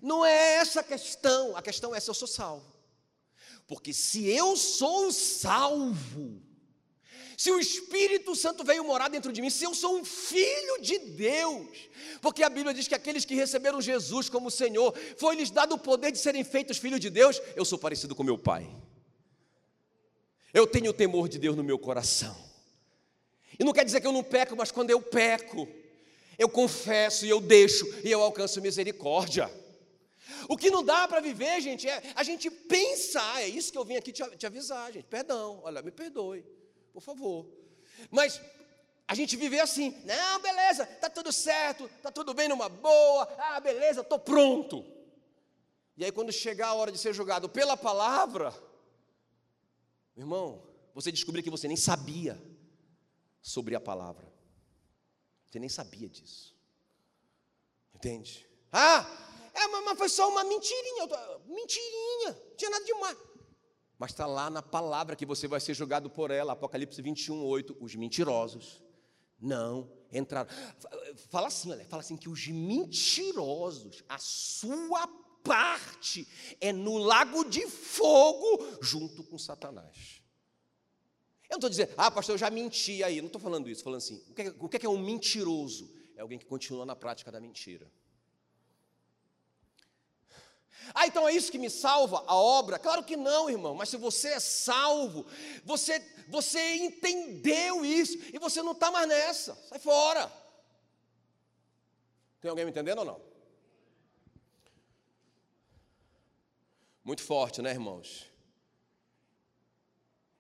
Não 0.03 0.27
é 0.27 0.57
essa 0.57 0.81
a 0.81 0.85
questão, 0.85 1.57
a 1.57 1.63
questão 1.63 1.95
é 1.95 2.01
se 2.01 2.11
eu 2.11 2.15
sou 2.15 2.29
salvo. 2.29 2.80
Porque 3.71 3.93
se 3.93 4.29
eu 4.29 4.57
sou 4.57 5.13
salvo, 5.13 6.43
se 7.37 7.53
o 7.53 7.61
Espírito 7.61 8.35
Santo 8.35 8.65
veio 8.65 8.83
morar 8.83 9.07
dentro 9.07 9.33
de 9.33 9.41
mim, 9.41 9.49
se 9.49 9.63
eu 9.63 9.73
sou 9.77 9.97
um 9.97 10.05
filho 10.05 10.83
de 10.83 10.99
Deus, 10.99 11.89
porque 12.21 12.43
a 12.43 12.51
Bíblia 12.51 12.75
diz 12.75 12.89
que 12.89 12.97
aqueles 12.97 13.25
que 13.25 13.37
receberam 13.37 13.81
Jesus 13.81 14.29
como 14.29 14.51
Senhor, 14.51 14.93
foi-lhes 15.17 15.53
dado 15.53 15.77
o 15.77 15.79
poder 15.79 16.11
de 16.11 16.19
serem 16.19 16.43
feitos 16.43 16.79
filhos 16.79 16.99
de 16.99 17.09
Deus, 17.11 17.41
eu 17.55 17.65
sou 17.65 17.79
parecido 17.79 18.13
com 18.13 18.25
meu 18.25 18.37
Pai. 18.37 18.69
Eu 20.53 20.67
tenho 20.67 20.91
o 20.91 20.93
temor 20.93 21.29
de 21.29 21.39
Deus 21.39 21.55
no 21.55 21.63
meu 21.63 21.79
coração. 21.79 22.37
E 23.57 23.63
não 23.63 23.73
quer 23.73 23.85
dizer 23.85 24.01
que 24.01 24.07
eu 24.09 24.13
não 24.13 24.25
peco, 24.25 24.57
mas 24.57 24.73
quando 24.73 24.91
eu 24.91 25.01
peco, 25.01 25.69
eu 26.37 26.49
confesso 26.49 27.25
e 27.25 27.31
eu 27.31 27.41
deixo 27.41 27.87
e 28.03 28.11
eu 28.11 28.21
alcanço 28.21 28.61
misericórdia. 28.61 29.49
O 30.49 30.57
que 30.57 30.71
não 30.71 30.85
dá 30.85 31.07
para 31.09 31.21
viver, 31.21 31.61
gente, 31.61 31.89
é 31.89 32.13
a 32.15 32.23
gente 32.23 32.51
pensar. 32.51 33.43
É 33.43 33.49
isso 33.49 33.73
que 33.73 33.79
eu 33.79 33.85
vim 33.85 33.97
aqui 33.97 34.13
te, 34.13 34.23
te 34.37 34.47
avisar, 34.47 34.93
gente. 34.93 35.07
Perdão, 35.07 35.61
olha, 35.63 35.83
me 35.83 35.91
perdoe, 35.91 36.45
por 36.93 37.01
favor. 37.01 37.47
Mas 38.11 38.41
a 39.07 39.15
gente 39.15 39.37
viver 39.37 39.61
assim, 39.61 39.91
não, 40.05 40.41
beleza, 40.41 40.87
tá 40.87 41.11
tudo 41.11 41.33
certo, 41.33 41.89
tá 42.03 42.11
tudo 42.11 42.33
bem 42.33 42.49
numa 42.49 42.69
boa, 42.69 43.25
ah, 43.39 43.61
beleza, 43.61 44.05
tô 44.05 44.19
pronto. 44.19 44.85
E 45.97 46.05
aí 46.05 46.13
quando 46.13 46.33
chegar 46.33 46.69
a 46.69 46.75
hora 46.75 46.93
de 46.93 46.99
ser 46.99 47.13
julgado 47.13 47.49
pela 47.49 47.77
palavra, 47.77 48.55
irmão, 50.17 50.63
você 50.95 51.11
descobrir 51.11 51.43
que 51.43 51.51
você 51.51 51.67
nem 51.67 51.77
sabia 51.77 52.41
sobre 53.43 53.75
a 53.75 53.81
palavra. 53.81 54.31
Você 55.47 55.59
nem 55.59 55.69
sabia 55.69 56.09
disso. 56.09 56.57
Entende? 57.95 58.49
Ah, 58.73 59.05
é, 59.55 59.67
mas 59.67 59.99
foi 59.99 60.09
só 60.09 60.29
uma 60.29 60.45
mentirinha. 60.45 61.07
Mentirinha, 61.47 62.33
não 62.33 62.57
tinha 62.57 62.71
nada 62.71 62.85
demais. 62.85 63.17
Mas 63.99 64.13
está 64.13 64.27
lá 64.27 64.49
na 64.49 64.63
palavra 64.63 65.15
que 65.15 65.27
você 65.27 65.47
vai 65.47 65.61
ser 65.61 65.75
julgado 65.75 66.09
por 66.09 66.31
ela, 66.31 66.55
Apocalipse 66.55 67.03
21, 67.03 67.45
8. 67.45 67.77
Os 67.81 67.95
mentirosos 67.95 68.83
não 69.39 69.91
entraram. 70.13 70.49
Fala 71.29 71.49
assim, 71.49 71.71
olha, 71.71 71.85
fala 71.85 72.01
assim 72.01 72.17
que 72.17 72.29
os 72.29 72.47
mentirosos, 72.47 74.03
a 74.09 74.19
sua 74.19 75.07
parte 75.43 76.27
é 76.61 76.73
no 76.73 76.99
lago 76.99 77.45
de 77.45 77.67
fogo 77.67 78.79
junto 78.81 79.23
com 79.25 79.39
Satanás. 79.39 80.21
Eu 81.45 81.55
não 81.55 81.57
estou 81.57 81.71
dizendo, 81.71 81.93
ah, 81.97 82.11
pastor, 82.11 82.35
eu 82.35 82.39
já 82.39 82.49
menti 82.49 83.03
aí. 83.03 83.21
Não 83.21 83.27
estou 83.27 83.41
falando 83.41 83.69
isso, 83.69 83.83
falando 83.83 83.99
assim. 83.99 84.23
O 84.29 84.35
que, 84.35 84.43
é, 84.43 84.55
o 84.59 84.69
que 84.69 84.87
é 84.87 84.89
um 84.89 84.99
mentiroso? 84.99 85.93
É 86.17 86.21
alguém 86.21 86.39
que 86.39 86.47
continua 86.47 86.87
na 86.87 86.95
prática 86.95 87.33
da 87.33 87.41
mentira. 87.41 87.91
Ah, 90.95 91.07
então 91.07 91.29
é 91.29 91.33
isso 91.33 91.53
que 91.53 91.59
me 91.59 91.71
salva 91.71 92.25
a 92.27 92.35
obra? 92.35 92.79
Claro 92.79 93.03
que 93.05 93.17
não, 93.17 93.49
irmão. 93.49 93.75
Mas 93.75 93.89
se 93.89 93.97
você 93.97 94.29
é 94.29 94.41
salvo, 94.41 95.27
você, 95.65 96.01
você 96.29 96.77
entendeu 96.77 97.85
isso 97.85 98.19
e 98.33 98.39
você 98.39 98.63
não 98.63 98.73
está 98.73 98.91
mais 98.91 99.09
nessa. 99.09 99.55
Sai 99.69 99.79
fora. 99.79 100.31
Tem 102.41 102.49
alguém 102.49 102.65
me 102.65 102.71
entendendo 102.71 103.01
ou 103.01 103.05
não? 103.05 103.21
Muito 107.05 107.23
forte, 107.23 107.61
né, 107.61 107.71
irmãos? 107.71 108.27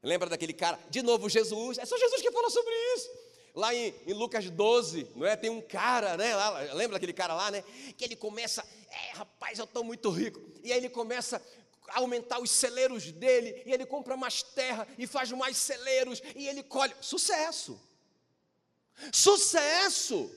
Lembra 0.03 0.29
daquele 0.29 0.53
cara? 0.53 0.79
De 0.89 1.03
novo, 1.03 1.29
Jesus. 1.29 1.79
É 1.79 1.85
só 1.85 1.97
Jesus 1.97 2.23
que 2.23 2.31
fala 2.31 2.49
sobre 2.51 2.73
isso. 2.95 3.11
Lá 3.55 3.75
em, 3.75 3.95
em, 4.07 4.13
Lucas 4.13 4.49
12, 4.49 5.09
não 5.17 5.27
é? 5.27 5.37
Tem 5.37 5.51
um 5.51 5.61
cara, 5.61 6.17
né? 6.17 6.35
Lá, 6.35 6.51
lembra 6.75 6.95
daquele 6.95 7.13
cara 7.13 7.35
lá, 7.35 7.51
né? 7.51 7.65
Que 7.97 8.05
ele 8.05 8.17
começa, 8.17 8.65
é, 8.91 9.17
rapaz, 9.17 9.59
eu 9.59 9.65
estou 9.65 9.83
muito 9.83 10.11
rico. 10.11 10.41
E 10.63 10.73
aí 10.73 10.79
ele 10.79 10.89
começa 10.89 11.43
aumentar 11.95 12.41
os 12.41 12.51
celeiros 12.51 13.11
dele, 13.11 13.63
e 13.67 13.73
ele 13.73 13.85
compra 13.85 14.17
mais 14.17 14.43
terra 14.43 14.87
e 14.97 15.07
faz 15.07 15.33
mais 15.33 15.57
celeiros, 15.57 16.23
e 16.37 16.47
ele 16.47 16.63
colhe. 16.63 16.95
Sucesso! 17.01 17.81
Sucesso! 19.13 20.31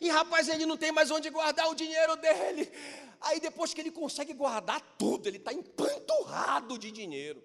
E 0.00 0.08
rapaz, 0.08 0.48
ele 0.48 0.64
não 0.64 0.76
tem 0.76 0.90
mais 0.90 1.10
onde 1.10 1.28
guardar 1.30 1.68
o 1.68 1.74
dinheiro 1.74 2.16
dele. 2.16 2.70
Aí 3.20 3.40
depois 3.40 3.74
que 3.74 3.80
ele 3.80 3.90
consegue 3.90 4.32
guardar 4.32 4.80
tudo, 4.98 5.28
ele 5.28 5.36
está 5.36 5.52
empanturrado 5.52 6.78
de 6.78 6.90
dinheiro. 6.90 7.42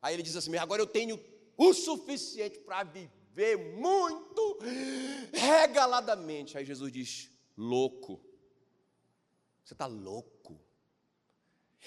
Aí 0.00 0.14
ele 0.14 0.22
diz 0.22 0.36
assim: 0.36 0.56
agora 0.56 0.80
eu 0.80 0.86
tenho 0.86 1.22
o 1.56 1.72
suficiente 1.72 2.58
para 2.60 2.84
viver 2.84 3.10
muito 3.56 4.58
regaladamente. 5.32 6.56
Aí 6.56 6.64
Jesus 6.64 6.90
diz: 6.90 7.30
louco, 7.56 8.24
você 9.64 9.74
está 9.74 9.86
louco. 9.86 10.58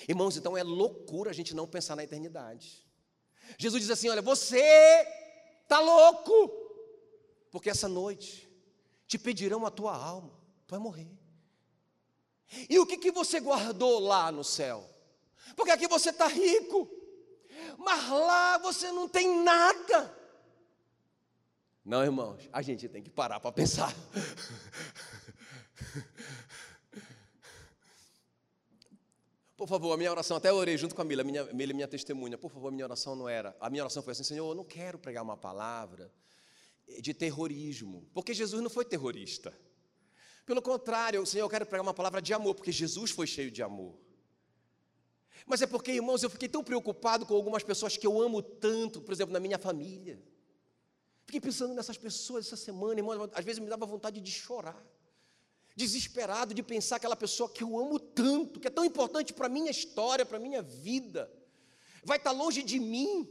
Irmãos, 0.08 0.38
então 0.38 0.56
é 0.56 0.64
loucura 0.64 1.32
a 1.32 1.34
gente 1.34 1.56
não 1.56 1.68
pensar 1.68 1.96
na 1.96 2.04
eternidade. 2.04 2.86
Jesus 3.58 3.82
diz 3.82 3.90
assim: 3.90 4.10
olha, 4.10 4.22
você 4.22 4.62
está 5.64 5.80
louco, 5.80 6.50
porque 7.50 7.70
essa 7.70 7.88
noite 7.88 8.48
te 9.08 9.18
pedirão 9.18 9.66
a 9.66 9.72
tua 9.72 9.96
alma, 9.96 10.40
tu 10.68 10.72
vai 10.72 10.80
morrer. 10.80 11.10
E 12.70 12.78
o 12.80 12.86
que, 12.86 12.98
que 12.98 13.12
você 13.12 13.40
guardou 13.40 14.00
lá 14.00 14.32
no 14.32 14.44
céu? 14.44 14.88
Porque 15.56 15.72
aqui 15.72 15.88
você 15.88 16.10
está 16.10 16.28
rico, 16.28 16.90
mas 17.78 18.10
lá 18.10 18.58
você 18.60 18.92
não 18.92 19.08
tem 19.08 19.44
nada. 19.44 20.19
Não, 21.84 22.04
irmãos, 22.04 22.48
a 22.52 22.62
gente 22.62 22.88
tem 22.88 23.02
que 23.02 23.10
parar 23.10 23.40
para 23.40 23.52
pensar. 23.52 23.96
Por 29.60 29.68
favor, 29.68 29.92
a 29.92 29.98
minha 29.98 30.10
oração, 30.10 30.38
até 30.38 30.54
orei 30.54 30.78
junto 30.78 30.96
com 30.96 31.02
a 31.02 31.06
Mila, 31.06 31.22
minha, 31.22 31.44
Mila, 31.46 31.74
minha 31.74 31.88
testemunha. 31.88 32.38
Por 32.38 32.50
favor, 32.50 32.70
a 32.70 32.72
minha 32.72 32.86
oração 32.86 33.14
não 33.16 33.28
era. 33.28 33.54
A 33.60 33.70
minha 33.70 33.84
oração 33.84 34.02
foi 34.02 34.14
assim: 34.14 34.24
Senhor, 34.24 34.50
eu 34.50 34.56
não 34.56 34.64
quero 34.64 34.98
pregar 34.98 35.22
uma 35.22 35.36
palavra 35.36 36.10
de 37.02 37.14
terrorismo, 37.14 38.08
porque 38.14 38.34
Jesus 38.34 38.62
não 38.62 38.70
foi 38.70 38.86
terrorista. 38.86 39.54
Pelo 40.46 40.62
contrário, 40.62 41.26
Senhor, 41.26 41.44
eu 41.46 41.50
quero 41.50 41.66
pregar 41.66 41.84
uma 41.84 41.94
palavra 41.94 42.22
de 42.22 42.34
amor, 42.34 42.56
porque 42.56 42.72
Jesus 42.72 43.12
foi 43.12 43.28
cheio 43.28 43.52
de 43.52 43.62
amor. 43.62 43.96
Mas 45.46 45.62
é 45.62 45.68
porque, 45.68 45.92
irmãos, 45.92 46.24
eu 46.24 46.30
fiquei 46.30 46.48
tão 46.48 46.64
preocupado 46.64 47.26
com 47.26 47.36
algumas 47.36 47.62
pessoas 47.62 47.98
que 47.98 48.08
eu 48.08 48.22
amo 48.22 48.42
tanto, 48.42 49.02
por 49.02 49.14
exemplo, 49.14 49.34
na 49.34 49.40
minha 49.40 49.60
família. 49.60 50.22
Fiquei 51.30 51.42
pensando 51.42 51.76
nessas 51.76 51.96
pessoas 51.96 52.48
essa 52.48 52.58
semana, 52.58 53.00
irmãos, 53.00 53.30
às 53.36 53.46
vezes 53.46 53.60
me 53.60 53.70
dava 53.70 53.86
vontade 53.86 54.20
de 54.20 54.32
chorar. 54.32 54.84
Desesperado 55.76 56.56
de 56.56 56.64
pensar 56.64 56.96
aquela 56.96 57.16
pessoa 57.16 57.48
que 57.48 57.64
eu 57.64 57.78
amo 57.78 58.00
tanto, 58.00 58.60
que 58.60 58.66
é 58.66 58.72
tão 58.72 58.84
importante 58.84 59.32
para 59.32 59.46
a 59.46 59.50
minha 59.50 59.70
história, 59.70 60.26
para 60.26 60.38
a 60.38 60.40
minha 60.40 60.64
vida, 60.64 61.32
vai 62.04 62.18
estar 62.18 62.32
longe 62.32 62.64
de 62.64 62.80
mim. 62.80 63.30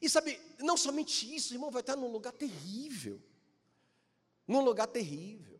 E 0.00 0.08
sabe, 0.08 0.38
não 0.60 0.76
somente 0.76 1.34
isso, 1.34 1.52
irmão, 1.52 1.68
vai 1.68 1.80
estar 1.80 1.96
num 1.96 2.12
lugar 2.12 2.32
terrível. 2.32 3.20
Num 4.46 4.60
lugar 4.60 4.86
terrível. 4.86 5.55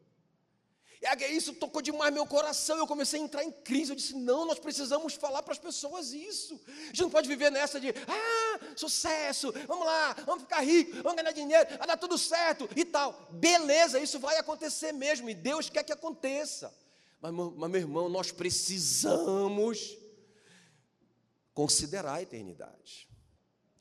E 1.02 1.36
isso 1.36 1.52
tocou 1.54 1.82
demais 1.82 2.12
meu 2.12 2.26
coração. 2.26 2.78
Eu 2.78 2.86
comecei 2.86 3.20
a 3.20 3.22
entrar 3.22 3.44
em 3.44 3.52
crise. 3.52 3.92
Eu 3.92 3.96
disse: 3.96 4.14
não, 4.14 4.46
nós 4.46 4.58
precisamos 4.58 5.14
falar 5.14 5.42
para 5.42 5.52
as 5.52 5.58
pessoas 5.58 6.12
isso. 6.12 6.60
A 6.66 6.86
gente 6.86 7.02
não 7.02 7.10
pode 7.10 7.28
viver 7.28 7.50
nessa 7.50 7.78
de, 7.78 7.90
ah, 7.90 8.60
sucesso, 8.74 9.52
vamos 9.66 9.86
lá, 9.86 10.14
vamos 10.24 10.42
ficar 10.42 10.60
rico, 10.60 11.02
vamos 11.02 11.14
ganhar 11.14 11.32
dinheiro, 11.32 11.68
vai 11.78 11.86
dar 11.86 11.96
tudo 11.96 12.16
certo 12.16 12.68
e 12.74 12.84
tal. 12.84 13.28
Beleza, 13.30 14.00
isso 14.00 14.18
vai 14.18 14.36
acontecer 14.38 14.92
mesmo, 14.92 15.28
e 15.28 15.34
Deus 15.34 15.68
quer 15.68 15.84
que 15.84 15.92
aconteça. 15.92 16.72
Mas, 17.20 17.32
mas 17.32 17.70
meu 17.70 17.80
irmão, 17.80 18.08
nós 18.08 18.32
precisamos 18.32 19.96
considerar 21.52 22.14
a 22.14 22.22
eternidade. 22.22 23.08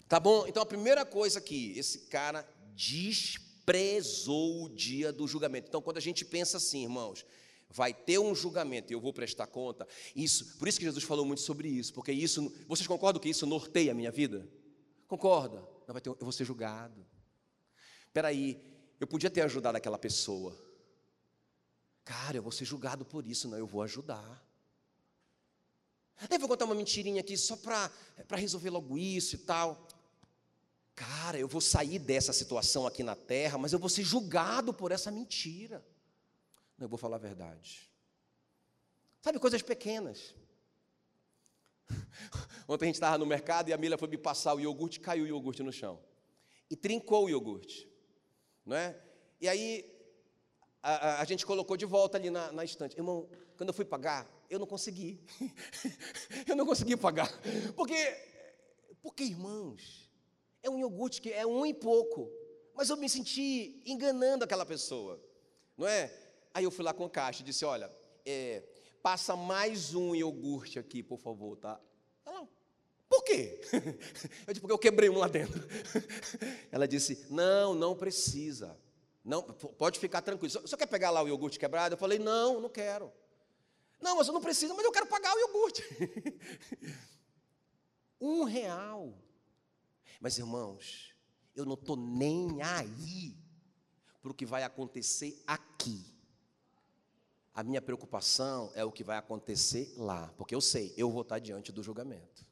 Tá 0.08 0.20
bom? 0.20 0.46
Então 0.48 0.62
a 0.62 0.66
primeira 0.66 1.06
coisa 1.06 1.40
aqui, 1.40 1.74
esse 1.78 2.00
cara 2.08 2.48
diz 2.74 3.38
prezou 3.66 4.66
o 4.66 4.70
dia 4.70 5.12
do 5.12 5.28
julgamento. 5.28 5.68
Então, 5.68 5.82
quando 5.82 5.98
a 5.98 6.02
gente 6.02 6.24
pensa 6.24 6.58
assim, 6.58 6.84
irmãos, 6.84 7.26
vai 7.70 7.94
ter 7.94 8.20
um 8.20 8.36
julgamento 8.36 8.92
e 8.92 8.96
eu 8.96 9.02
vou 9.02 9.12
prestar 9.12 9.48
conta, 9.48 9.88
isso, 10.16 10.58
por 10.58 10.68
isso 10.68 10.80
que 10.80 10.86
Jesus 10.86 11.04
falou 11.04 11.26
muito 11.26 11.42
sobre 11.42 11.68
isso, 11.68 11.94
porque 11.94 12.12
isso, 12.12 12.54
vocês 12.68 12.88
concordam 12.88 13.22
que 13.22 13.30
isso 13.30 13.46
norteia 13.46 13.92
a 13.92 13.96
minha 13.96 14.12
vida? 14.12 14.48
Concorda? 15.08 15.58
Não 15.88 15.94
vai 15.94 16.02
ter, 16.02 16.10
eu 16.10 16.18
vou 16.20 16.32
ser 16.32 16.46
julgado. 16.46 17.06
Espera 18.06 18.30
aí, 18.30 18.62
eu 19.00 19.08
podia 19.08 19.30
ter 19.30 19.42
ajudado 19.42 19.78
aquela 19.78 19.98
pessoa. 19.98 20.56
Cara, 22.04 22.38
eu 22.38 22.44
vou 22.44 22.52
ser 22.52 22.66
julgado 22.66 23.04
por 23.04 23.26
isso, 23.26 23.48
não, 23.48 23.58
eu 23.58 23.68
vou 23.68 23.82
ajudar. 23.82 24.44
Eu 26.30 26.40
vou 26.40 26.48
contar 26.48 26.66
uma 26.66 26.76
mentirinha 26.76 27.20
aqui 27.20 27.36
só 27.36 27.58
para 27.58 27.92
resolver 28.38 28.70
logo 28.70 28.98
isso 28.98 29.36
e 29.36 29.40
tal. 29.40 29.86
Cara, 30.96 31.38
eu 31.38 31.48
vou 31.48 31.60
sair 31.60 32.00
dessa 32.00 32.32
situação 32.32 32.88
aqui 32.88 33.04
na 33.04 33.16
terra, 33.16 33.58
mas 33.58 33.74
eu 33.74 33.80
vou 33.80 33.90
ser 33.90 34.04
julgado 34.04 34.74
por 34.74 34.94
essa 34.94 35.12
mentira. 35.12 35.86
Não, 36.78 36.86
eu 36.86 36.90
vou 36.90 36.98
falar 36.98 37.18
a 37.18 37.20
verdade. 37.20 37.92
Sabe, 39.22 39.38
coisas 39.38 39.62
pequenas. 39.62 40.34
Ontem 42.68 42.86
a 42.86 42.88
gente 42.88 42.96
estava 42.96 43.18
no 43.18 43.26
mercado 43.26 43.70
e 43.70 43.74
a 43.74 43.78
Mila 43.78 43.98
foi 43.98 44.08
me 44.08 44.18
passar 44.18 44.54
o 44.54 44.60
iogurte, 44.60 45.00
caiu 45.02 45.26
o 45.26 45.28
iogurte 45.28 45.62
no 45.62 45.74
chão. 45.74 46.00
E 46.70 46.76
trincou 46.78 47.26
o 47.26 47.30
iogurte. 47.30 47.90
Não 48.66 48.78
é? 48.78 48.98
E 49.42 49.50
aí 49.50 49.94
a, 50.82 50.94
a, 50.94 51.22
a 51.22 51.26
gente 51.26 51.46
colocou 51.46 51.76
de 51.76 51.86
volta 51.86 52.18
ali 52.18 52.30
na, 52.30 52.54
na 52.54 52.64
estante. 52.64 52.96
Irmão, 52.96 53.28
quando 53.58 53.70
eu 53.70 53.74
fui 53.74 53.84
pagar, 53.84 54.30
eu 54.50 54.60
não 54.60 54.68
consegui. 54.68 55.20
eu 56.48 56.56
não 56.56 56.66
consegui 56.66 56.96
pagar. 56.96 57.30
Porque, 57.76 57.96
porque 59.02 59.24
irmãos, 59.24 60.05
é 60.66 60.70
um 60.70 60.80
iogurte 60.80 61.22
que 61.22 61.32
é 61.32 61.46
um 61.46 61.66
e 61.66 61.74
pouco. 61.74 62.32
Mas 62.74 62.90
eu 62.90 62.98
me 62.98 63.08
senti 63.08 63.82
enganando 63.86 64.44
aquela 64.44 64.66
pessoa, 64.66 65.24
não 65.78 65.88
é? 65.88 66.12
Aí 66.54 66.64
eu 66.64 66.72
fui 66.72 66.84
lá 66.84 66.94
com 66.94 67.06
a 67.06 67.10
caixa 67.10 67.42
e 67.42 67.46
disse: 67.46 67.64
Olha, 67.64 67.90
é, 68.26 68.64
passa 69.02 69.36
mais 69.36 69.94
um 69.94 70.16
iogurte 70.16 70.80
aqui, 70.80 71.04
por 71.04 71.20
favor, 71.20 71.56
tá? 71.56 71.80
Ela, 72.26 72.48
por 73.08 73.24
quê? 73.24 73.62
Eu 74.48 74.54
disse: 74.54 74.60
Porque 74.60 74.74
eu 74.74 74.80
quebrei 74.80 75.10
um 75.10 75.20
lá 75.20 75.28
dentro. 75.28 75.64
Ela 76.72 76.88
disse: 76.88 77.28
Não, 77.30 77.76
não 77.76 77.96
precisa. 77.96 78.78
Não, 79.24 79.44
pode 79.44 80.00
ficar 80.00 80.22
tranquilo. 80.22 80.52
Você 80.62 80.76
quer 80.76 80.88
pegar 80.88 81.12
lá 81.12 81.22
o 81.22 81.28
iogurte 81.28 81.60
quebrado? 81.60 81.94
Eu 81.94 82.00
falei: 82.00 82.18
Não, 82.20 82.60
não 82.60 82.70
quero. 82.70 83.14
Não, 84.02 84.18
mas 84.18 84.28
eu 84.28 84.34
não 84.34 84.42
preciso, 84.42 84.76
mas 84.76 84.84
eu 84.84 84.92
quero 84.92 85.08
pagar 85.08 85.34
o 85.34 85.40
iogurte. 85.40 85.84
um 88.20 88.44
real. 88.44 89.25
Mas, 90.20 90.38
irmãos, 90.38 91.14
eu 91.56 91.66
não 91.66 91.76
estou 91.76 91.96
nem 91.96 92.62
aí 92.62 93.38
para 94.22 94.32
o 94.32 94.36
que 94.36 94.46
vai 94.46 94.64
acontecer 94.64 95.42
aqui. 95.46 96.14
A 97.54 97.64
minha 97.64 97.82
preocupação 97.82 98.72
é 98.76 98.84
o 98.84 98.92
que 98.92 99.04
vai 99.04 99.18
acontecer 99.18 99.94
lá, 99.98 100.34
porque 100.38 100.54
eu 100.54 100.60
sei, 100.60 100.94
eu 100.98 101.10
vou 101.10 101.22
estar 101.22 101.40
diante 101.40 101.72
do 101.72 101.82
julgamento. 101.82 102.46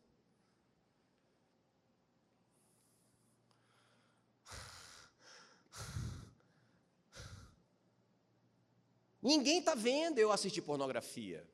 Ninguém 9.21 9.59
está 9.59 9.73
vendo 9.73 10.19
eu 10.19 10.31
assistir 10.31 10.61
pornografia. 10.61 11.49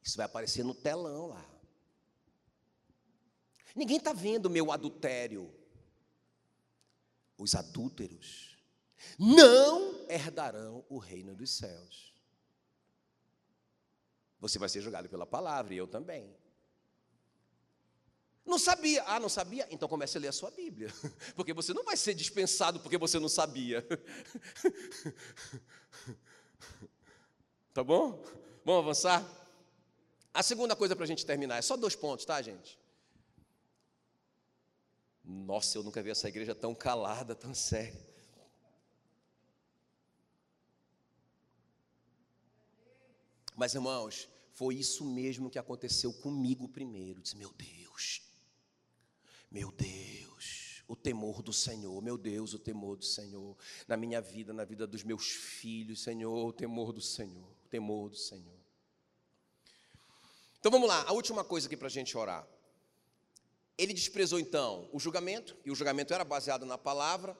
Isso 0.00 0.16
vai 0.16 0.26
aparecer 0.26 0.64
no 0.64 0.74
telão 0.74 1.26
lá. 1.26 1.51
Ninguém 3.74 3.96
está 3.96 4.12
vendo 4.12 4.50
meu 4.50 4.70
adultério. 4.70 5.52
Os 7.38 7.54
adúlteros 7.54 8.58
não 9.18 10.06
herdarão 10.08 10.84
o 10.88 10.98
reino 10.98 11.34
dos 11.34 11.50
céus. 11.50 12.12
Você 14.38 14.58
vai 14.58 14.68
ser 14.68 14.80
julgado 14.80 15.08
pela 15.08 15.26
palavra 15.26 15.74
e 15.74 15.76
eu 15.76 15.86
também. 15.86 16.34
Não 18.44 18.58
sabia. 18.58 19.04
Ah, 19.06 19.20
não 19.20 19.28
sabia? 19.28 19.66
Então 19.70 19.88
comece 19.88 20.18
a 20.18 20.20
ler 20.20 20.28
a 20.28 20.32
sua 20.32 20.50
Bíblia. 20.50 20.92
Porque 21.34 21.52
você 21.52 21.72
não 21.72 21.84
vai 21.84 21.96
ser 21.96 22.14
dispensado 22.14 22.80
porque 22.80 22.98
você 22.98 23.18
não 23.18 23.28
sabia. 23.28 23.86
Tá 27.72 27.82
bom? 27.82 28.22
Vamos 28.66 28.82
avançar? 28.82 29.26
A 30.34 30.42
segunda 30.42 30.76
coisa 30.76 30.94
para 30.94 31.04
a 31.04 31.08
gente 31.08 31.24
terminar, 31.24 31.56
é 31.56 31.62
só 31.62 31.74
dois 31.74 31.96
pontos, 31.96 32.26
tá, 32.26 32.40
gente? 32.42 32.78
Nossa, 35.24 35.78
eu 35.78 35.82
nunca 35.82 36.02
vi 36.02 36.10
essa 36.10 36.28
igreja 36.28 36.54
tão 36.54 36.74
calada, 36.74 37.34
tão 37.34 37.54
séria. 37.54 38.12
Mas, 43.54 43.74
irmãos, 43.74 44.28
foi 44.52 44.74
isso 44.74 45.04
mesmo 45.04 45.50
que 45.50 45.58
aconteceu 45.58 46.12
comigo 46.12 46.68
primeiro. 46.68 47.20
Disse, 47.20 47.36
meu 47.36 47.52
Deus, 47.52 48.22
meu 49.50 49.70
Deus, 49.70 50.82
o 50.88 50.96
temor 50.96 51.42
do 51.42 51.52
Senhor, 51.52 52.02
meu 52.02 52.18
Deus, 52.18 52.54
o 52.54 52.58
temor 52.58 52.96
do 52.96 53.04
Senhor, 53.04 53.56
na 53.86 53.96
minha 53.96 54.20
vida, 54.20 54.52
na 54.52 54.64
vida 54.64 54.86
dos 54.86 55.04
meus 55.04 55.30
filhos, 55.30 56.02
Senhor, 56.02 56.48
o 56.48 56.52
temor 56.52 56.92
do 56.92 57.00
Senhor, 57.00 57.48
o 57.64 57.68
temor 57.68 58.10
do 58.10 58.16
Senhor. 58.16 58.60
Então 60.58 60.70
vamos 60.70 60.88
lá, 60.88 61.02
a 61.08 61.12
última 61.12 61.44
coisa 61.44 61.66
aqui 61.66 61.76
para 61.76 61.88
a 61.88 61.90
gente 61.90 62.16
orar. 62.16 62.46
Ele 63.76 63.92
desprezou 63.92 64.38
então 64.38 64.88
o 64.92 64.98
julgamento, 64.98 65.56
e 65.64 65.70
o 65.70 65.74
julgamento 65.74 66.12
era 66.12 66.24
baseado 66.24 66.66
na 66.66 66.76
palavra, 66.76 67.36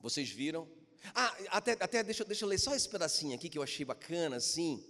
vocês 0.00 0.28
viram. 0.30 0.68
Ah, 1.14 1.36
até, 1.48 1.72
até 1.72 2.02
deixa, 2.02 2.24
deixa 2.24 2.44
eu 2.44 2.48
ler 2.48 2.58
só 2.58 2.74
esse 2.74 2.88
pedacinho 2.88 3.34
aqui 3.34 3.48
que 3.48 3.58
eu 3.58 3.62
achei 3.62 3.84
bacana, 3.84 4.36
assim, 4.36 4.84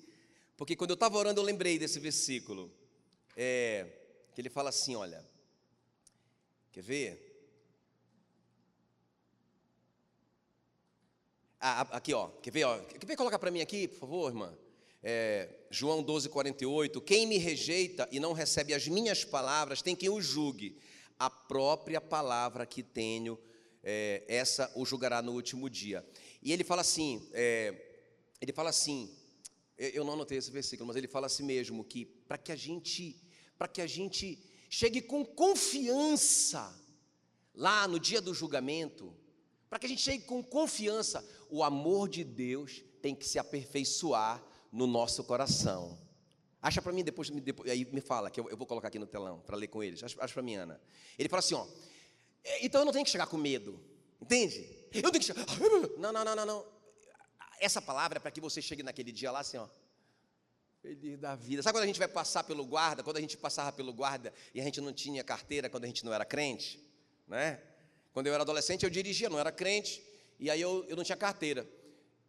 porque 0.56 0.74
quando 0.74 0.90
eu 0.90 0.94
estava 0.94 1.16
orando 1.18 1.40
eu 1.40 1.44
lembrei 1.44 1.78
desse 1.78 1.98
versículo, 2.00 2.72
é, 3.36 3.86
que 4.34 4.40
ele 4.40 4.48
fala 4.48 4.70
assim: 4.70 4.96
olha, 4.96 5.24
quer 6.72 6.82
ver? 6.82 7.24
Ah, 11.60 11.80
aqui, 11.96 12.14
ó, 12.14 12.28
quer 12.28 12.50
ver? 12.52 12.64
Ó, 12.64 12.78
quer 12.84 13.04
ver 13.04 13.16
colocar 13.16 13.38
para 13.38 13.50
mim 13.50 13.60
aqui, 13.60 13.88
por 13.88 13.98
favor, 13.98 14.30
irmã? 14.30 14.56
É, 15.02 15.48
João 15.70 16.02
12, 16.02 16.28
48. 16.28 17.00
Quem 17.00 17.26
me 17.26 17.38
rejeita 17.38 18.08
e 18.10 18.18
não 18.18 18.32
recebe 18.32 18.74
as 18.74 18.88
minhas 18.88 19.24
palavras, 19.24 19.82
tem 19.82 19.94
quem 19.94 20.08
o 20.08 20.20
julgue. 20.20 20.76
A 21.18 21.28
própria 21.28 22.00
palavra 22.00 22.66
que 22.66 22.82
tenho, 22.82 23.38
é, 23.82 24.24
essa 24.28 24.70
o 24.74 24.84
julgará 24.84 25.22
no 25.22 25.32
último 25.32 25.68
dia. 25.68 26.06
E 26.42 26.52
ele 26.52 26.64
fala 26.64 26.82
assim: 26.82 27.28
é, 27.32 27.74
ele 28.40 28.52
fala 28.52 28.70
assim, 28.70 29.14
eu 29.76 30.04
não 30.04 30.14
anotei 30.14 30.38
esse 30.38 30.50
versículo, 30.50 30.86
mas 30.86 30.96
ele 30.96 31.08
fala 31.08 31.26
assim 31.26 31.44
mesmo, 31.44 31.84
que 31.84 32.04
para 32.04 32.38
que 32.38 32.52
a 32.52 32.56
gente, 32.56 33.16
para 33.56 33.68
que 33.68 33.80
a 33.80 33.86
gente 33.86 34.38
chegue 34.70 35.00
com 35.00 35.24
confiança 35.24 36.74
lá 37.54 37.88
no 37.88 37.98
dia 37.98 38.20
do 38.20 38.32
julgamento, 38.32 39.12
para 39.68 39.78
que 39.78 39.86
a 39.86 39.88
gente 39.88 40.02
chegue 40.02 40.24
com 40.24 40.42
confiança, 40.42 41.24
o 41.50 41.62
amor 41.62 42.08
de 42.08 42.22
Deus 42.22 42.84
tem 43.02 43.14
que 43.14 43.26
se 43.26 43.38
aperfeiçoar 43.38 44.44
no 44.72 44.86
nosso 44.86 45.24
coração. 45.24 45.98
Acha 46.60 46.82
para 46.82 46.92
mim, 46.92 47.04
depois, 47.04 47.30
depois, 47.30 47.70
aí 47.70 47.84
me 47.84 48.00
fala, 48.00 48.30
que 48.30 48.40
eu, 48.40 48.48
eu 48.50 48.56
vou 48.56 48.66
colocar 48.66 48.88
aqui 48.88 48.98
no 48.98 49.06
telão 49.06 49.40
para 49.40 49.56
ler 49.56 49.68
com 49.68 49.82
eles. 49.82 50.02
Acha, 50.02 50.16
acha 50.22 50.34
para 50.34 50.42
mim, 50.42 50.56
Ana. 50.56 50.80
Ele 51.18 51.28
fala 51.28 51.38
assim: 51.38 51.54
ó, 51.54 51.66
é, 52.44 52.64
então 52.64 52.80
eu 52.80 52.84
não 52.84 52.92
tenho 52.92 53.04
que 53.04 53.10
chegar 53.10 53.26
com 53.26 53.36
medo, 53.36 53.80
entende? 54.20 54.68
Eu 54.92 55.10
tenho 55.10 55.20
que 55.20 55.24
chegar. 55.24 55.44
Não, 55.98 56.12
não, 56.12 56.24
não, 56.24 56.34
não, 56.34 56.46
não. 56.46 56.66
Essa 57.60 57.82
palavra 57.82 58.18
é 58.18 58.20
para 58.20 58.30
que 58.30 58.40
você 58.40 58.62
chegue 58.62 58.82
naquele 58.82 59.12
dia 59.12 59.30
lá 59.30 59.40
assim, 59.40 59.58
ó. 59.58 59.68
Feliz 60.80 61.18
da 61.18 61.34
vida. 61.34 61.62
Sabe 61.62 61.76
quando 61.76 61.84
a 61.84 61.86
gente 61.86 61.98
vai 61.98 62.08
passar 62.08 62.44
pelo 62.44 62.64
guarda? 62.64 63.02
Quando 63.02 63.16
a 63.16 63.20
gente 63.20 63.36
passava 63.36 63.72
pelo 63.72 63.92
guarda 63.92 64.32
e 64.54 64.60
a 64.60 64.64
gente 64.64 64.80
não 64.80 64.92
tinha 64.92 65.22
carteira 65.24 65.68
quando 65.68 65.84
a 65.84 65.86
gente 65.86 66.04
não 66.04 66.14
era 66.14 66.24
crente, 66.24 66.82
né? 67.26 67.60
Quando 68.12 68.28
eu 68.28 68.34
era 68.34 68.42
adolescente, 68.42 68.84
eu 68.84 68.90
dirigia, 68.90 69.28
não 69.28 69.38
era 69.38 69.52
crente, 69.52 70.02
e 70.38 70.50
aí 70.50 70.60
eu, 70.60 70.84
eu 70.88 70.96
não 70.96 71.04
tinha 71.04 71.16
carteira. 71.16 71.68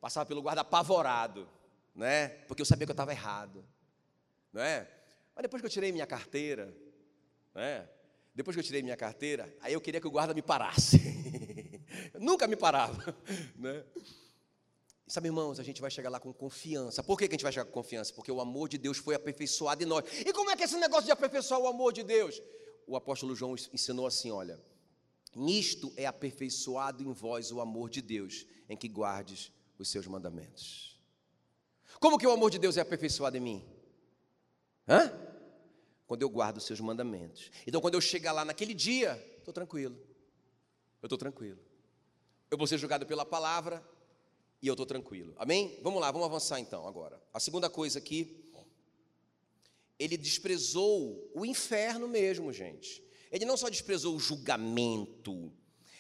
Passava 0.02 0.26
pelo 0.26 0.42
guarda 0.42 0.62
apavorado, 0.62 1.48
né? 2.00 2.30
Porque 2.48 2.62
eu 2.62 2.66
sabia 2.66 2.88
que 2.88 2.92
eu 2.92 2.94
estava 2.94 3.12
errado, 3.12 3.64
né? 4.54 4.88
Mas 5.36 5.44
depois 5.44 5.62
que 5.62 5.66
eu 5.66 5.70
tirei 5.70 5.92
minha 5.92 6.08
carteira, 6.08 6.74
né? 7.54 7.88
Depois 8.34 8.56
que 8.56 8.60
eu 8.60 8.64
tirei 8.64 8.82
minha 8.82 8.96
carteira, 8.96 9.54
aí 9.60 9.74
eu 9.74 9.82
queria 9.82 10.00
que 10.00 10.08
o 10.08 10.12
guarda 10.12 10.34
me 10.34 10.42
parasse. 10.42 10.98
Nunca 12.18 12.48
me 12.48 12.56
parava, 12.56 13.14
né? 13.56 13.84
Sabe, 15.06 15.28
irmãos, 15.28 15.60
a 15.60 15.64
gente 15.64 15.82
vai 15.82 15.92
chegar 15.92 16.10
lá 16.10 16.20
com 16.20 16.32
confiança. 16.32 17.04
Por 17.04 17.18
que, 17.18 17.28
que 17.28 17.34
a 17.34 17.36
gente 17.36 17.44
vai 17.44 17.52
chegar 17.52 17.66
com 17.66 17.72
confiança? 17.72 18.14
Porque 18.14 18.32
o 18.32 18.40
amor 18.40 18.70
de 18.70 18.78
Deus 18.78 18.98
foi 18.98 19.16
aperfeiçoado 19.16 19.84
em 19.84 19.86
nós. 19.86 20.06
E 20.22 20.32
como 20.32 20.52
é 20.52 20.56
que 20.56 20.62
é 20.62 20.66
esse 20.66 20.78
negócio 20.78 21.06
de 21.06 21.12
aperfeiçoar 21.12 21.60
o 21.60 21.68
amor 21.68 21.92
de 21.92 22.04
Deus? 22.04 22.42
O 22.88 22.96
apóstolo 22.96 23.36
João 23.36 23.56
ensinou 23.74 24.08
assim: 24.08 24.32
olha, 24.32 24.58
Nisto 25.36 25.92
é 25.98 26.06
aperfeiçoado 26.06 27.04
em 27.04 27.12
vós 27.12 27.52
o 27.52 27.60
amor 27.60 27.90
de 27.90 28.02
Deus, 28.02 28.46
em 28.70 28.78
que 28.78 28.88
guardes 28.88 29.52
os 29.78 29.90
seus 29.90 30.08
mandamentos. 30.08 30.99
Como 32.00 32.18
que 32.18 32.28
o 32.28 32.32
amor 32.32 32.50
de 32.52 32.60
Deus 32.60 32.78
é 32.78 32.82
aperfeiçoado 32.82 33.38
em 33.38 33.40
mim? 33.40 33.66
Hã? 34.88 35.12
Quando 36.08 36.22
eu 36.22 36.30
guardo 36.30 36.58
os 36.58 36.66
seus 36.66 36.80
mandamentos. 36.80 37.52
Então, 37.66 37.80
quando 37.80 37.94
eu 37.94 38.02
chegar 38.02 38.32
lá 38.32 38.44
naquele 38.44 38.74
dia, 38.74 39.22
estou 39.38 39.54
tranquilo. 39.54 39.96
Eu 41.02 41.08
estou 41.08 41.18
tranquilo. 41.18 41.60
Eu 42.50 42.58
vou 42.58 42.68
ser 42.68 42.78
julgado 42.78 43.06
pela 43.06 43.26
palavra 43.26 43.84
e 44.62 44.68
eu 44.68 44.74
estou 44.74 44.86
tranquilo. 44.86 45.34
Amém? 45.38 45.80
Vamos 45.82 46.02
lá, 46.02 46.12
vamos 46.12 46.28
avançar 46.28 46.60
então 46.60 46.88
agora. 46.88 47.22
A 47.34 47.40
segunda 47.40 47.70
coisa 47.70 48.00
aqui, 48.00 48.52
ele 49.98 50.18
desprezou 50.18 51.30
o 51.34 51.46
inferno 51.46 52.08
mesmo, 52.08 52.52
gente. 52.52 53.04
Ele 53.32 53.46
não 53.46 53.56
só 53.56 53.70
desprezou 53.70 54.16
o 54.16 54.20
julgamento, 54.20 55.54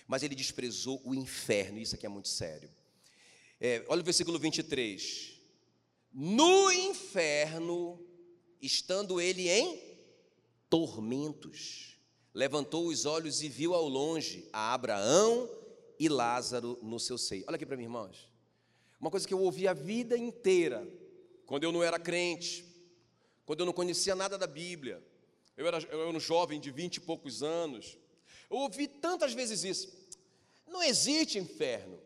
mas 0.07 0.23
ele 0.23 0.33
desprezou 0.33 1.01
o 1.05 1.13
inferno. 1.13 1.77
Isso 1.79 1.95
aqui 1.95 2.05
é 2.05 2.09
muito 2.09 2.29
sério. 2.29 2.69
É, 3.61 3.85
olha 3.87 4.01
o 4.01 4.05
versículo 4.05 4.39
23. 4.39 5.38
No 6.11 6.71
inferno, 6.71 7.99
estando 8.61 9.21
ele 9.21 9.49
em 9.49 9.79
tormentos, 10.69 11.97
levantou 12.33 12.87
os 12.87 13.05
olhos 13.05 13.41
e 13.41 13.49
viu 13.49 13.73
ao 13.73 13.87
longe 13.87 14.47
a 14.51 14.73
Abraão 14.73 15.49
e 15.99 16.09
Lázaro 16.09 16.79
no 16.81 16.99
seu 16.99 17.17
seio. 17.17 17.45
Olha 17.47 17.55
aqui 17.55 17.65
para 17.65 17.77
mim, 17.77 17.83
irmãos. 17.83 18.31
Uma 18.99 19.11
coisa 19.11 19.27
que 19.27 19.33
eu 19.33 19.41
ouvi 19.41 19.67
a 19.67 19.73
vida 19.73 20.17
inteira, 20.17 20.87
quando 21.45 21.63
eu 21.63 21.71
não 21.71 21.83
era 21.83 21.99
crente, 21.99 22.65
quando 23.45 23.61
eu 23.61 23.65
não 23.65 23.73
conhecia 23.73 24.15
nada 24.15 24.37
da 24.37 24.47
Bíblia, 24.47 25.03
eu 25.55 25.67
era, 25.67 25.79
eu 25.91 26.01
era 26.01 26.17
um 26.17 26.19
jovem 26.19 26.59
de 26.59 26.71
vinte 26.71 26.97
e 26.97 27.01
poucos 27.01 27.43
anos. 27.43 27.97
Eu 28.49 28.57
ouvi 28.57 28.87
tantas 28.87 29.33
vezes 29.33 29.63
isso. 29.63 29.91
Não 30.67 30.83
existe 30.83 31.37
inferno. 31.37 31.99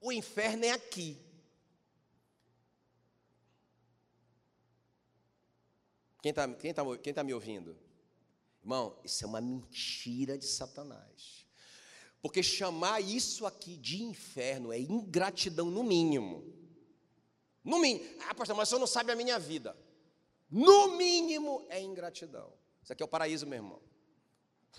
O 0.00 0.12
inferno 0.12 0.64
é 0.64 0.70
aqui. 0.70 1.18
Quem 6.26 6.30
está 6.30 6.48
quem 6.48 6.74
tá, 6.74 6.82
quem 6.98 7.14
tá 7.14 7.22
me 7.22 7.32
ouvindo? 7.32 7.78
Irmão, 8.60 8.98
isso 9.04 9.22
é 9.22 9.28
uma 9.28 9.40
mentira 9.40 10.36
de 10.36 10.44
Satanás. 10.44 11.46
Porque 12.20 12.42
chamar 12.42 13.00
isso 13.00 13.46
aqui 13.46 13.76
de 13.76 14.02
inferno 14.02 14.72
é 14.72 14.80
ingratidão, 14.80 15.70
no 15.70 15.84
mínimo. 15.84 16.52
No 17.62 17.78
mínimo. 17.78 18.04
Ah, 18.28 18.34
pastor, 18.34 18.56
mas 18.56 18.66
o 18.66 18.70
senhor 18.70 18.80
não 18.80 18.88
sabe 18.88 19.12
a 19.12 19.14
minha 19.14 19.38
vida. 19.38 19.76
No 20.50 20.96
mínimo 20.96 21.64
é 21.68 21.80
ingratidão. 21.80 22.52
Isso 22.82 22.92
aqui 22.92 23.04
é 23.04 23.06
o 23.06 23.08
paraíso, 23.08 23.46
meu 23.46 23.58
irmão. 23.58 23.80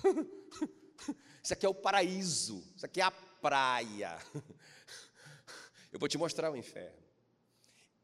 Isso 1.42 1.54
aqui 1.54 1.66
é 1.66 1.70
o 1.70 1.74
paraíso. 1.74 2.62
Isso 2.76 2.86
aqui 2.86 3.00
é 3.00 3.06
a 3.06 3.12
praia. 3.12 4.20
Eu 5.94 5.98
vou 5.98 6.10
te 6.10 6.18
mostrar 6.18 6.52
o 6.52 6.58
inferno. 6.58 7.02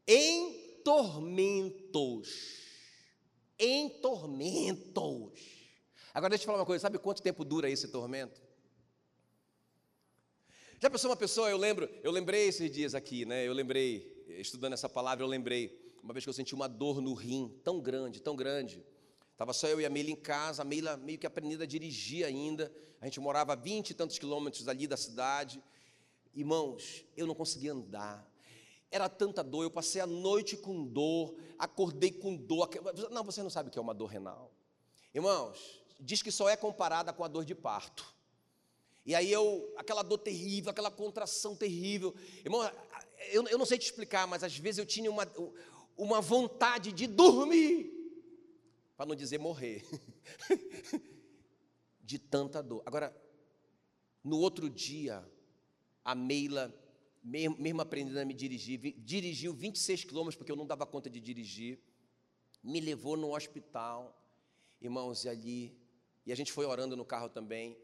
Em 0.08 0.80
tormentos. 0.82 2.63
Em 3.58 3.88
tormentos. 3.88 5.32
Agora 6.12 6.30
deixa 6.30 6.42
eu 6.42 6.44
te 6.44 6.46
falar 6.46 6.58
uma 6.58 6.66
coisa, 6.66 6.82
sabe 6.82 6.98
quanto 6.98 7.22
tempo 7.22 7.44
dura 7.44 7.68
esse 7.68 7.88
tormento? 7.88 8.40
Já 10.80 10.90
pensou 10.90 11.10
uma 11.10 11.16
pessoa, 11.16 11.50
eu 11.50 11.56
lembro, 11.56 11.88
eu 12.02 12.10
lembrei 12.10 12.46
esses 12.46 12.70
dias 12.70 12.94
aqui, 12.94 13.24
né? 13.24 13.46
Eu 13.46 13.52
lembrei, 13.52 14.24
estudando 14.38 14.74
essa 14.74 14.88
palavra, 14.88 15.24
eu 15.24 15.28
lembrei, 15.28 15.92
uma 16.02 16.12
vez 16.12 16.24
que 16.24 16.28
eu 16.28 16.34
senti 16.34 16.54
uma 16.54 16.68
dor 16.68 17.00
no 17.00 17.14
rim 17.14 17.60
tão 17.64 17.80
grande, 17.80 18.20
tão 18.20 18.36
grande, 18.36 18.84
Estava 19.34 19.52
só 19.52 19.66
eu 19.66 19.80
e 19.80 19.84
a 19.84 19.90
Meila 19.90 20.10
em 20.10 20.16
casa, 20.16 20.62
a 20.62 20.64
Meila 20.64 20.96
meio 20.96 21.18
que 21.18 21.26
aprendendo 21.26 21.64
a 21.64 21.66
dirigir 21.66 22.24
ainda. 22.24 22.72
A 23.00 23.04
gente 23.04 23.18
morava 23.18 23.52
a 23.52 23.56
vinte 23.56 23.90
e 23.90 23.94
tantos 23.94 24.16
quilômetros 24.16 24.68
ali 24.68 24.86
da 24.86 24.96
cidade. 24.96 25.60
Irmãos, 26.32 27.04
eu 27.16 27.26
não 27.26 27.34
conseguia 27.34 27.72
andar. 27.72 28.24
Era 28.94 29.08
tanta 29.08 29.42
dor, 29.42 29.64
eu 29.64 29.70
passei 29.72 30.00
a 30.00 30.06
noite 30.06 30.56
com 30.56 30.84
dor, 30.84 31.34
acordei 31.58 32.12
com 32.12 32.36
dor. 32.36 32.70
Não, 33.10 33.24
você 33.24 33.42
não 33.42 33.50
sabe 33.50 33.68
o 33.68 33.72
que 33.72 33.76
é 33.76 33.82
uma 33.82 33.92
dor 33.92 34.06
renal. 34.06 34.52
Irmãos, 35.12 35.82
diz 35.98 36.22
que 36.22 36.30
só 36.30 36.48
é 36.48 36.56
comparada 36.56 37.12
com 37.12 37.24
a 37.24 37.26
dor 37.26 37.44
de 37.44 37.56
parto. 37.56 38.06
E 39.04 39.12
aí 39.12 39.32
eu, 39.32 39.74
aquela 39.76 40.04
dor 40.04 40.18
terrível, 40.18 40.70
aquela 40.70 40.92
contração 40.92 41.56
terrível. 41.56 42.14
Irmão, 42.44 42.62
eu, 43.32 43.44
eu 43.48 43.58
não 43.58 43.66
sei 43.66 43.78
te 43.78 43.86
explicar, 43.86 44.28
mas 44.28 44.44
às 44.44 44.56
vezes 44.56 44.78
eu 44.78 44.86
tinha 44.86 45.10
uma, 45.10 45.26
uma 45.96 46.20
vontade 46.20 46.92
de 46.92 47.08
dormir 47.08 47.92
para 48.96 49.06
não 49.06 49.16
dizer 49.16 49.38
morrer, 49.38 49.84
de 52.00 52.16
tanta 52.16 52.62
dor. 52.62 52.80
Agora, 52.86 53.12
no 54.22 54.38
outro 54.38 54.70
dia, 54.70 55.28
a 56.04 56.14
Meila, 56.14 56.72
mesmo, 57.24 57.56
mesmo 57.58 57.80
aprendendo 57.80 58.18
a 58.18 58.24
me 58.24 58.34
dirigir, 58.34 58.94
dirigiu 58.98 59.54
26 59.54 60.04
quilômetros, 60.04 60.36
porque 60.36 60.52
eu 60.52 60.56
não 60.56 60.66
dava 60.66 60.84
conta 60.84 61.08
de 61.08 61.18
dirigir, 61.18 61.80
me 62.62 62.80
levou 62.80 63.16
no 63.16 63.34
hospital, 63.34 64.14
irmãos, 64.80 65.24
e 65.24 65.28
ali, 65.30 65.78
e 66.26 66.32
a 66.32 66.36
gente 66.36 66.52
foi 66.52 66.66
orando 66.66 66.94
no 66.94 67.04
carro 67.04 67.30
também, 67.30 67.78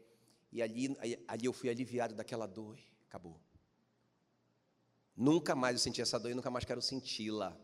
e 0.51 0.61
ali, 0.61 0.95
ali 1.27 1.45
eu 1.45 1.53
fui 1.53 1.69
aliviado 1.69 2.13
daquela 2.13 2.45
dor, 2.45 2.77
acabou. 3.07 3.41
Nunca 5.17 5.55
mais 5.55 5.75
eu 5.75 5.79
senti 5.79 6.01
essa 6.01 6.19
dor 6.19 6.29
e 6.29 6.35
nunca 6.35 6.51
mais 6.51 6.63
quero 6.63 6.81
senti-la. 6.81 7.57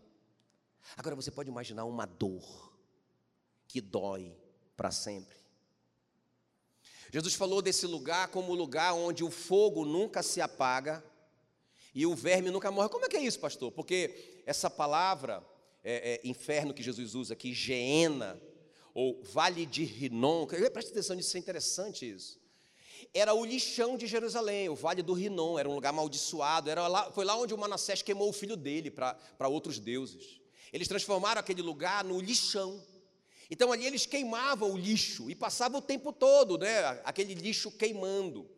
Agora 0.95 1.15
você 1.15 1.29
pode 1.29 1.49
imaginar 1.49 1.85
uma 1.85 2.05
dor 2.05 2.75
que 3.67 3.81
dói 3.81 4.35
para 4.75 4.89
sempre. 4.89 5.35
Jesus 7.11 7.35
falou 7.35 7.61
desse 7.61 7.85
lugar 7.85 8.29
como 8.29 8.53
lugar 8.53 8.93
onde 8.93 9.23
o 9.23 9.31
fogo 9.31 9.85
nunca 9.85 10.23
se 10.23 10.41
apaga 10.41 11.03
e 11.93 12.05
o 12.05 12.15
verme 12.15 12.51
nunca 12.51 12.71
morre. 12.71 12.89
Como 12.89 13.05
é 13.05 13.09
que 13.09 13.17
é 13.17 13.21
isso, 13.21 13.39
pastor? 13.39 13.71
Porque 13.71 14.41
essa 14.45 14.69
palavra, 14.69 15.43
é, 15.83 16.21
é, 16.23 16.27
inferno 16.27 16.73
que 16.73 16.83
Jesus 16.83 17.15
usa 17.15 17.33
aqui, 17.33 17.53
Geena, 17.53 18.41
ou 18.93 19.21
Vale 19.23 19.65
de 19.65 19.83
Rinom, 19.83 20.47
preste 20.47 20.91
atenção 20.91 21.15
nisso, 21.15 21.35
é 21.37 21.39
interessante 21.39 22.09
isso. 22.09 22.39
Era 23.13 23.33
o 23.33 23.45
lixão 23.45 23.95
de 23.95 24.07
Jerusalém, 24.07 24.69
o 24.69 24.75
Vale 24.75 25.01
do 25.01 25.13
Rinom, 25.13 25.57
era 25.57 25.69
um 25.69 25.75
lugar 25.75 25.89
amaldiçoado, 25.89 26.69
era 26.69 26.87
lá, 26.87 27.11
foi 27.11 27.23
lá 27.23 27.35
onde 27.37 27.53
o 27.53 27.57
Manassés 27.57 28.01
queimou 28.01 28.29
o 28.29 28.33
filho 28.33 28.55
dele 28.55 28.89
para 28.89 29.47
outros 29.47 29.79
deuses. 29.79 30.41
Eles 30.73 30.87
transformaram 30.87 31.39
aquele 31.39 31.61
lugar 31.61 32.03
no 32.03 32.19
lixão. 32.19 32.83
Então 33.49 33.71
ali 33.71 33.85
eles 33.85 34.05
queimavam 34.05 34.73
o 34.73 34.77
lixo 34.77 35.29
e 35.29 35.35
passavam 35.35 35.79
o 35.79 35.81
tempo 35.81 36.11
todo, 36.11 36.57
né, 36.57 37.01
aquele 37.05 37.33
lixo 37.33 37.71
queimando. 37.71 38.49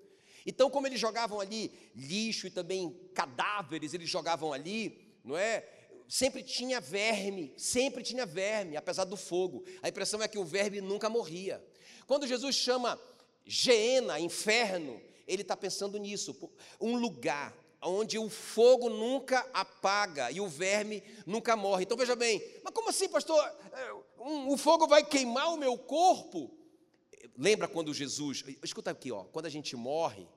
Então, 0.49 0.67
como 0.67 0.87
eles 0.87 0.99
jogavam 0.99 1.39
ali 1.39 1.71
lixo 1.95 2.47
e 2.47 2.49
também 2.49 2.89
cadáveres, 3.13 3.93
eles 3.93 4.09
jogavam 4.09 4.51
ali, 4.51 4.99
não 5.23 5.37
é? 5.37 5.63
Sempre 6.07 6.41
tinha 6.41 6.81
verme, 6.81 7.53
sempre 7.55 8.01
tinha 8.01 8.25
verme, 8.25 8.75
apesar 8.75 9.03
do 9.03 9.15
fogo. 9.15 9.63
A 9.79 9.89
impressão 9.89 10.23
é 10.23 10.27
que 10.27 10.39
o 10.39 10.43
verme 10.43 10.81
nunca 10.81 11.07
morria. 11.07 11.63
Quando 12.07 12.25
Jesus 12.25 12.55
chama 12.55 12.99
Geena, 13.45 14.19
inferno, 14.19 14.99
ele 15.27 15.43
está 15.43 15.55
pensando 15.55 15.99
nisso, 15.99 16.35
um 16.81 16.97
lugar 16.97 17.55
onde 17.79 18.17
o 18.17 18.27
fogo 18.27 18.89
nunca 18.89 19.47
apaga 19.53 20.31
e 20.31 20.41
o 20.41 20.47
verme 20.47 21.03
nunca 21.27 21.55
morre. 21.55 21.83
Então 21.83 21.95
veja 21.95 22.15
bem, 22.15 22.43
mas 22.63 22.73
como 22.73 22.89
assim, 22.89 23.07
pastor? 23.07 23.39
É, 23.71 23.93
o 24.17 24.57
fogo 24.57 24.87
vai 24.87 25.05
queimar 25.05 25.53
o 25.53 25.57
meu 25.57 25.77
corpo? 25.77 26.57
Lembra 27.37 27.67
quando 27.67 27.93
Jesus, 27.93 28.43
escuta 28.63 28.89
aqui, 28.89 29.11
ó, 29.11 29.25
quando 29.25 29.45
a 29.45 29.49
gente 29.49 29.75
morre, 29.75 30.27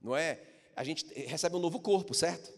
não 0.00 0.16
é? 0.16 0.40
A 0.74 0.84
gente 0.84 1.06
recebe 1.24 1.56
um 1.56 1.60
novo 1.60 1.80
corpo, 1.80 2.14
certo? 2.14 2.52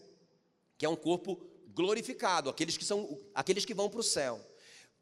Que 0.77 0.85
é 0.85 0.89
um 0.89 0.95
corpo 0.95 1.39
glorificado, 1.73 2.49
aqueles 2.49 2.77
que 2.77 2.83
são 2.83 3.17
aqueles 3.33 3.65
que 3.65 3.73
vão 3.73 3.89
para 3.89 3.99
o 3.99 4.03
céu. 4.03 4.39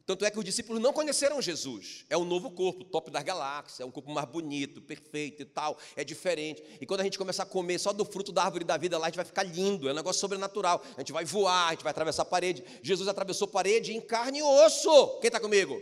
Tanto 0.06 0.24
é 0.24 0.32
que 0.32 0.40
os 0.40 0.46
discípulos 0.46 0.82
não 0.82 0.94
conheceram 0.94 1.42
Jesus. 1.42 2.06
É 2.10 2.18
um 2.18 2.24
novo 2.24 2.50
corpo, 2.50 2.86
top 2.86 3.12
das 3.12 3.24
galáxias, 3.24 3.82
é 3.82 3.86
um 3.86 3.92
corpo 3.92 4.10
mais 4.10 4.26
bonito, 4.26 4.82
perfeito 4.82 5.42
e 5.42 5.46
tal, 5.46 5.78
é 5.98 6.04
diferente. 6.04 6.64
E 6.80 6.86
quando 6.86 7.02
a 7.02 7.04
gente 7.04 7.18
começar 7.18 7.44
a 7.44 7.46
comer 7.46 7.78
só 7.78 7.92
do 7.92 8.06
fruto 8.06 8.32
da 8.32 8.44
árvore 8.44 8.64
da 8.64 8.78
vida 8.78 8.98
lá, 8.98 9.08
a 9.08 9.10
gente 9.10 9.18
vai 9.18 9.26
ficar 9.26 9.44
lindo, 9.44 9.90
é 9.90 9.92
um 9.92 9.96
negócio 9.96 10.22
sobrenatural. 10.22 10.82
A 10.96 11.02
gente 11.02 11.12
vai 11.12 11.26
voar, 11.26 11.68
a 11.68 11.72
gente 11.72 11.84
vai 11.84 11.92
atravessar 11.92 12.22
a 12.22 12.26
parede. 12.26 12.64
Jesus 12.82 13.10
atravessou 13.10 13.50
parede 13.50 13.94
em 13.94 14.00
carne 14.00 14.40
e 14.40 14.44
osso. 14.44 15.20
Quem 15.20 15.28
está 15.28 15.42
comigo? 15.42 15.78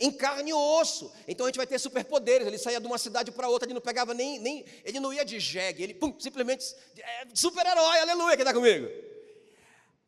Em 0.00 0.10
carne 0.10 0.50
e 0.50 0.54
osso. 0.54 1.12
Então 1.28 1.44
a 1.44 1.48
gente 1.50 1.58
vai 1.58 1.66
ter 1.66 1.78
superpoderes. 1.78 2.46
Ele 2.46 2.58
saía 2.58 2.80
de 2.80 2.86
uma 2.86 2.98
cidade 2.98 3.30
para 3.30 3.48
outra, 3.48 3.66
ele 3.66 3.74
não 3.74 3.80
pegava 3.80 4.14
nem, 4.14 4.38
nem. 4.38 4.64
Ele 4.82 4.98
não 4.98 5.12
ia 5.12 5.24
de 5.24 5.38
jegue, 5.38 5.82
ele 5.82 5.94
pum, 5.94 6.18
simplesmente. 6.18 6.64
É, 6.96 7.26
super-herói, 7.34 7.98
aleluia, 8.00 8.36
quem 8.36 8.42
está 8.42 8.54
comigo? 8.54 8.88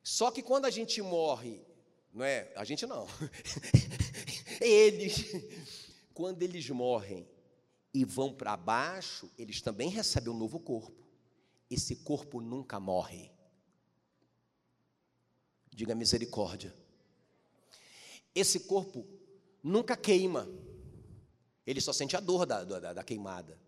Só 0.02 0.30
que 0.30 0.42
quando 0.42 0.64
a 0.64 0.70
gente 0.70 1.00
morre 1.02 1.60
não 2.12 2.24
é? 2.24 2.52
A 2.54 2.64
gente 2.64 2.86
não. 2.86 3.06
eles, 4.60 5.32
quando 6.12 6.42
eles 6.42 6.68
morrem 6.68 7.26
e 7.94 8.04
vão 8.04 8.34
para 8.34 8.56
baixo, 8.56 9.30
eles 9.38 9.62
também 9.62 9.88
recebem 9.88 10.32
um 10.32 10.36
novo 10.36 10.60
corpo. 10.60 11.06
Esse 11.70 11.96
corpo 11.96 12.40
nunca 12.40 12.78
morre. 12.78 13.30
Diga 15.70 15.94
misericórdia. 15.94 16.74
Esse 18.34 18.60
corpo 18.60 19.06
nunca 19.62 19.96
queima. 19.96 20.48
Ele 21.66 21.80
só 21.80 21.92
sente 21.92 22.16
a 22.16 22.20
dor 22.20 22.44
da, 22.44 22.64
da, 22.64 22.92
da 22.92 23.04
queimada. 23.04 23.58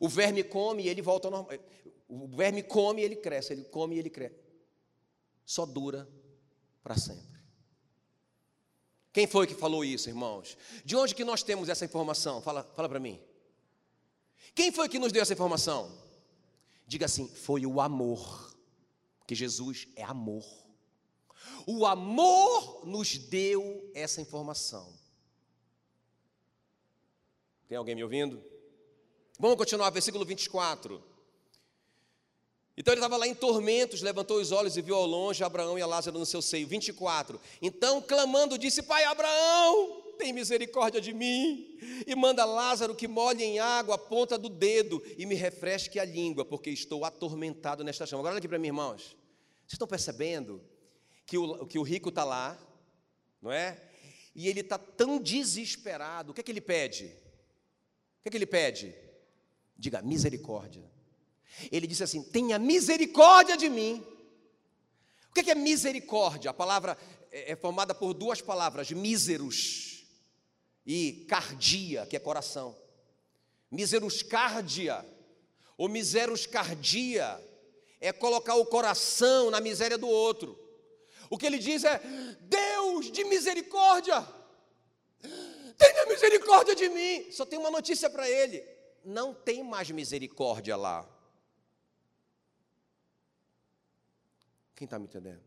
O 0.00 0.08
verme 0.08 0.42
come 0.42 0.84
e 0.84 0.88
ele 0.88 1.02
volta 1.02 1.28
ao 1.28 1.32
normal. 1.32 1.58
O 2.08 2.28
verme 2.28 2.62
come 2.62 3.02
e 3.02 3.04
ele 3.04 3.16
cresce, 3.16 3.52
ele 3.52 3.64
come 3.64 3.96
e 3.96 3.98
ele 3.98 4.10
cresce. 4.10 4.36
Só 5.44 5.66
dura 5.66 6.08
para 6.82 6.96
sempre. 6.96 7.34
Quem 9.12 9.26
foi 9.26 9.46
que 9.46 9.54
falou 9.54 9.84
isso, 9.84 10.08
irmãos? 10.08 10.56
De 10.84 10.96
onde 10.96 11.14
que 11.14 11.24
nós 11.24 11.42
temos 11.42 11.68
essa 11.68 11.84
informação? 11.84 12.42
Fala, 12.42 12.64
fala 12.74 12.88
para 12.88 12.98
mim. 12.98 13.20
Quem 14.54 14.72
foi 14.72 14.88
que 14.88 14.98
nos 14.98 15.12
deu 15.12 15.22
essa 15.22 15.32
informação? 15.32 15.96
Diga 16.86 17.06
assim: 17.06 17.28
foi 17.28 17.64
o 17.64 17.80
amor. 17.80 18.56
Porque 19.18 19.34
Jesus 19.34 19.88
é 19.96 20.02
amor. 20.02 20.44
O 21.66 21.86
amor 21.86 22.86
nos 22.86 23.16
deu 23.16 23.90
essa 23.94 24.20
informação. 24.20 24.92
Tem 27.68 27.78
alguém 27.78 27.94
me 27.94 28.04
ouvindo? 28.04 28.42
Vamos 29.38 29.56
continuar, 29.56 29.90
versículo 29.90 30.24
24. 30.24 31.02
Então 32.76 32.92
ele 32.92 33.00
estava 33.00 33.16
lá 33.16 33.26
em 33.26 33.34
tormentos, 33.34 34.02
levantou 34.02 34.40
os 34.40 34.50
olhos 34.50 34.76
e 34.76 34.82
viu 34.82 34.96
ao 34.96 35.06
longe 35.06 35.44
Abraão 35.44 35.78
e 35.78 35.84
Lázaro 35.84 36.18
no 36.18 36.26
seu 36.26 36.42
seio. 36.42 36.66
24. 36.66 37.40
Então, 37.62 38.02
clamando, 38.02 38.58
disse: 38.58 38.82
Pai 38.82 39.04
Abraão, 39.04 40.02
tem 40.18 40.32
misericórdia 40.32 41.00
de 41.00 41.12
mim, 41.12 41.78
e 42.06 42.14
manda 42.14 42.44
Lázaro 42.44 42.94
que 42.94 43.06
molhe 43.06 43.44
em 43.44 43.58
água 43.58 43.94
a 43.94 43.98
ponta 43.98 44.36
do 44.36 44.48
dedo 44.48 45.02
e 45.16 45.24
me 45.24 45.34
refresque 45.34 45.98
a 46.00 46.04
língua, 46.04 46.44
porque 46.44 46.70
estou 46.70 47.04
atormentado 47.04 47.84
nesta 47.84 48.06
chama. 48.06 48.20
Agora 48.20 48.34
olha 48.34 48.38
aqui 48.38 48.48
para 48.48 48.58
mim, 48.58 48.68
irmãos. 48.68 49.16
Vocês 49.66 49.74
estão 49.74 49.88
percebendo 49.88 50.60
que 51.26 51.38
o, 51.38 51.66
que 51.66 51.78
o 51.78 51.82
rico 51.82 52.08
está 52.08 52.24
lá, 52.24 52.58
não 53.40 53.50
é? 53.50 53.80
E 54.34 54.48
ele 54.48 54.60
está 54.60 54.78
tão 54.78 55.20
desesperado. 55.20 56.30
O 56.30 56.34
que 56.34 56.40
é 56.40 56.44
que 56.44 56.50
ele 56.50 56.60
pede? 56.60 57.04
O 57.04 58.22
que 58.22 58.28
é 58.28 58.30
que 58.30 58.36
ele 58.36 58.46
pede? 58.46 58.94
Diga 59.76 60.02
misericórdia. 60.02 60.84
Ele 61.70 61.86
disse 61.86 62.02
assim: 62.02 62.22
tenha 62.22 62.58
misericórdia 62.58 63.56
de 63.56 63.68
mim. 63.68 64.04
O 65.30 65.34
que 65.34 65.50
é 65.50 65.54
misericórdia? 65.54 66.50
A 66.50 66.54
palavra 66.54 66.96
é, 67.30 67.52
é 67.52 67.56
formada 67.56 67.94
por 67.94 68.12
duas 68.14 68.40
palavras: 68.40 68.90
míseros 68.90 70.04
e 70.86 71.26
cardia, 71.28 72.06
que 72.06 72.16
é 72.16 72.20
coração. 72.20 72.76
Míseros 73.70 74.22
cardia, 74.22 75.04
ou 75.76 75.88
miseros 75.88 76.46
cardia, 76.46 77.40
é 78.00 78.12
colocar 78.12 78.54
o 78.54 78.66
coração 78.66 79.50
na 79.50 79.60
miséria 79.60 79.98
do 79.98 80.08
outro. 80.08 80.63
O 81.30 81.38
que 81.38 81.46
ele 81.46 81.58
diz 81.58 81.84
é: 81.84 82.00
Deus 82.40 83.10
de 83.10 83.24
misericórdia, 83.24 84.26
tenha 85.76 86.06
misericórdia 86.06 86.74
de 86.74 86.88
mim. 86.88 87.30
Só 87.30 87.44
tem 87.44 87.58
uma 87.58 87.70
notícia 87.70 88.08
para 88.10 88.28
ele: 88.28 88.64
não 89.04 89.34
tem 89.34 89.62
mais 89.62 89.90
misericórdia 89.90 90.76
lá. 90.76 91.08
Quem 94.74 94.86
está 94.86 94.98
me 94.98 95.04
entendendo? 95.04 95.42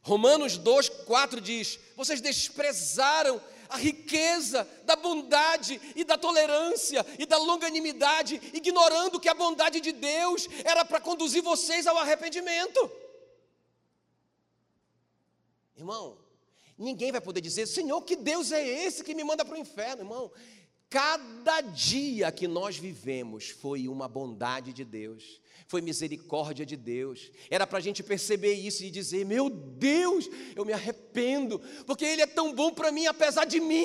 Romanos 0.00 0.56
2, 0.56 0.88
4 0.88 1.40
diz: 1.40 1.78
Vocês 1.96 2.20
desprezaram 2.20 3.40
a 3.68 3.76
riqueza 3.76 4.66
da 4.84 4.94
bondade 4.94 5.80
e 5.94 6.04
da 6.04 6.16
tolerância 6.16 7.04
e 7.18 7.26
da 7.26 7.36
longanimidade, 7.36 8.40
ignorando 8.54 9.18
que 9.18 9.28
a 9.28 9.34
bondade 9.34 9.80
de 9.80 9.92
Deus 9.92 10.48
era 10.64 10.84
para 10.84 11.00
conduzir 11.00 11.42
vocês 11.42 11.86
ao 11.86 11.98
arrependimento. 11.98 12.90
Irmão, 15.76 16.18
ninguém 16.78 17.12
vai 17.12 17.20
poder 17.20 17.40
dizer: 17.40 17.66
Senhor, 17.66 18.00
que 18.02 18.16
Deus 18.16 18.52
é 18.52 18.66
esse 18.66 19.04
que 19.04 19.14
me 19.14 19.24
manda 19.24 19.44
para 19.44 19.54
o 19.54 19.58
inferno, 19.58 20.02
irmão. 20.02 20.32
Cada 20.96 21.60
dia 21.60 22.32
que 22.32 22.48
nós 22.48 22.78
vivemos 22.78 23.50
foi 23.50 23.86
uma 23.86 24.08
bondade 24.08 24.72
de 24.72 24.82
Deus, 24.82 25.42
foi 25.68 25.82
misericórdia 25.82 26.64
de 26.64 26.74
Deus. 26.74 27.30
Era 27.50 27.66
para 27.66 27.76
a 27.76 27.82
gente 27.82 28.02
perceber 28.02 28.54
isso 28.54 28.82
e 28.82 28.90
dizer: 28.90 29.26
Meu 29.26 29.50
Deus, 29.50 30.26
eu 30.54 30.64
me 30.64 30.72
arrependo, 30.72 31.58
porque 31.86 32.06
Ele 32.06 32.22
é 32.22 32.26
tão 32.26 32.50
bom 32.54 32.72
para 32.72 32.90
mim, 32.90 33.06
apesar 33.06 33.44
de 33.44 33.60
mim. 33.60 33.84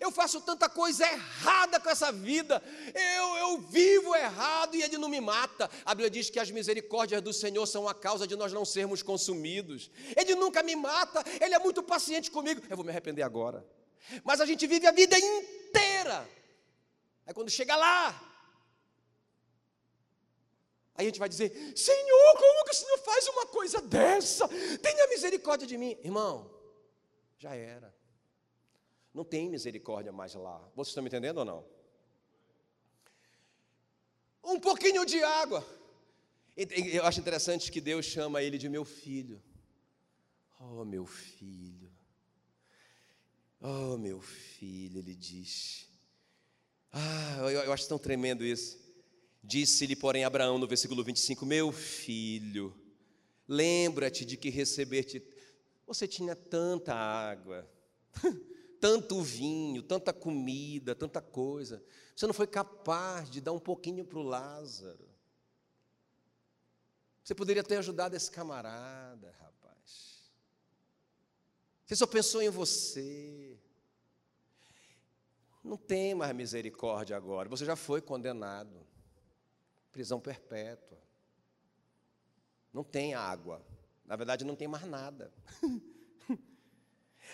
Eu 0.00 0.12
faço 0.12 0.40
tanta 0.40 0.68
coisa 0.68 1.04
errada 1.04 1.80
com 1.80 1.90
essa 1.90 2.12
vida, 2.12 2.62
eu, 2.94 3.36
eu 3.38 3.58
vivo 3.62 4.14
errado 4.14 4.76
e 4.76 4.82
Ele 4.82 4.98
não 4.98 5.08
me 5.08 5.20
mata. 5.20 5.68
A 5.84 5.96
Bíblia 5.96 6.10
diz 6.10 6.30
que 6.30 6.38
as 6.38 6.52
misericórdias 6.52 7.20
do 7.22 7.32
Senhor 7.32 7.66
são 7.66 7.88
a 7.88 7.94
causa 7.94 8.24
de 8.24 8.36
nós 8.36 8.52
não 8.52 8.64
sermos 8.64 9.02
consumidos. 9.02 9.90
Ele 10.16 10.36
nunca 10.36 10.62
me 10.62 10.76
mata, 10.76 11.24
Ele 11.40 11.56
é 11.56 11.58
muito 11.58 11.82
paciente 11.82 12.30
comigo. 12.30 12.62
Eu 12.70 12.76
vou 12.76 12.84
me 12.84 12.92
arrepender 12.92 13.22
agora. 13.22 13.66
Mas 14.22 14.40
a 14.40 14.46
gente 14.46 14.64
vive 14.68 14.86
a 14.86 14.92
vida 14.92 15.18
inteira. 15.18 15.95
Aí 17.26 17.34
quando 17.34 17.50
chega 17.50 17.76
lá, 17.76 18.26
Aí 20.98 21.04
a 21.04 21.08
gente 21.08 21.18
vai 21.18 21.28
dizer: 21.28 21.50
Senhor, 21.76 22.36
como 22.38 22.64
que 22.64 22.70
o 22.70 22.74
Senhor 22.74 22.98
faz 22.98 23.28
uma 23.28 23.46
coisa 23.46 23.80
dessa? 23.82 24.48
Tenha 24.78 25.06
misericórdia 25.08 25.66
de 25.66 25.76
mim. 25.76 25.96
Irmão, 26.02 26.50
já 27.38 27.54
era. 27.54 27.94
Não 29.12 29.24
tem 29.24 29.48
misericórdia 29.48 30.12
mais 30.12 30.34
lá. 30.34 30.58
Vocês 30.74 30.88
estão 30.88 31.02
me 31.02 31.08
entendendo 31.08 31.38
ou 31.38 31.44
não? 31.44 31.66
Um 34.42 34.58
pouquinho 34.58 35.04
de 35.04 35.22
água. 35.22 35.66
Eu 36.56 37.04
acho 37.04 37.20
interessante 37.20 37.70
que 37.70 37.80
Deus 37.80 38.06
chama 38.06 38.42
ele 38.42 38.56
de 38.56 38.68
meu 38.68 38.84
filho. 38.84 39.42
Oh, 40.58 40.84
meu 40.84 41.04
filho. 41.04 41.92
Oh, 43.60 43.98
meu 43.98 44.20
filho, 44.20 45.00
ele 45.00 45.14
diz. 45.14 45.85
Ah, 46.98 47.36
eu, 47.40 47.50
eu 47.50 47.72
acho 47.74 47.86
tão 47.86 47.98
tremendo 47.98 48.42
isso. 48.42 48.78
Disse-lhe, 49.44 49.94
porém, 49.94 50.24
Abraão, 50.24 50.58
no 50.58 50.66
versículo 50.66 51.04
25: 51.04 51.44
Meu 51.44 51.70
filho, 51.70 52.74
lembra-te 53.46 54.24
de 54.24 54.34
que 54.34 54.48
recebeste 54.48 55.22
Você 55.86 56.08
tinha 56.08 56.34
tanta 56.34 56.94
água, 56.94 57.70
tanto 58.80 59.20
vinho, 59.20 59.82
tanta 59.82 60.10
comida, 60.10 60.94
tanta 60.94 61.20
coisa. 61.20 61.84
Você 62.14 62.26
não 62.26 62.32
foi 62.32 62.46
capaz 62.46 63.28
de 63.28 63.42
dar 63.42 63.52
um 63.52 63.60
pouquinho 63.60 64.02
para 64.02 64.18
o 64.18 64.22
Lázaro. 64.22 65.06
Você 67.22 67.34
poderia 67.34 67.62
ter 67.62 67.76
ajudado 67.76 68.16
esse 68.16 68.30
camarada, 68.30 69.36
rapaz. 69.38 70.30
Você 71.84 71.94
só 71.94 72.06
pensou 72.06 72.40
em 72.40 72.48
você. 72.48 73.58
Não 75.66 75.76
tem 75.76 76.14
mais 76.14 76.32
misericórdia 76.32 77.16
agora. 77.16 77.48
Você 77.48 77.64
já 77.64 77.74
foi 77.74 78.00
condenado. 78.00 78.86
Prisão 79.90 80.20
perpétua. 80.20 80.96
Não 82.72 82.84
tem 82.84 83.14
água. 83.14 83.66
Na 84.04 84.14
verdade, 84.14 84.44
não 84.44 84.54
tem 84.54 84.68
mais 84.68 84.84
nada. 84.84 85.32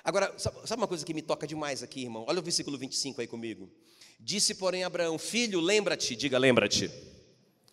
Agora, 0.02 0.36
sabe 0.38 0.80
uma 0.80 0.88
coisa 0.88 1.04
que 1.04 1.12
me 1.12 1.20
toca 1.20 1.46
demais 1.46 1.82
aqui, 1.82 2.02
irmão? 2.02 2.24
Olha 2.26 2.40
o 2.40 2.42
versículo 2.42 2.78
25 2.78 3.20
aí 3.20 3.26
comigo. 3.26 3.70
Disse, 4.18 4.54
porém, 4.54 4.82
Abraão: 4.82 5.18
Filho, 5.18 5.60
lembra-te, 5.60 6.16
diga 6.16 6.38
lembra-te. 6.38 6.90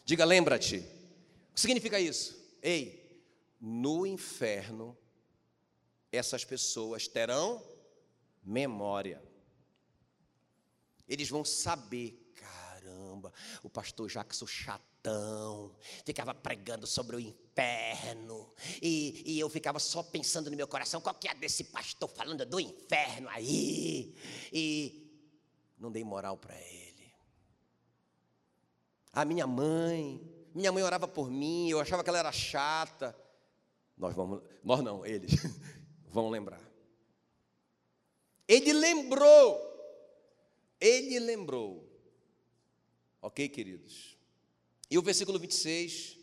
Diga 0.03 0.26
lembra-te. 0.26 0.78
O 0.78 1.53
que 1.53 1.62
significa 1.62 1.99
isso? 1.99 2.38
Ei, 2.62 3.24
no 3.60 4.05
inferno, 4.05 4.97
essas 6.12 6.43
pessoas 6.43 7.07
terão 7.07 7.64
memória. 8.43 9.28
Eles 11.10 11.30
vão 11.30 11.43
saber, 11.43 12.32
caramba, 12.36 13.34
o 13.64 13.70
pastor 13.70 14.07
Jackson 14.07 14.45
chatão, 14.45 15.76
ficava 16.05 16.34
pregando 16.34 16.86
sobre 16.86 17.16
o 17.16 17.20
inferno, 17.20 18.53
e, 18.82 19.24
e, 19.26 19.39
eu 19.39 19.49
ficava 19.49 19.80
só 19.80 20.03
pensando 20.03 20.49
no 20.51 20.55
meu 20.55 20.68
coração, 20.68 21.01
qual 21.01 21.16
que 21.16 21.28
é 21.28 21.34
desse 21.34 21.66
pastor 21.66 22.10
falando 22.10 22.45
do 22.45 22.60
inferno 22.60 23.28
aí? 23.30 24.16
E 24.53 25.10
não 25.80 25.91
dei 25.91 26.03
moral 26.03 26.38
para 26.38 26.55
ele. 26.62 27.14
A 29.12 29.26
minha 29.26 29.47
mãe, 29.47 30.22
minha 30.53 30.72
mãe 30.72 30.84
orava 30.84 31.07
por 31.07 31.32
mim, 31.32 31.70
eu 31.70 31.80
achava 31.80 32.03
que 32.03 32.10
ela 32.10 32.20
era 32.20 32.32
chata. 32.32 33.16
Nós 33.97 34.14
vamos, 34.16 34.41
nós 34.64 34.82
não, 34.82 35.05
eles 35.05 35.32
vão 36.07 36.30
lembrar. 36.30 36.62
Ele 38.47 38.74
lembrou, 38.74 39.68
ele 40.80 41.19
lembrou. 41.19 41.88
Ok, 43.21 43.49
queridos? 43.49 44.17
E 44.89 44.97
o 44.97 45.01
versículo 45.01 45.38
26, 45.38 46.17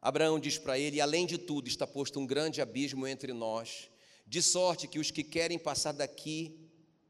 Abraão 0.00 0.40
diz 0.40 0.58
para 0.58 0.78
ele: 0.78 1.00
Além 1.00 1.26
de 1.26 1.38
tudo, 1.38 1.68
está 1.68 1.86
posto 1.86 2.18
um 2.18 2.26
grande 2.26 2.60
abismo 2.60 3.06
entre 3.06 3.32
nós, 3.32 3.90
de 4.26 4.42
sorte 4.42 4.88
que 4.88 4.98
os 4.98 5.10
que 5.10 5.22
querem 5.22 5.58
passar 5.58 5.92
daqui 5.92 6.58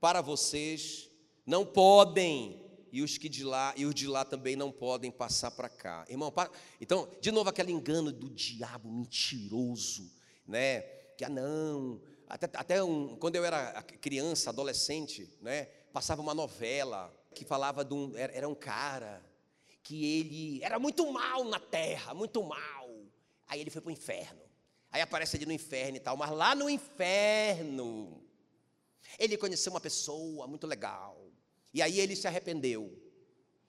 para 0.01 0.21
vocês 0.21 1.09
não 1.47 1.65
podem, 1.65 2.61
e 2.93 3.03
os 3.03 3.19
que 3.19 3.29
de 3.29 3.45
lá 3.45 3.75
e 3.77 3.85
os 3.85 3.95
de 3.95 4.07
lá 4.07 4.25
também 4.25 4.57
não 4.57 4.73
podem 4.73 5.11
passar 5.11 5.51
para 5.51 5.69
cá. 5.69 6.05
Irmão, 6.09 6.31
para, 6.31 6.51
então, 6.81 7.09
de 7.21 7.31
novo 7.31 7.49
aquele 7.51 7.73
engano 7.73 8.13
do 8.13 8.29
diabo 8.31 8.91
mentiroso, 8.91 10.11
né? 10.47 10.81
Que 11.17 11.25
ah 11.25 11.29
não, 11.29 12.01
até, 12.29 12.49
até 12.55 12.83
um, 12.83 13.17
quando 13.17 13.37
eu 13.37 13.45
era 13.45 13.83
criança, 13.83 14.51
adolescente, 14.51 15.29
né? 15.41 15.65
Passava 15.93 16.21
uma 16.21 16.35
novela 16.35 17.15
que 17.35 17.45
falava 17.45 17.85
de 17.85 17.95
um 17.95 18.17
era, 18.17 18.33
era 18.33 18.49
um 18.49 18.55
cara 18.55 19.25
que 19.83 20.05
ele 20.05 20.63
era 20.63 20.79
muito 20.79 21.11
mal 21.11 21.45
na 21.45 21.59
terra, 21.59 22.13
muito 22.13 22.43
mal. 22.43 22.91
Aí 23.47 23.61
ele 23.61 23.71
foi 23.71 23.81
para 23.81 23.89
o 23.89 23.93
inferno. 23.93 24.41
Aí 24.91 25.01
aparece 25.01 25.37
ele 25.37 25.47
no 25.47 25.53
inferno 25.53 25.97
e 25.97 26.01
tal, 26.01 26.17
mas 26.17 26.31
lá 26.31 26.55
no 26.55 26.69
inferno, 26.69 28.23
ele 29.19 29.37
conheceu 29.37 29.73
uma 29.73 29.81
pessoa 29.81 30.47
muito 30.47 30.67
legal. 30.67 31.31
E 31.73 31.81
aí 31.81 31.99
ele 31.99 32.15
se 32.15 32.27
arrependeu. 32.27 32.93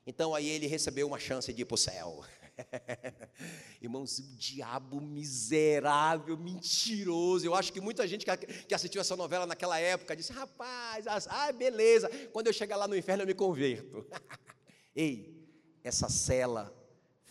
Então 0.06 0.34
aí 0.36 0.48
ele 0.48 0.68
recebeu 0.68 1.08
uma 1.08 1.20
chance 1.20 1.54
de 1.54 1.62
ir 1.62 1.66
para 1.66 1.76
o 1.76 1.78
céu. 1.78 2.24
Irmãos, 3.82 4.20
o 4.20 4.24
diabo 4.36 5.02
miserável, 5.02 6.38
mentiroso. 6.38 7.46
Eu 7.46 7.56
acho 7.56 7.72
que 7.72 7.82
muita 7.82 8.08
gente 8.08 8.26
que 8.68 8.74
assistiu 8.74 9.02
essa 9.02 9.16
novela 9.16 9.46
naquela 9.46 9.80
época 9.80 10.16
disse: 10.16 10.32
rapaz, 10.32 11.06
ah, 11.08 11.52
beleza, 11.52 12.10
quando 12.32 12.48
eu 12.48 12.54
chegar 12.54 12.76
lá 12.76 12.88
no 12.88 12.96
inferno 12.96 13.24
eu 13.24 13.28
me 13.28 13.34
converto. 13.34 14.06
Ei, 14.96 15.48
essa 15.84 16.10
cela 16.10 16.74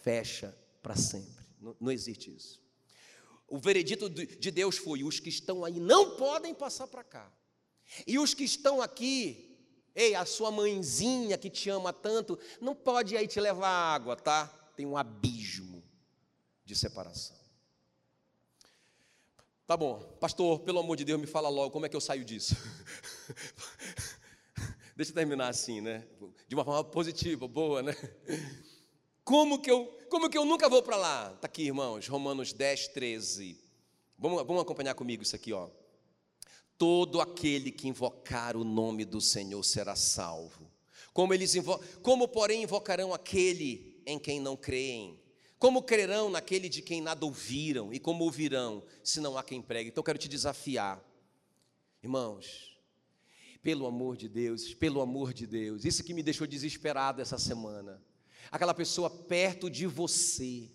fecha 0.02 0.56
para 0.82 0.96
sempre. 0.96 1.46
Não, 1.60 1.76
não, 1.80 1.92
existe 1.92 2.34
isso. 2.34 2.62
O 3.46 3.58
veredito 3.58 4.08
de 4.08 4.50
Deus 4.50 4.78
foi: 4.78 5.02
os 5.04 5.20
que 5.20 5.28
estão 5.28 5.64
aí 5.64 5.80
não 5.80 6.16
podem 6.16 6.54
passar 6.54 6.86
para 6.86 7.04
cá. 7.04 7.32
E 8.06 8.18
os 8.18 8.34
que 8.34 8.44
estão 8.44 8.82
aqui, 8.82 9.56
ei, 9.94 10.14
a 10.14 10.26
sua 10.26 10.50
mãezinha 10.50 11.38
que 11.38 11.48
te 11.48 11.70
ama 11.70 11.92
tanto, 11.92 12.38
não 12.60 12.74
pode 12.74 13.16
aí 13.16 13.26
te 13.26 13.40
levar 13.40 13.68
água, 13.68 14.14
tá? 14.14 14.57
Tem 14.78 14.86
um 14.86 14.96
abismo 14.96 15.82
de 16.64 16.76
separação. 16.76 17.36
Tá 19.66 19.76
bom, 19.76 19.98
pastor, 20.20 20.60
pelo 20.60 20.78
amor 20.78 20.96
de 20.96 21.04
Deus, 21.04 21.20
me 21.20 21.26
fala 21.26 21.48
logo 21.48 21.72
como 21.72 21.84
é 21.84 21.88
que 21.88 21.96
eu 21.96 22.00
saio 22.00 22.24
disso. 22.24 22.54
Deixa 24.94 25.10
eu 25.10 25.16
terminar 25.16 25.48
assim, 25.48 25.80
né? 25.80 26.06
De 26.46 26.54
uma 26.54 26.64
forma 26.64 26.84
positiva, 26.84 27.48
boa, 27.48 27.82
né? 27.82 27.92
Como 29.24 29.60
que 29.60 29.68
eu, 29.68 29.84
como 30.08 30.30
que 30.30 30.38
eu 30.38 30.44
nunca 30.44 30.68
vou 30.68 30.80
para 30.80 30.96
lá? 30.96 31.32
Está 31.34 31.48
aqui, 31.48 31.64
irmãos, 31.64 32.06
Romanos 32.06 32.52
10, 32.52 32.86
13. 32.86 33.60
Vamos, 34.16 34.46
vamos 34.46 34.62
acompanhar 34.62 34.94
comigo 34.94 35.24
isso 35.24 35.34
aqui, 35.34 35.52
ó. 35.52 35.68
Todo 36.78 37.20
aquele 37.20 37.72
que 37.72 37.88
invocar 37.88 38.56
o 38.56 38.62
nome 38.62 39.04
do 39.04 39.20
Senhor 39.20 39.64
será 39.64 39.96
salvo. 39.96 40.70
Como 41.12 41.34
eles 41.34 41.56
invo... 41.56 41.80
como 42.00 42.28
porém 42.28 42.62
invocarão 42.62 43.12
aquele 43.12 43.87
em 44.08 44.18
quem 44.18 44.40
não 44.40 44.56
creem? 44.56 45.20
Como 45.58 45.82
crerão 45.82 46.30
naquele 46.30 46.68
de 46.68 46.80
quem 46.80 47.00
nada 47.00 47.24
ouviram? 47.26 47.92
E 47.92 47.98
como 47.98 48.24
ouvirão 48.24 48.82
se 49.04 49.20
não 49.20 49.36
há 49.36 49.42
quem 49.42 49.60
pregue? 49.60 49.90
Então 49.90 50.00
eu 50.00 50.04
quero 50.04 50.18
te 50.18 50.28
desafiar. 50.28 51.04
Irmãos, 52.02 52.78
pelo 53.60 53.86
amor 53.86 54.16
de 54.16 54.28
Deus, 54.28 54.72
pelo 54.72 55.02
amor 55.02 55.34
de 55.34 55.46
Deus. 55.46 55.84
Isso 55.84 56.02
que 56.02 56.14
me 56.14 56.22
deixou 56.22 56.46
desesperado 56.46 57.20
essa 57.20 57.36
semana. 57.38 58.02
Aquela 58.50 58.72
pessoa 58.72 59.10
perto 59.10 59.68
de 59.68 59.86
você, 59.86 60.70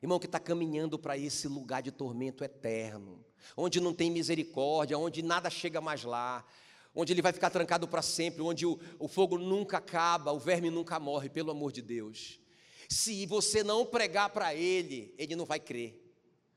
irmão, 0.00 0.18
que 0.18 0.26
está 0.26 0.38
caminhando 0.40 0.98
para 0.98 1.18
esse 1.18 1.46
lugar 1.48 1.82
de 1.82 1.90
tormento 1.90 2.42
eterno, 2.42 3.22
onde 3.54 3.78
não 3.78 3.92
tem 3.92 4.10
misericórdia, 4.10 4.96
onde 4.96 5.20
nada 5.20 5.50
chega 5.50 5.82
mais 5.82 6.02
lá, 6.02 6.46
onde 6.94 7.12
ele 7.12 7.22
vai 7.22 7.32
ficar 7.32 7.50
trancado 7.50 7.86
para 7.86 8.02
sempre, 8.02 8.42
onde 8.42 8.66
o, 8.66 8.78
o 8.98 9.08
fogo 9.08 9.38
nunca 9.38 9.78
acaba, 9.78 10.32
o 10.32 10.38
verme 10.38 10.70
nunca 10.70 10.98
morre, 10.98 11.28
pelo 11.28 11.50
amor 11.50 11.72
de 11.72 11.82
Deus. 11.82 12.40
Se 12.88 13.26
você 13.26 13.62
não 13.62 13.84
pregar 13.84 14.30
para 14.30 14.54
ele, 14.54 15.14
ele 15.18 15.36
não 15.36 15.44
vai 15.44 15.60
crer. 15.60 16.02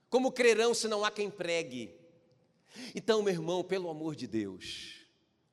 Como 0.09 0.31
crerão 0.31 0.73
se 0.73 0.87
não 0.87 1.03
há 1.03 1.11
quem 1.11 1.29
pregue? 1.29 1.95
Então, 2.95 3.21
meu 3.21 3.33
irmão, 3.33 3.63
pelo 3.63 3.89
amor 3.89 4.15
de 4.15 4.27
Deus, 4.27 5.01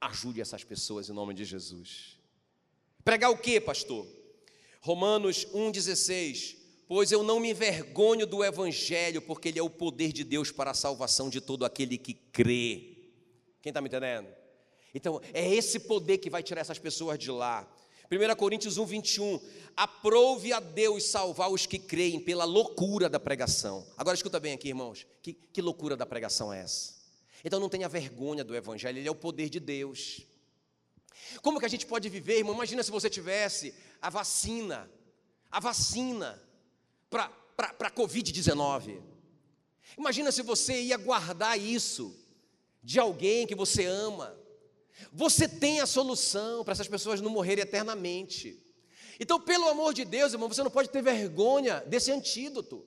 Ajude 0.00 0.40
essas 0.40 0.62
pessoas 0.62 1.08
em 1.08 1.12
nome 1.12 1.34
de 1.34 1.44
Jesus. 1.44 2.16
Pregar 3.04 3.30
o 3.30 3.38
que, 3.38 3.60
pastor? 3.60 4.06
Romanos 4.80 5.44
1,16. 5.46 6.56
Pois 6.86 7.10
eu 7.10 7.22
não 7.22 7.40
me 7.40 7.50
envergonho 7.50 8.26
do 8.26 8.44
Evangelho, 8.44 9.20
porque 9.20 9.48
ele 9.48 9.58
é 9.58 9.62
o 9.62 9.68
poder 9.68 10.12
de 10.12 10.24
Deus 10.24 10.52
para 10.52 10.70
a 10.70 10.74
salvação 10.74 11.28
de 11.28 11.40
todo 11.40 11.64
aquele 11.64 11.98
que 11.98 12.14
crê. 12.14 12.96
Quem 13.60 13.70
está 13.70 13.80
me 13.80 13.88
entendendo? 13.88 14.28
Então, 14.94 15.20
é 15.32 15.54
esse 15.54 15.80
poder 15.80 16.18
que 16.18 16.30
vai 16.30 16.42
tirar 16.42 16.60
essas 16.60 16.78
pessoas 16.78 17.18
de 17.18 17.30
lá. 17.30 17.68
1 18.10 18.34
Coríntios 18.36 18.78
1, 18.78 18.86
21. 18.86 19.40
Aprove 19.76 20.52
a 20.52 20.60
Deus 20.60 21.04
salvar 21.04 21.50
os 21.50 21.66
que 21.66 21.78
creem 21.78 22.18
pela 22.18 22.44
loucura 22.44 23.08
da 23.08 23.20
pregação. 23.20 23.86
Agora 23.96 24.14
escuta 24.14 24.40
bem 24.40 24.54
aqui, 24.54 24.68
irmãos. 24.68 25.06
Que, 25.22 25.34
que 25.34 25.60
loucura 25.60 25.96
da 25.96 26.06
pregação 26.06 26.52
é 26.52 26.60
essa? 26.60 26.96
Então 27.44 27.60
não 27.60 27.68
tenha 27.68 27.88
vergonha 27.88 28.42
do 28.42 28.56
Evangelho, 28.56 28.98
ele 28.98 29.06
é 29.06 29.10
o 29.10 29.14
poder 29.14 29.48
de 29.48 29.60
Deus. 29.60 30.22
Como 31.42 31.60
que 31.60 31.66
a 31.66 31.68
gente 31.68 31.86
pode 31.86 32.08
viver, 32.08 32.38
irmão? 32.38 32.54
Imagina 32.54 32.82
se 32.82 32.90
você 32.90 33.10
tivesse 33.10 33.74
a 34.00 34.08
vacina, 34.08 34.90
a 35.50 35.60
vacina 35.60 36.42
para 37.10 37.30
a 37.56 37.90
Covid-19. 37.90 39.00
Imagina 39.96 40.32
se 40.32 40.42
você 40.42 40.80
ia 40.80 40.96
guardar 40.96 41.58
isso 41.58 42.14
de 42.82 42.98
alguém 42.98 43.46
que 43.46 43.54
você 43.54 43.84
ama. 43.84 44.36
Você 45.12 45.48
tem 45.48 45.80
a 45.80 45.86
solução 45.86 46.64
para 46.64 46.72
essas 46.72 46.88
pessoas 46.88 47.20
não 47.20 47.30
morrerem 47.30 47.62
eternamente. 47.62 48.62
Então, 49.20 49.40
pelo 49.40 49.68
amor 49.68 49.94
de 49.94 50.04
Deus, 50.04 50.32
irmão, 50.32 50.48
você 50.48 50.62
não 50.62 50.70
pode 50.70 50.90
ter 50.90 51.02
vergonha 51.02 51.80
desse 51.86 52.12
antídoto. 52.12 52.86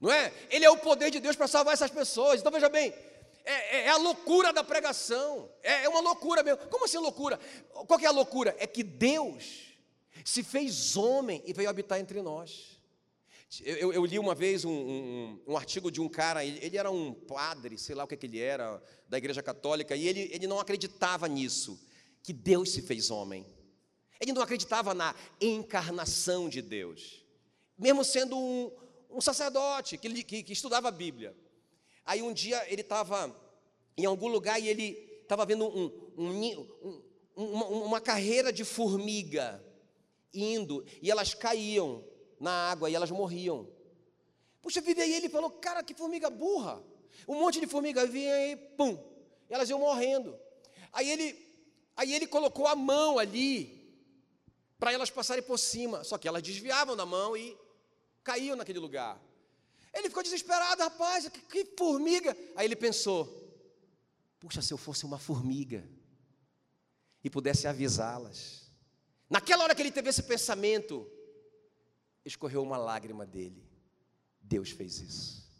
Não 0.00 0.10
é? 0.10 0.32
Ele 0.50 0.64
é 0.64 0.70
o 0.70 0.78
poder 0.78 1.10
de 1.10 1.20
Deus 1.20 1.36
para 1.36 1.46
salvar 1.46 1.74
essas 1.74 1.90
pessoas. 1.90 2.40
Então, 2.40 2.50
veja 2.50 2.68
bem, 2.68 2.92
é, 3.44 3.52
é, 3.52 3.84
é, 3.84 3.88
a 3.88 3.96
loucura 3.96 4.52
da 4.52 4.64
pregação. 4.64 5.50
É, 5.62 5.84
é 5.84 5.88
uma 5.88 6.00
loucura 6.00 6.42
mesmo. 6.42 6.66
Como 6.68 6.84
assim 6.84 6.98
loucura? 6.98 7.38
Qual 7.72 7.98
que 7.98 8.06
é 8.06 8.08
a 8.08 8.12
loucura? 8.12 8.56
É 8.58 8.66
que 8.66 8.82
Deus 8.82 9.70
se 10.24 10.42
fez 10.42 10.96
homem 10.96 11.42
e 11.46 11.52
veio 11.52 11.68
habitar 11.68 11.98
entre 11.98 12.20
nós. 12.22 12.79
Eu, 13.64 13.92
eu 13.92 14.04
li 14.04 14.16
uma 14.16 14.34
vez 14.34 14.64
um, 14.64 14.70
um, 14.70 15.42
um, 15.48 15.56
artigo 15.56 15.90
de 15.90 16.00
um 16.00 16.08
cara, 16.08 16.44
ele, 16.44 16.76
era 16.76 16.88
um 16.88 17.12
padre, 17.12 17.76
sei 17.76 17.96
lá 17.96 18.04
o 18.04 18.06
que, 18.06 18.16
que 18.16 18.26
ele 18.26 18.38
era, 18.38 18.80
da 19.08 19.18
Igreja 19.18 19.42
Católica, 19.42 19.96
e 19.96 20.06
ele, 20.06 20.30
ele 20.32 20.46
não 20.46 20.60
acreditava 20.60 21.26
nisso, 21.26 21.76
que 22.22 22.32
Deus 22.32 22.70
se 22.70 22.80
fez 22.80 23.10
homem. 23.10 23.44
Ele 24.20 24.32
não 24.32 24.42
acreditava 24.42 24.94
na 24.94 25.16
encarnação 25.40 26.48
de 26.48 26.62
Deus, 26.62 27.26
mesmo 27.76 28.04
sendo 28.04 28.38
um, 28.38 28.70
um 29.10 29.20
sacerdote 29.20 29.98
que, 29.98 30.22
que, 30.22 30.42
que, 30.44 30.52
estudava 30.52 30.86
a 30.86 30.92
Bíblia. 30.92 31.36
Aí 32.04 32.22
um 32.22 32.32
dia 32.32 32.64
ele 32.70 32.82
estava 32.82 33.34
em 33.96 34.04
algum 34.04 34.28
lugar 34.28 34.60
e 34.60 34.68
ele 34.68 35.20
estava 35.22 35.44
vendo 35.44 35.66
um, 35.66 35.90
uma, 37.34 37.66
uma 37.66 38.00
carreira 38.00 38.52
de 38.52 38.64
formiga 38.64 39.60
indo, 40.32 40.84
e 41.02 41.10
elas 41.10 41.34
caíam 41.34 42.04
na 42.40 42.70
água 42.70 42.88
e 42.88 42.94
elas 42.94 43.10
morriam. 43.10 43.68
Puxa 44.62 44.80
vida, 44.80 45.02
aí 45.02 45.12
ele 45.12 45.28
falou, 45.28 45.50
cara, 45.50 45.82
que 45.82 45.94
formiga 45.94 46.30
burra. 46.30 46.82
Um 47.28 47.34
monte 47.34 47.60
de 47.60 47.66
formiga 47.66 48.06
vinha 48.06 48.34
e 48.48 48.56
pum, 48.56 48.98
elas 49.48 49.68
iam 49.68 49.78
morrendo. 49.78 50.36
Aí 50.92 51.08
ele, 51.10 51.38
aí 51.94 52.14
ele 52.14 52.26
colocou 52.26 52.66
a 52.66 52.74
mão 52.74 53.18
ali 53.18 53.78
para 54.78 54.92
elas 54.92 55.10
passarem 55.10 55.42
por 55.42 55.58
cima, 55.58 56.02
só 56.02 56.16
que 56.16 56.26
elas 56.26 56.42
desviavam 56.42 56.96
da 56.96 57.04
mão 57.04 57.36
e 57.36 57.56
caíam 58.24 58.56
naquele 58.56 58.78
lugar. 58.78 59.20
Ele 59.92 60.08
ficou 60.08 60.22
desesperado, 60.22 60.82
rapaz, 60.82 61.28
que, 61.28 61.40
que 61.40 61.76
formiga. 61.76 62.36
Aí 62.56 62.66
ele 62.66 62.76
pensou: 62.76 63.28
puxa, 64.38 64.62
se 64.62 64.72
eu 64.72 64.78
fosse 64.78 65.04
uma 65.04 65.18
formiga 65.18 65.86
e 67.22 67.28
pudesse 67.28 67.66
avisá-las. 67.66 68.70
Naquela 69.28 69.64
hora 69.64 69.74
que 69.74 69.82
ele 69.82 69.92
teve 69.92 70.08
esse 70.08 70.22
pensamento, 70.22 71.06
escorreu 72.24 72.62
uma 72.62 72.76
lágrima 72.76 73.26
dele. 73.26 73.62
Deus 74.40 74.70
fez 74.70 75.00
isso. 75.00 75.50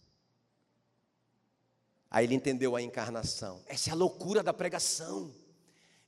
Aí 2.10 2.26
ele 2.26 2.34
entendeu 2.34 2.74
a 2.74 2.82
encarnação. 2.82 3.62
Essa 3.66 3.90
é 3.90 3.92
a 3.92 3.96
loucura 3.96 4.42
da 4.42 4.52
pregação. 4.52 5.32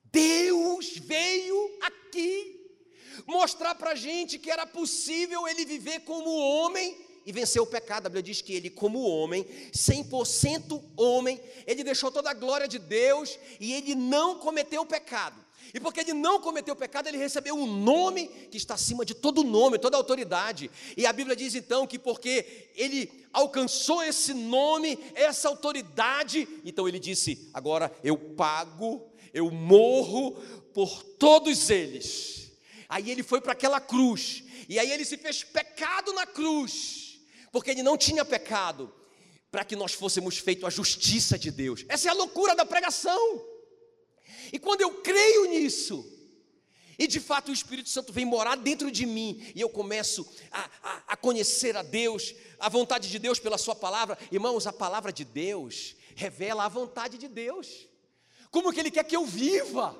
Deus 0.03 0.97
veio 0.97 1.77
aqui 1.81 2.59
mostrar 3.25 3.75
para 3.75 3.91
a 3.91 3.95
gente 3.95 4.37
que 4.37 4.51
era 4.51 4.65
possível 4.65 5.47
ele 5.47 5.65
viver 5.65 6.01
como 6.01 6.29
homem 6.29 6.97
e 7.25 7.31
vencer 7.31 7.61
o 7.61 7.65
pecado. 7.65 8.07
A 8.07 8.09
Bíblia 8.09 8.23
diz 8.23 8.41
que 8.41 8.53
ele, 8.53 8.69
como 8.69 9.01
homem, 9.01 9.43
100% 9.71 10.83
homem, 10.97 11.41
ele 11.65 11.83
deixou 11.83 12.11
toda 12.11 12.29
a 12.29 12.33
glória 12.33 12.67
de 12.67 12.79
Deus 12.79 13.39
e 13.59 13.73
ele 13.73 13.95
não 13.95 14.39
cometeu 14.39 14.81
o 14.81 14.85
pecado. 14.85 15.42
E 15.73 15.79
porque 15.79 16.01
ele 16.01 16.13
não 16.13 16.39
cometeu 16.39 16.75
pecado, 16.75 17.07
ele 17.07 17.17
recebeu 17.17 17.55
um 17.55 17.65
nome 17.65 18.27
que 18.51 18.57
está 18.57 18.75
acima 18.75 19.03
de 19.03 19.15
todo 19.15 19.43
nome, 19.43 19.79
toda 19.79 19.97
autoridade. 19.97 20.69
E 20.95 21.03
a 21.03 21.11
Bíblia 21.11 21.35
diz 21.35 21.55
então 21.55 21.87
que 21.87 21.97
porque 21.97 22.69
ele 22.75 23.25
alcançou 23.33 24.03
esse 24.03 24.35
nome, 24.35 24.99
essa 25.15 25.49
autoridade, 25.49 26.47
então 26.63 26.87
ele 26.87 26.99
disse: 26.99 27.49
agora 27.51 27.91
eu 28.03 28.15
pago, 28.15 29.11
eu 29.33 29.49
morro 29.49 30.33
por 30.75 31.01
todos 31.01 31.71
eles. 31.71 32.51
Aí 32.87 33.09
ele 33.09 33.23
foi 33.23 33.41
para 33.41 33.53
aquela 33.53 33.81
cruz, 33.81 34.43
e 34.69 34.77
aí 34.77 34.91
ele 34.91 35.03
se 35.03 35.17
fez 35.17 35.43
pecado 35.43 36.13
na 36.13 36.27
cruz, 36.27 37.19
porque 37.51 37.71
ele 37.71 37.81
não 37.81 37.97
tinha 37.97 38.23
pecado, 38.23 38.93
para 39.49 39.65
que 39.65 39.75
nós 39.75 39.93
fôssemos 39.93 40.37
feitos 40.37 40.65
a 40.65 40.69
justiça 40.69 41.39
de 41.39 41.49
Deus. 41.49 41.83
Essa 41.89 42.09
é 42.09 42.11
a 42.11 42.13
loucura 42.13 42.55
da 42.55 42.63
pregação. 42.63 43.52
E 44.51 44.59
quando 44.59 44.81
eu 44.81 45.01
creio 45.01 45.45
nisso, 45.45 46.05
e 46.97 47.07
de 47.07 47.19
fato 47.19 47.49
o 47.49 47.53
Espírito 47.53 47.89
Santo 47.89 48.13
vem 48.13 48.25
morar 48.25 48.55
dentro 48.55 48.91
de 48.91 49.05
mim, 49.05 49.41
e 49.55 49.61
eu 49.61 49.69
começo 49.69 50.27
a, 50.51 50.69
a, 50.81 51.03
a, 51.09 51.17
conhecer 51.17 51.75
a 51.75 51.81
Deus, 51.81 52.35
a 52.59 52.69
vontade 52.69 53.09
de 53.09 53.19
Deus 53.19 53.39
pela 53.39 53.57
Sua 53.57 53.75
palavra. 53.75 54.17
Irmãos, 54.31 54.67
a 54.67 54.73
palavra 54.73 55.11
de 55.11 55.25
Deus 55.25 55.95
revela 56.15 56.65
a 56.65 56.69
vontade 56.69 57.17
de 57.17 57.27
Deus, 57.27 57.87
como 58.51 58.71
que 58.71 58.79
Ele 58.79 58.91
quer 58.91 59.03
que 59.03 59.15
eu 59.15 59.25
viva. 59.25 59.99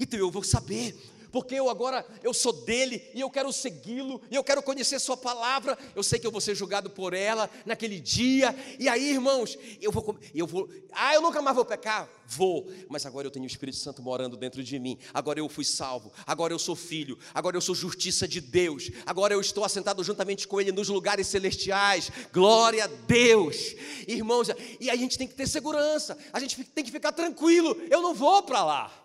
Então 0.00 0.18
eu 0.18 0.30
vou 0.30 0.42
saber 0.42 0.96
porque 1.32 1.54
eu 1.54 1.70
agora 1.70 2.06
eu 2.22 2.34
sou 2.34 2.52
dele 2.52 3.02
e 3.14 3.20
eu 3.20 3.30
quero 3.30 3.50
segui-lo 3.52 4.20
e 4.30 4.36
eu 4.36 4.44
quero 4.44 4.62
conhecer 4.62 5.00
sua 5.00 5.16
palavra. 5.16 5.76
Eu 5.96 6.02
sei 6.02 6.18
que 6.18 6.26
eu 6.26 6.30
vou 6.30 6.40
ser 6.40 6.54
julgado 6.54 6.90
por 6.90 7.14
ela 7.14 7.48
naquele 7.64 7.98
dia. 7.98 8.54
E 8.78 8.88
aí, 8.88 9.10
irmãos, 9.10 9.58
eu 9.80 9.90
vou 9.90 10.16
eu 10.34 10.46
vou, 10.46 10.68
ah, 10.92 11.14
eu 11.14 11.22
nunca 11.22 11.40
mais 11.40 11.56
vou 11.56 11.64
pecar, 11.64 12.08
vou, 12.26 12.70
mas 12.88 13.06
agora 13.06 13.26
eu 13.26 13.30
tenho 13.30 13.44
o 13.44 13.46
Espírito 13.46 13.78
Santo 13.78 14.02
morando 14.02 14.36
dentro 14.36 14.62
de 14.62 14.78
mim. 14.78 14.98
Agora 15.14 15.38
eu 15.38 15.48
fui 15.48 15.64
salvo, 15.64 16.12
agora 16.26 16.52
eu 16.52 16.58
sou 16.58 16.76
filho, 16.76 17.18
agora 17.32 17.56
eu 17.56 17.60
sou 17.60 17.74
justiça 17.74 18.28
de 18.28 18.40
Deus. 18.40 18.90
Agora 19.06 19.32
eu 19.32 19.40
estou 19.40 19.64
assentado 19.64 20.04
juntamente 20.04 20.46
com 20.46 20.60
ele 20.60 20.70
nos 20.70 20.88
lugares 20.88 21.26
celestiais. 21.26 22.10
Glória 22.32 22.84
a 22.84 22.86
Deus. 22.86 23.74
Irmãos, 24.06 24.48
e 24.78 24.90
a 24.90 24.96
gente 24.96 25.16
tem 25.16 25.26
que 25.26 25.34
ter 25.34 25.48
segurança. 25.48 26.18
A 26.32 26.40
gente 26.40 26.62
tem 26.64 26.84
que 26.84 26.90
ficar 26.90 27.12
tranquilo. 27.12 27.76
Eu 27.90 28.02
não 28.02 28.14
vou 28.14 28.42
para 28.42 28.64
lá. 28.64 29.01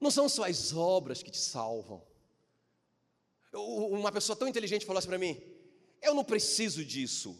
Não 0.00 0.10
são 0.10 0.28
só 0.28 0.44
as 0.44 0.72
obras 0.72 1.22
que 1.22 1.30
te 1.30 1.38
salvam. 1.38 2.02
Uma 3.52 4.10
pessoa 4.10 4.36
tão 4.36 4.48
inteligente 4.48 4.86
falou 4.86 4.98
assim 4.98 5.08
para 5.08 5.18
mim: 5.18 5.40
Eu 6.00 6.14
não 6.14 6.24
preciso 6.24 6.84
disso. 6.84 7.38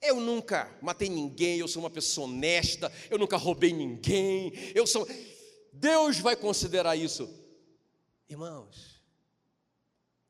Eu 0.00 0.20
nunca 0.20 0.76
matei 0.82 1.08
ninguém, 1.08 1.58
eu 1.58 1.66
sou 1.66 1.82
uma 1.82 1.90
pessoa 1.90 2.28
honesta, 2.28 2.92
eu 3.10 3.18
nunca 3.18 3.36
roubei 3.36 3.72
ninguém, 3.72 4.52
eu 4.74 4.86
sou. 4.86 5.08
Deus 5.72 6.18
vai 6.18 6.36
considerar 6.36 6.96
isso. 6.96 7.28
Irmãos, 8.28 9.02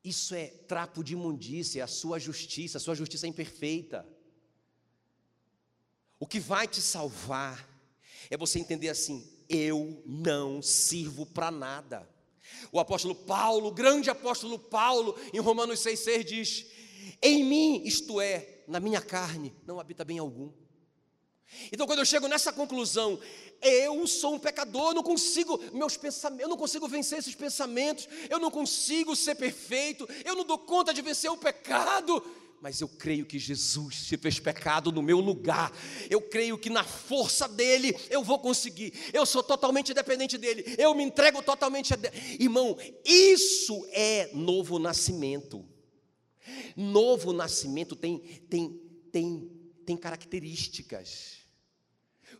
isso 0.04 0.34
é 0.34 0.46
trapo 0.46 1.02
de 1.02 1.14
imundícia, 1.14 1.80
é 1.80 1.82
a 1.82 1.88
sua 1.88 2.18
justiça, 2.18 2.78
a 2.78 2.80
sua 2.80 2.94
justiça 2.94 3.26
é 3.26 3.28
imperfeita. 3.28 4.06
O 6.18 6.26
que 6.26 6.38
vai 6.38 6.68
te 6.68 6.80
salvar 6.80 7.68
é 8.30 8.36
você 8.36 8.60
entender 8.60 8.88
assim: 8.88 9.35
eu 9.48 10.02
não 10.04 10.60
sirvo 10.62 11.26
para 11.26 11.50
nada. 11.50 12.08
O 12.72 12.80
apóstolo 12.80 13.14
Paulo, 13.14 13.68
o 13.68 13.72
grande 13.72 14.10
apóstolo 14.10 14.58
Paulo, 14.58 15.18
em 15.32 15.40
Romanos 15.40 15.80
6,6 15.80 16.24
diz: 16.24 16.66
Em 17.22 17.44
mim, 17.44 17.82
isto 17.84 18.20
é, 18.20 18.62
na 18.66 18.80
minha 18.80 19.00
carne, 19.00 19.54
não 19.66 19.80
habita 19.80 20.04
bem 20.04 20.18
algum. 20.18 20.50
Então, 21.72 21.86
quando 21.86 22.00
eu 22.00 22.04
chego 22.04 22.26
nessa 22.26 22.52
conclusão, 22.52 23.18
eu 23.62 24.06
sou 24.06 24.34
um 24.34 24.38
pecador, 24.38 24.90
eu 24.90 24.94
não 24.94 25.02
consigo 25.02 25.58
meus 25.72 25.96
pensamentos, 25.96 26.42
eu 26.42 26.48
não 26.48 26.56
consigo 26.56 26.88
vencer 26.88 27.18
esses 27.18 27.34
pensamentos, 27.34 28.08
eu 28.28 28.38
não 28.38 28.50
consigo 28.50 29.14
ser 29.14 29.36
perfeito, 29.36 30.08
eu 30.24 30.34
não 30.34 30.44
dou 30.44 30.58
conta 30.58 30.92
de 30.92 31.00
vencer 31.02 31.30
o 31.30 31.36
pecado 31.36 32.22
mas 32.60 32.80
eu 32.80 32.88
creio 32.88 33.26
que 33.26 33.38
Jesus 33.38 33.96
se 34.06 34.16
fez 34.16 34.40
pecado 34.40 34.90
no 34.90 35.02
meu 35.02 35.20
lugar. 35.20 35.72
Eu 36.08 36.20
creio 36.20 36.58
que 36.58 36.70
na 36.70 36.84
força 36.84 37.46
dele 37.46 37.94
eu 38.10 38.22
vou 38.22 38.38
conseguir. 38.38 38.92
Eu 39.12 39.26
sou 39.26 39.42
totalmente 39.42 39.92
dependente 39.92 40.38
dele. 40.38 40.74
Eu 40.78 40.94
me 40.94 41.02
entrego 41.02 41.42
totalmente 41.42 41.92
a 41.92 41.96
dele. 41.96 42.16
Irmão, 42.40 42.76
isso 43.04 43.86
é 43.90 44.30
novo 44.32 44.78
nascimento. 44.78 45.64
Novo 46.76 47.32
nascimento 47.32 47.94
tem 47.94 48.18
tem 48.48 48.80
tem 49.12 49.50
tem 49.84 49.96
características. 49.96 51.36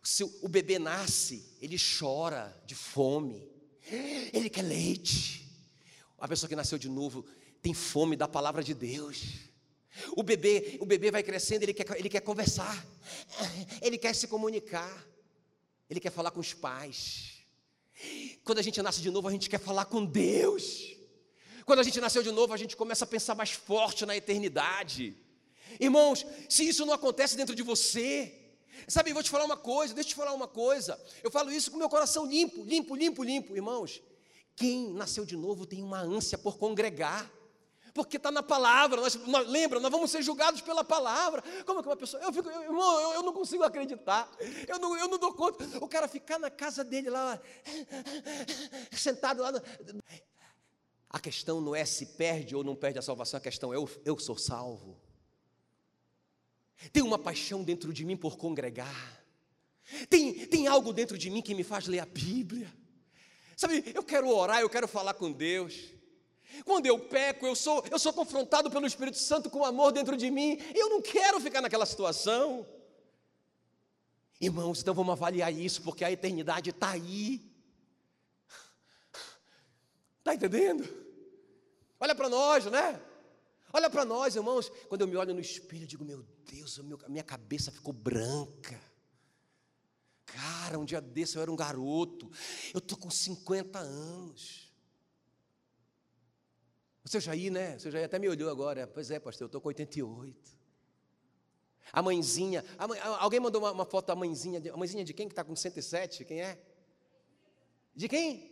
Se 0.03 0.23
o 0.23 0.47
bebê 0.47 0.79
nasce, 0.79 1.55
ele 1.61 1.77
chora 1.77 2.55
de 2.65 2.75
fome. 2.75 3.49
Ele 4.33 4.49
quer 4.49 4.63
leite. 4.63 5.47
A 6.19 6.27
pessoa 6.27 6.49
que 6.49 6.55
nasceu 6.55 6.77
de 6.77 6.89
novo 6.89 7.25
tem 7.61 7.73
fome 7.73 8.15
da 8.15 8.27
palavra 8.27 8.63
de 8.63 8.73
Deus. 8.73 9.46
O 10.15 10.23
bebê, 10.23 10.77
o 10.79 10.85
bebê 10.85 11.11
vai 11.11 11.23
crescendo, 11.23 11.63
ele 11.63 11.73
quer, 11.73 11.97
ele 11.97 12.09
quer 12.09 12.21
conversar, 12.21 12.85
ele 13.81 13.97
quer 13.97 14.13
se 14.13 14.27
comunicar, 14.27 15.05
ele 15.89 15.99
quer 15.99 16.11
falar 16.11 16.31
com 16.31 16.39
os 16.39 16.53
pais. 16.53 17.37
Quando 18.43 18.59
a 18.59 18.61
gente 18.61 18.81
nasce 18.81 19.01
de 19.01 19.09
novo, 19.09 19.27
a 19.27 19.31
gente 19.31 19.49
quer 19.49 19.59
falar 19.59 19.85
com 19.85 20.05
Deus. 20.05 20.95
Quando 21.65 21.79
a 21.79 21.83
gente 21.83 21.99
nasceu 21.99 22.23
de 22.23 22.31
novo, 22.31 22.53
a 22.53 22.57
gente 22.57 22.77
começa 22.77 23.03
a 23.03 23.07
pensar 23.07 23.35
mais 23.35 23.51
forte 23.51 24.05
na 24.05 24.15
eternidade. 24.15 25.17
Irmãos, 25.79 26.25
se 26.47 26.67
isso 26.67 26.85
não 26.85 26.93
acontece 26.93 27.35
dentro 27.35 27.53
de 27.53 27.61
você, 27.61 28.33
sabe, 28.87 29.11
vou 29.11 29.21
te 29.21 29.29
falar 29.29 29.45
uma 29.45 29.57
coisa, 29.57 29.93
deixa 29.93 30.09
eu 30.09 30.13
te 30.13 30.15
falar 30.15 30.33
uma 30.33 30.47
coisa. 30.47 30.99
Eu 31.23 31.29
falo 31.29 31.51
isso 31.51 31.69
com 31.71 31.77
meu 31.77 31.89
coração 31.89 32.25
limpo, 32.25 32.63
limpo, 32.63 32.95
limpo, 32.95 33.23
limpo, 33.23 33.55
irmãos. 33.55 34.01
Quem 34.55 34.93
nasceu 34.93 35.25
de 35.25 35.35
novo 35.35 35.65
tem 35.65 35.83
uma 35.83 35.99
ânsia 35.99 36.37
por 36.37 36.57
congregar 36.57 37.31
porque 37.97 38.17
está 38.17 38.29
na 38.29 38.43
palavra. 38.43 39.01
Nós, 39.01 39.15
nós, 39.25 39.47
lembra, 39.47 39.79
nós 39.79 39.91
vamos 39.91 40.11
ser 40.11 40.21
julgados 40.21 40.61
pela 40.61 40.83
palavra. 40.83 41.41
Como 41.65 41.81
que 41.81 41.89
uma 41.89 41.97
pessoa. 41.97 42.21
Eu 42.21 42.31
fico, 42.31 42.47
irmão, 42.47 43.01
eu, 43.01 43.13
eu, 43.15 43.23
não 43.23 43.33
consigo 43.33 43.63
acreditar. 43.63 44.29
Eu 44.67 44.77
não, 44.77 44.95
eu 44.95 45.07
não 45.07 45.17
dou 45.17 45.33
conta. 45.33 45.65
O 45.83 45.87
cara 45.87 46.07
ficar 46.07 46.37
na 46.37 46.51
casa 46.51 46.83
dele 46.83 47.09
lá, 47.09 47.41
sentado 48.91 49.41
lá. 49.41 49.51
No, 49.51 49.61
a 51.09 51.19
questão 51.19 51.59
não 51.59 51.75
é 51.75 51.83
se 51.85 52.05
perde 52.05 52.55
ou 52.55 52.63
não 52.63 52.75
perde 52.75 52.99
a 52.99 53.01
salvação, 53.01 53.39
a 53.39 53.41
questão 53.41 53.73
é 53.73 53.77
eu, 53.77 53.89
eu 54.05 54.19
sou 54.19 54.37
salvo. 54.37 55.01
Tem 56.93 57.01
uma 57.01 57.17
paixão 57.17 57.63
dentro 57.63 57.91
de 57.91 58.05
mim 58.05 58.15
por 58.15 58.37
congregar. 58.37 59.23
Tem, 60.07 60.45
tem 60.45 60.67
algo 60.67 60.93
dentro 60.93 61.17
de 61.17 61.31
mim 61.31 61.41
que 61.41 61.55
me 61.55 61.63
faz 61.63 61.87
ler 61.87 61.99
a 61.99 62.05
Bíblia. 62.05 62.71
Sabe, 63.55 63.91
eu 63.95 64.03
quero 64.03 64.29
orar, 64.29 64.61
eu 64.61 64.69
quero 64.69 64.87
falar 64.87 65.15
com 65.15 65.31
Deus. 65.31 65.96
Quando 66.63 66.85
eu 66.85 66.99
peco, 66.99 67.45
eu 67.45 67.55
sou, 67.55 67.83
eu 67.91 67.99
sou 67.99 68.13
confrontado 68.13 68.69
pelo 68.69 68.87
Espírito 68.87 69.17
Santo 69.17 69.49
com 69.49 69.63
amor 69.63 69.91
dentro 69.91 70.15
de 70.15 70.31
mim. 70.31 70.57
Eu 70.73 70.89
não 70.89 71.01
quero 71.01 71.39
ficar 71.39 71.61
naquela 71.61 71.85
situação. 71.85 72.65
Irmãos, 74.39 74.81
então 74.81 74.93
vamos 74.93 75.11
avaliar 75.11 75.53
isso, 75.53 75.81
porque 75.81 76.05
a 76.05 76.11
eternidade 76.11 76.69
está 76.69 76.91
aí. 76.91 77.41
Está 80.19 80.35
entendendo? 80.35 80.87
Olha 81.99 82.13
para 82.13 82.29
nós, 82.29 82.65
né? 82.65 83.01
Olha 83.73 83.89
para 83.89 84.05
nós, 84.05 84.35
irmãos. 84.35 84.69
Quando 84.87 85.01
eu 85.01 85.07
me 85.07 85.15
olho 85.15 85.33
no 85.33 85.39
espelho, 85.39 85.83
eu 85.83 85.87
digo: 85.87 86.05
Meu 86.05 86.25
Deus, 86.45 86.79
a 86.79 87.09
minha 87.09 87.23
cabeça 87.23 87.71
ficou 87.71 87.93
branca. 87.93 88.79
Cara, 90.25 90.77
um 90.77 90.85
dia 90.85 91.01
desse 91.01 91.37
eu 91.37 91.41
era 91.41 91.51
um 91.51 91.55
garoto. 91.55 92.29
Eu 92.73 92.79
estou 92.79 92.97
com 92.97 93.09
50 93.09 93.79
anos. 93.79 94.66
Você 97.07 97.21
já 97.21 97.33
ia, 97.33 97.49
né? 97.49 97.79
Você 97.79 97.89
já 97.89 98.03
até 98.03 98.19
me 98.19 98.27
olhou 98.27 98.49
agora. 98.49 98.85
Pois 98.85 99.09
é, 99.09 99.17
pastor, 99.17 99.45
eu 99.45 99.47
estou 99.47 99.61
com 99.61 99.69
88. 99.69 100.57
A 101.93 102.01
mãezinha, 102.01 102.65
a 102.77 102.85
mãe, 102.85 102.99
alguém 102.99 103.39
mandou 103.39 103.61
uma, 103.61 103.71
uma, 103.71 103.85
foto 103.85 104.07
da 104.07 104.15
mãezinha, 104.15 104.61
a 104.73 104.75
mãezinha 104.75 105.05
de 105.05 105.13
quem 105.13 105.25
que 105.25 105.31
está 105.31 105.43
com 105.43 105.55
107? 105.55 106.25
Quem 106.25 106.41
é? 106.41 106.61
De 107.95 108.09
quem? 108.09 108.51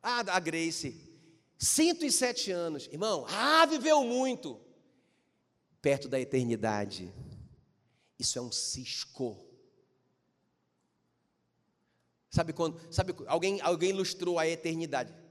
Ah, 0.00 0.20
a 0.20 0.38
Grace. 0.38 1.12
107 1.58 2.52
anos. 2.52 2.86
Irmão, 2.86 3.26
ah, 3.28 3.66
viveu 3.66 4.04
muito. 4.04 4.60
Perto 5.80 6.08
da 6.08 6.20
eternidade. 6.20 7.12
Isso 8.16 8.38
é 8.38 8.42
um 8.42 8.52
cisco. 8.52 9.44
Sabe 12.30 12.52
quando? 12.52 12.80
Sabe, 12.92 13.12
alguém, 13.26 13.60
alguém 13.60 13.90
ilustrou 13.90 14.38
a 14.38 14.46
eternidade. 14.46 15.21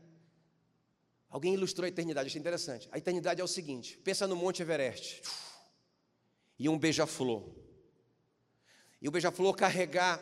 Alguém 1.32 1.54
ilustrou 1.54 1.86
a 1.86 1.88
eternidade, 1.88 2.28
achei 2.28 2.40
interessante. 2.40 2.90
A 2.92 2.98
eternidade 2.98 3.40
é 3.40 3.44
o 3.44 3.48
seguinte: 3.48 3.98
pensa 4.04 4.28
no 4.28 4.36
Monte 4.36 4.62
Everest. 4.62 5.22
E 6.60 6.68
um 6.68 6.78
beija-flor. 6.78 7.50
E 9.02 9.08
o 9.08 9.12
beija-flor 9.12 9.56
carregar 9.56 10.22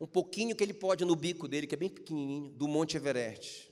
um 0.00 0.06
pouquinho 0.06 0.54
que 0.54 0.62
ele 0.62 0.72
pode 0.72 1.04
no 1.04 1.16
bico 1.16 1.48
dele, 1.48 1.66
que 1.66 1.74
é 1.74 1.78
bem 1.78 1.90
pequenininho, 1.90 2.50
do 2.50 2.68
Monte 2.68 2.96
Everest. 2.96 3.70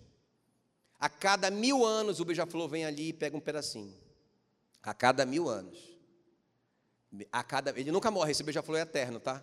A 0.98 1.08
cada 1.08 1.50
mil 1.50 1.84
anos 1.84 2.18
o 2.18 2.24
beija-flor 2.24 2.68
vem 2.68 2.84
ali 2.84 3.08
e 3.08 3.12
pega 3.12 3.36
um 3.36 3.40
pedacinho. 3.40 3.96
A 4.82 4.92
cada 4.92 5.24
mil 5.24 5.48
anos. 5.48 5.78
A 7.30 7.44
cada, 7.44 7.78
ele 7.78 7.92
nunca 7.92 8.10
morre, 8.10 8.32
esse 8.32 8.42
beija-flor 8.42 8.78
é 8.78 8.82
eterno, 8.82 9.20
tá? 9.20 9.42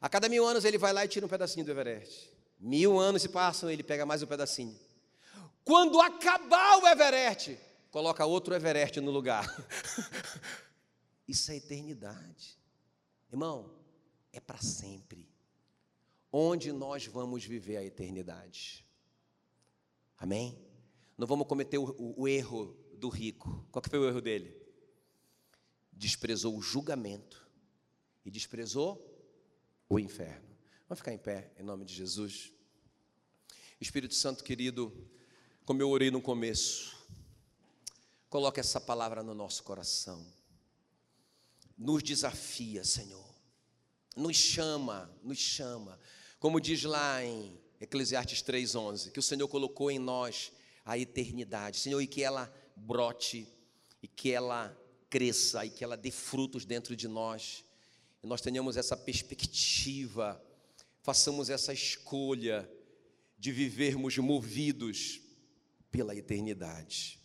A 0.00 0.08
cada 0.08 0.28
mil 0.28 0.46
anos 0.46 0.64
ele 0.64 0.78
vai 0.78 0.92
lá 0.92 1.04
e 1.04 1.08
tira 1.08 1.26
um 1.26 1.28
pedacinho 1.28 1.66
do 1.66 1.72
Everest. 1.72 2.30
Mil 2.60 2.98
anos 2.98 3.22
se 3.22 3.28
passam, 3.28 3.68
ele 3.68 3.82
pega 3.82 4.06
mais 4.06 4.22
um 4.22 4.26
pedacinho. 4.26 4.78
Quando 5.68 6.00
acabar 6.00 6.78
o 6.78 6.86
Everest, 6.88 7.58
coloca 7.90 8.24
outro 8.24 8.54
Everest 8.54 8.98
no 9.02 9.10
lugar. 9.10 9.44
Isso 11.28 11.52
é 11.52 11.56
eternidade. 11.56 12.58
Irmão, 13.30 13.70
é 14.32 14.40
para 14.40 14.62
sempre. 14.62 15.28
Onde 16.32 16.72
nós 16.72 17.04
vamos 17.04 17.44
viver 17.44 17.76
a 17.76 17.84
eternidade? 17.84 18.82
Amém? 20.16 20.58
Não 21.18 21.26
vamos 21.26 21.46
cometer 21.46 21.76
o, 21.76 21.94
o, 21.98 22.22
o 22.22 22.28
erro 22.28 22.74
do 22.94 23.10
rico. 23.10 23.68
Qual 23.70 23.82
que 23.82 23.90
foi 23.90 23.98
o 23.98 24.08
erro 24.08 24.22
dele? 24.22 24.58
desprezou 25.98 26.56
o 26.56 26.62
julgamento 26.62 27.46
e 28.24 28.30
desprezou 28.30 29.04
o 29.88 29.98
inferno. 29.98 30.56
Vamos 30.88 31.00
ficar 31.00 31.12
em 31.12 31.18
pé 31.18 31.52
em 31.58 31.62
nome 31.62 31.84
de 31.84 31.92
Jesus. 31.92 32.52
Espírito 33.80 34.14
Santo 34.14 34.44
querido, 34.44 34.92
como 35.68 35.82
eu 35.82 35.90
orei 35.90 36.10
no 36.10 36.22
começo, 36.22 36.96
coloque 38.30 38.58
essa 38.58 38.80
palavra 38.80 39.22
no 39.22 39.34
nosso 39.34 39.62
coração. 39.62 40.26
Nos 41.76 42.02
desafia, 42.02 42.82
Senhor. 42.82 43.34
Nos 44.16 44.34
chama, 44.34 45.14
nos 45.22 45.36
chama. 45.36 46.00
Como 46.38 46.58
diz 46.58 46.84
lá 46.84 47.22
em 47.22 47.60
Eclesiastes 47.78 48.40
3:11, 48.40 49.10
que 49.10 49.18
o 49.18 49.22
Senhor 49.22 49.46
colocou 49.46 49.90
em 49.90 49.98
nós 49.98 50.52
a 50.86 50.96
eternidade, 50.96 51.80
Senhor, 51.80 52.00
e 52.00 52.06
que 52.06 52.22
ela 52.22 52.50
brote 52.74 53.46
e 54.02 54.08
que 54.08 54.32
ela 54.32 54.74
cresça 55.10 55.66
e 55.66 55.68
que 55.68 55.84
ela 55.84 55.98
dê 55.98 56.10
frutos 56.10 56.64
dentro 56.64 56.96
de 56.96 57.06
nós. 57.06 57.62
E 58.22 58.26
nós 58.26 58.40
tenhamos 58.40 58.78
essa 58.78 58.96
perspectiva, 58.96 60.42
façamos 61.02 61.50
essa 61.50 61.74
escolha 61.74 62.66
de 63.38 63.52
vivermos 63.52 64.16
movidos 64.16 65.27
pela 65.90 66.14
eternidade. 66.14 67.17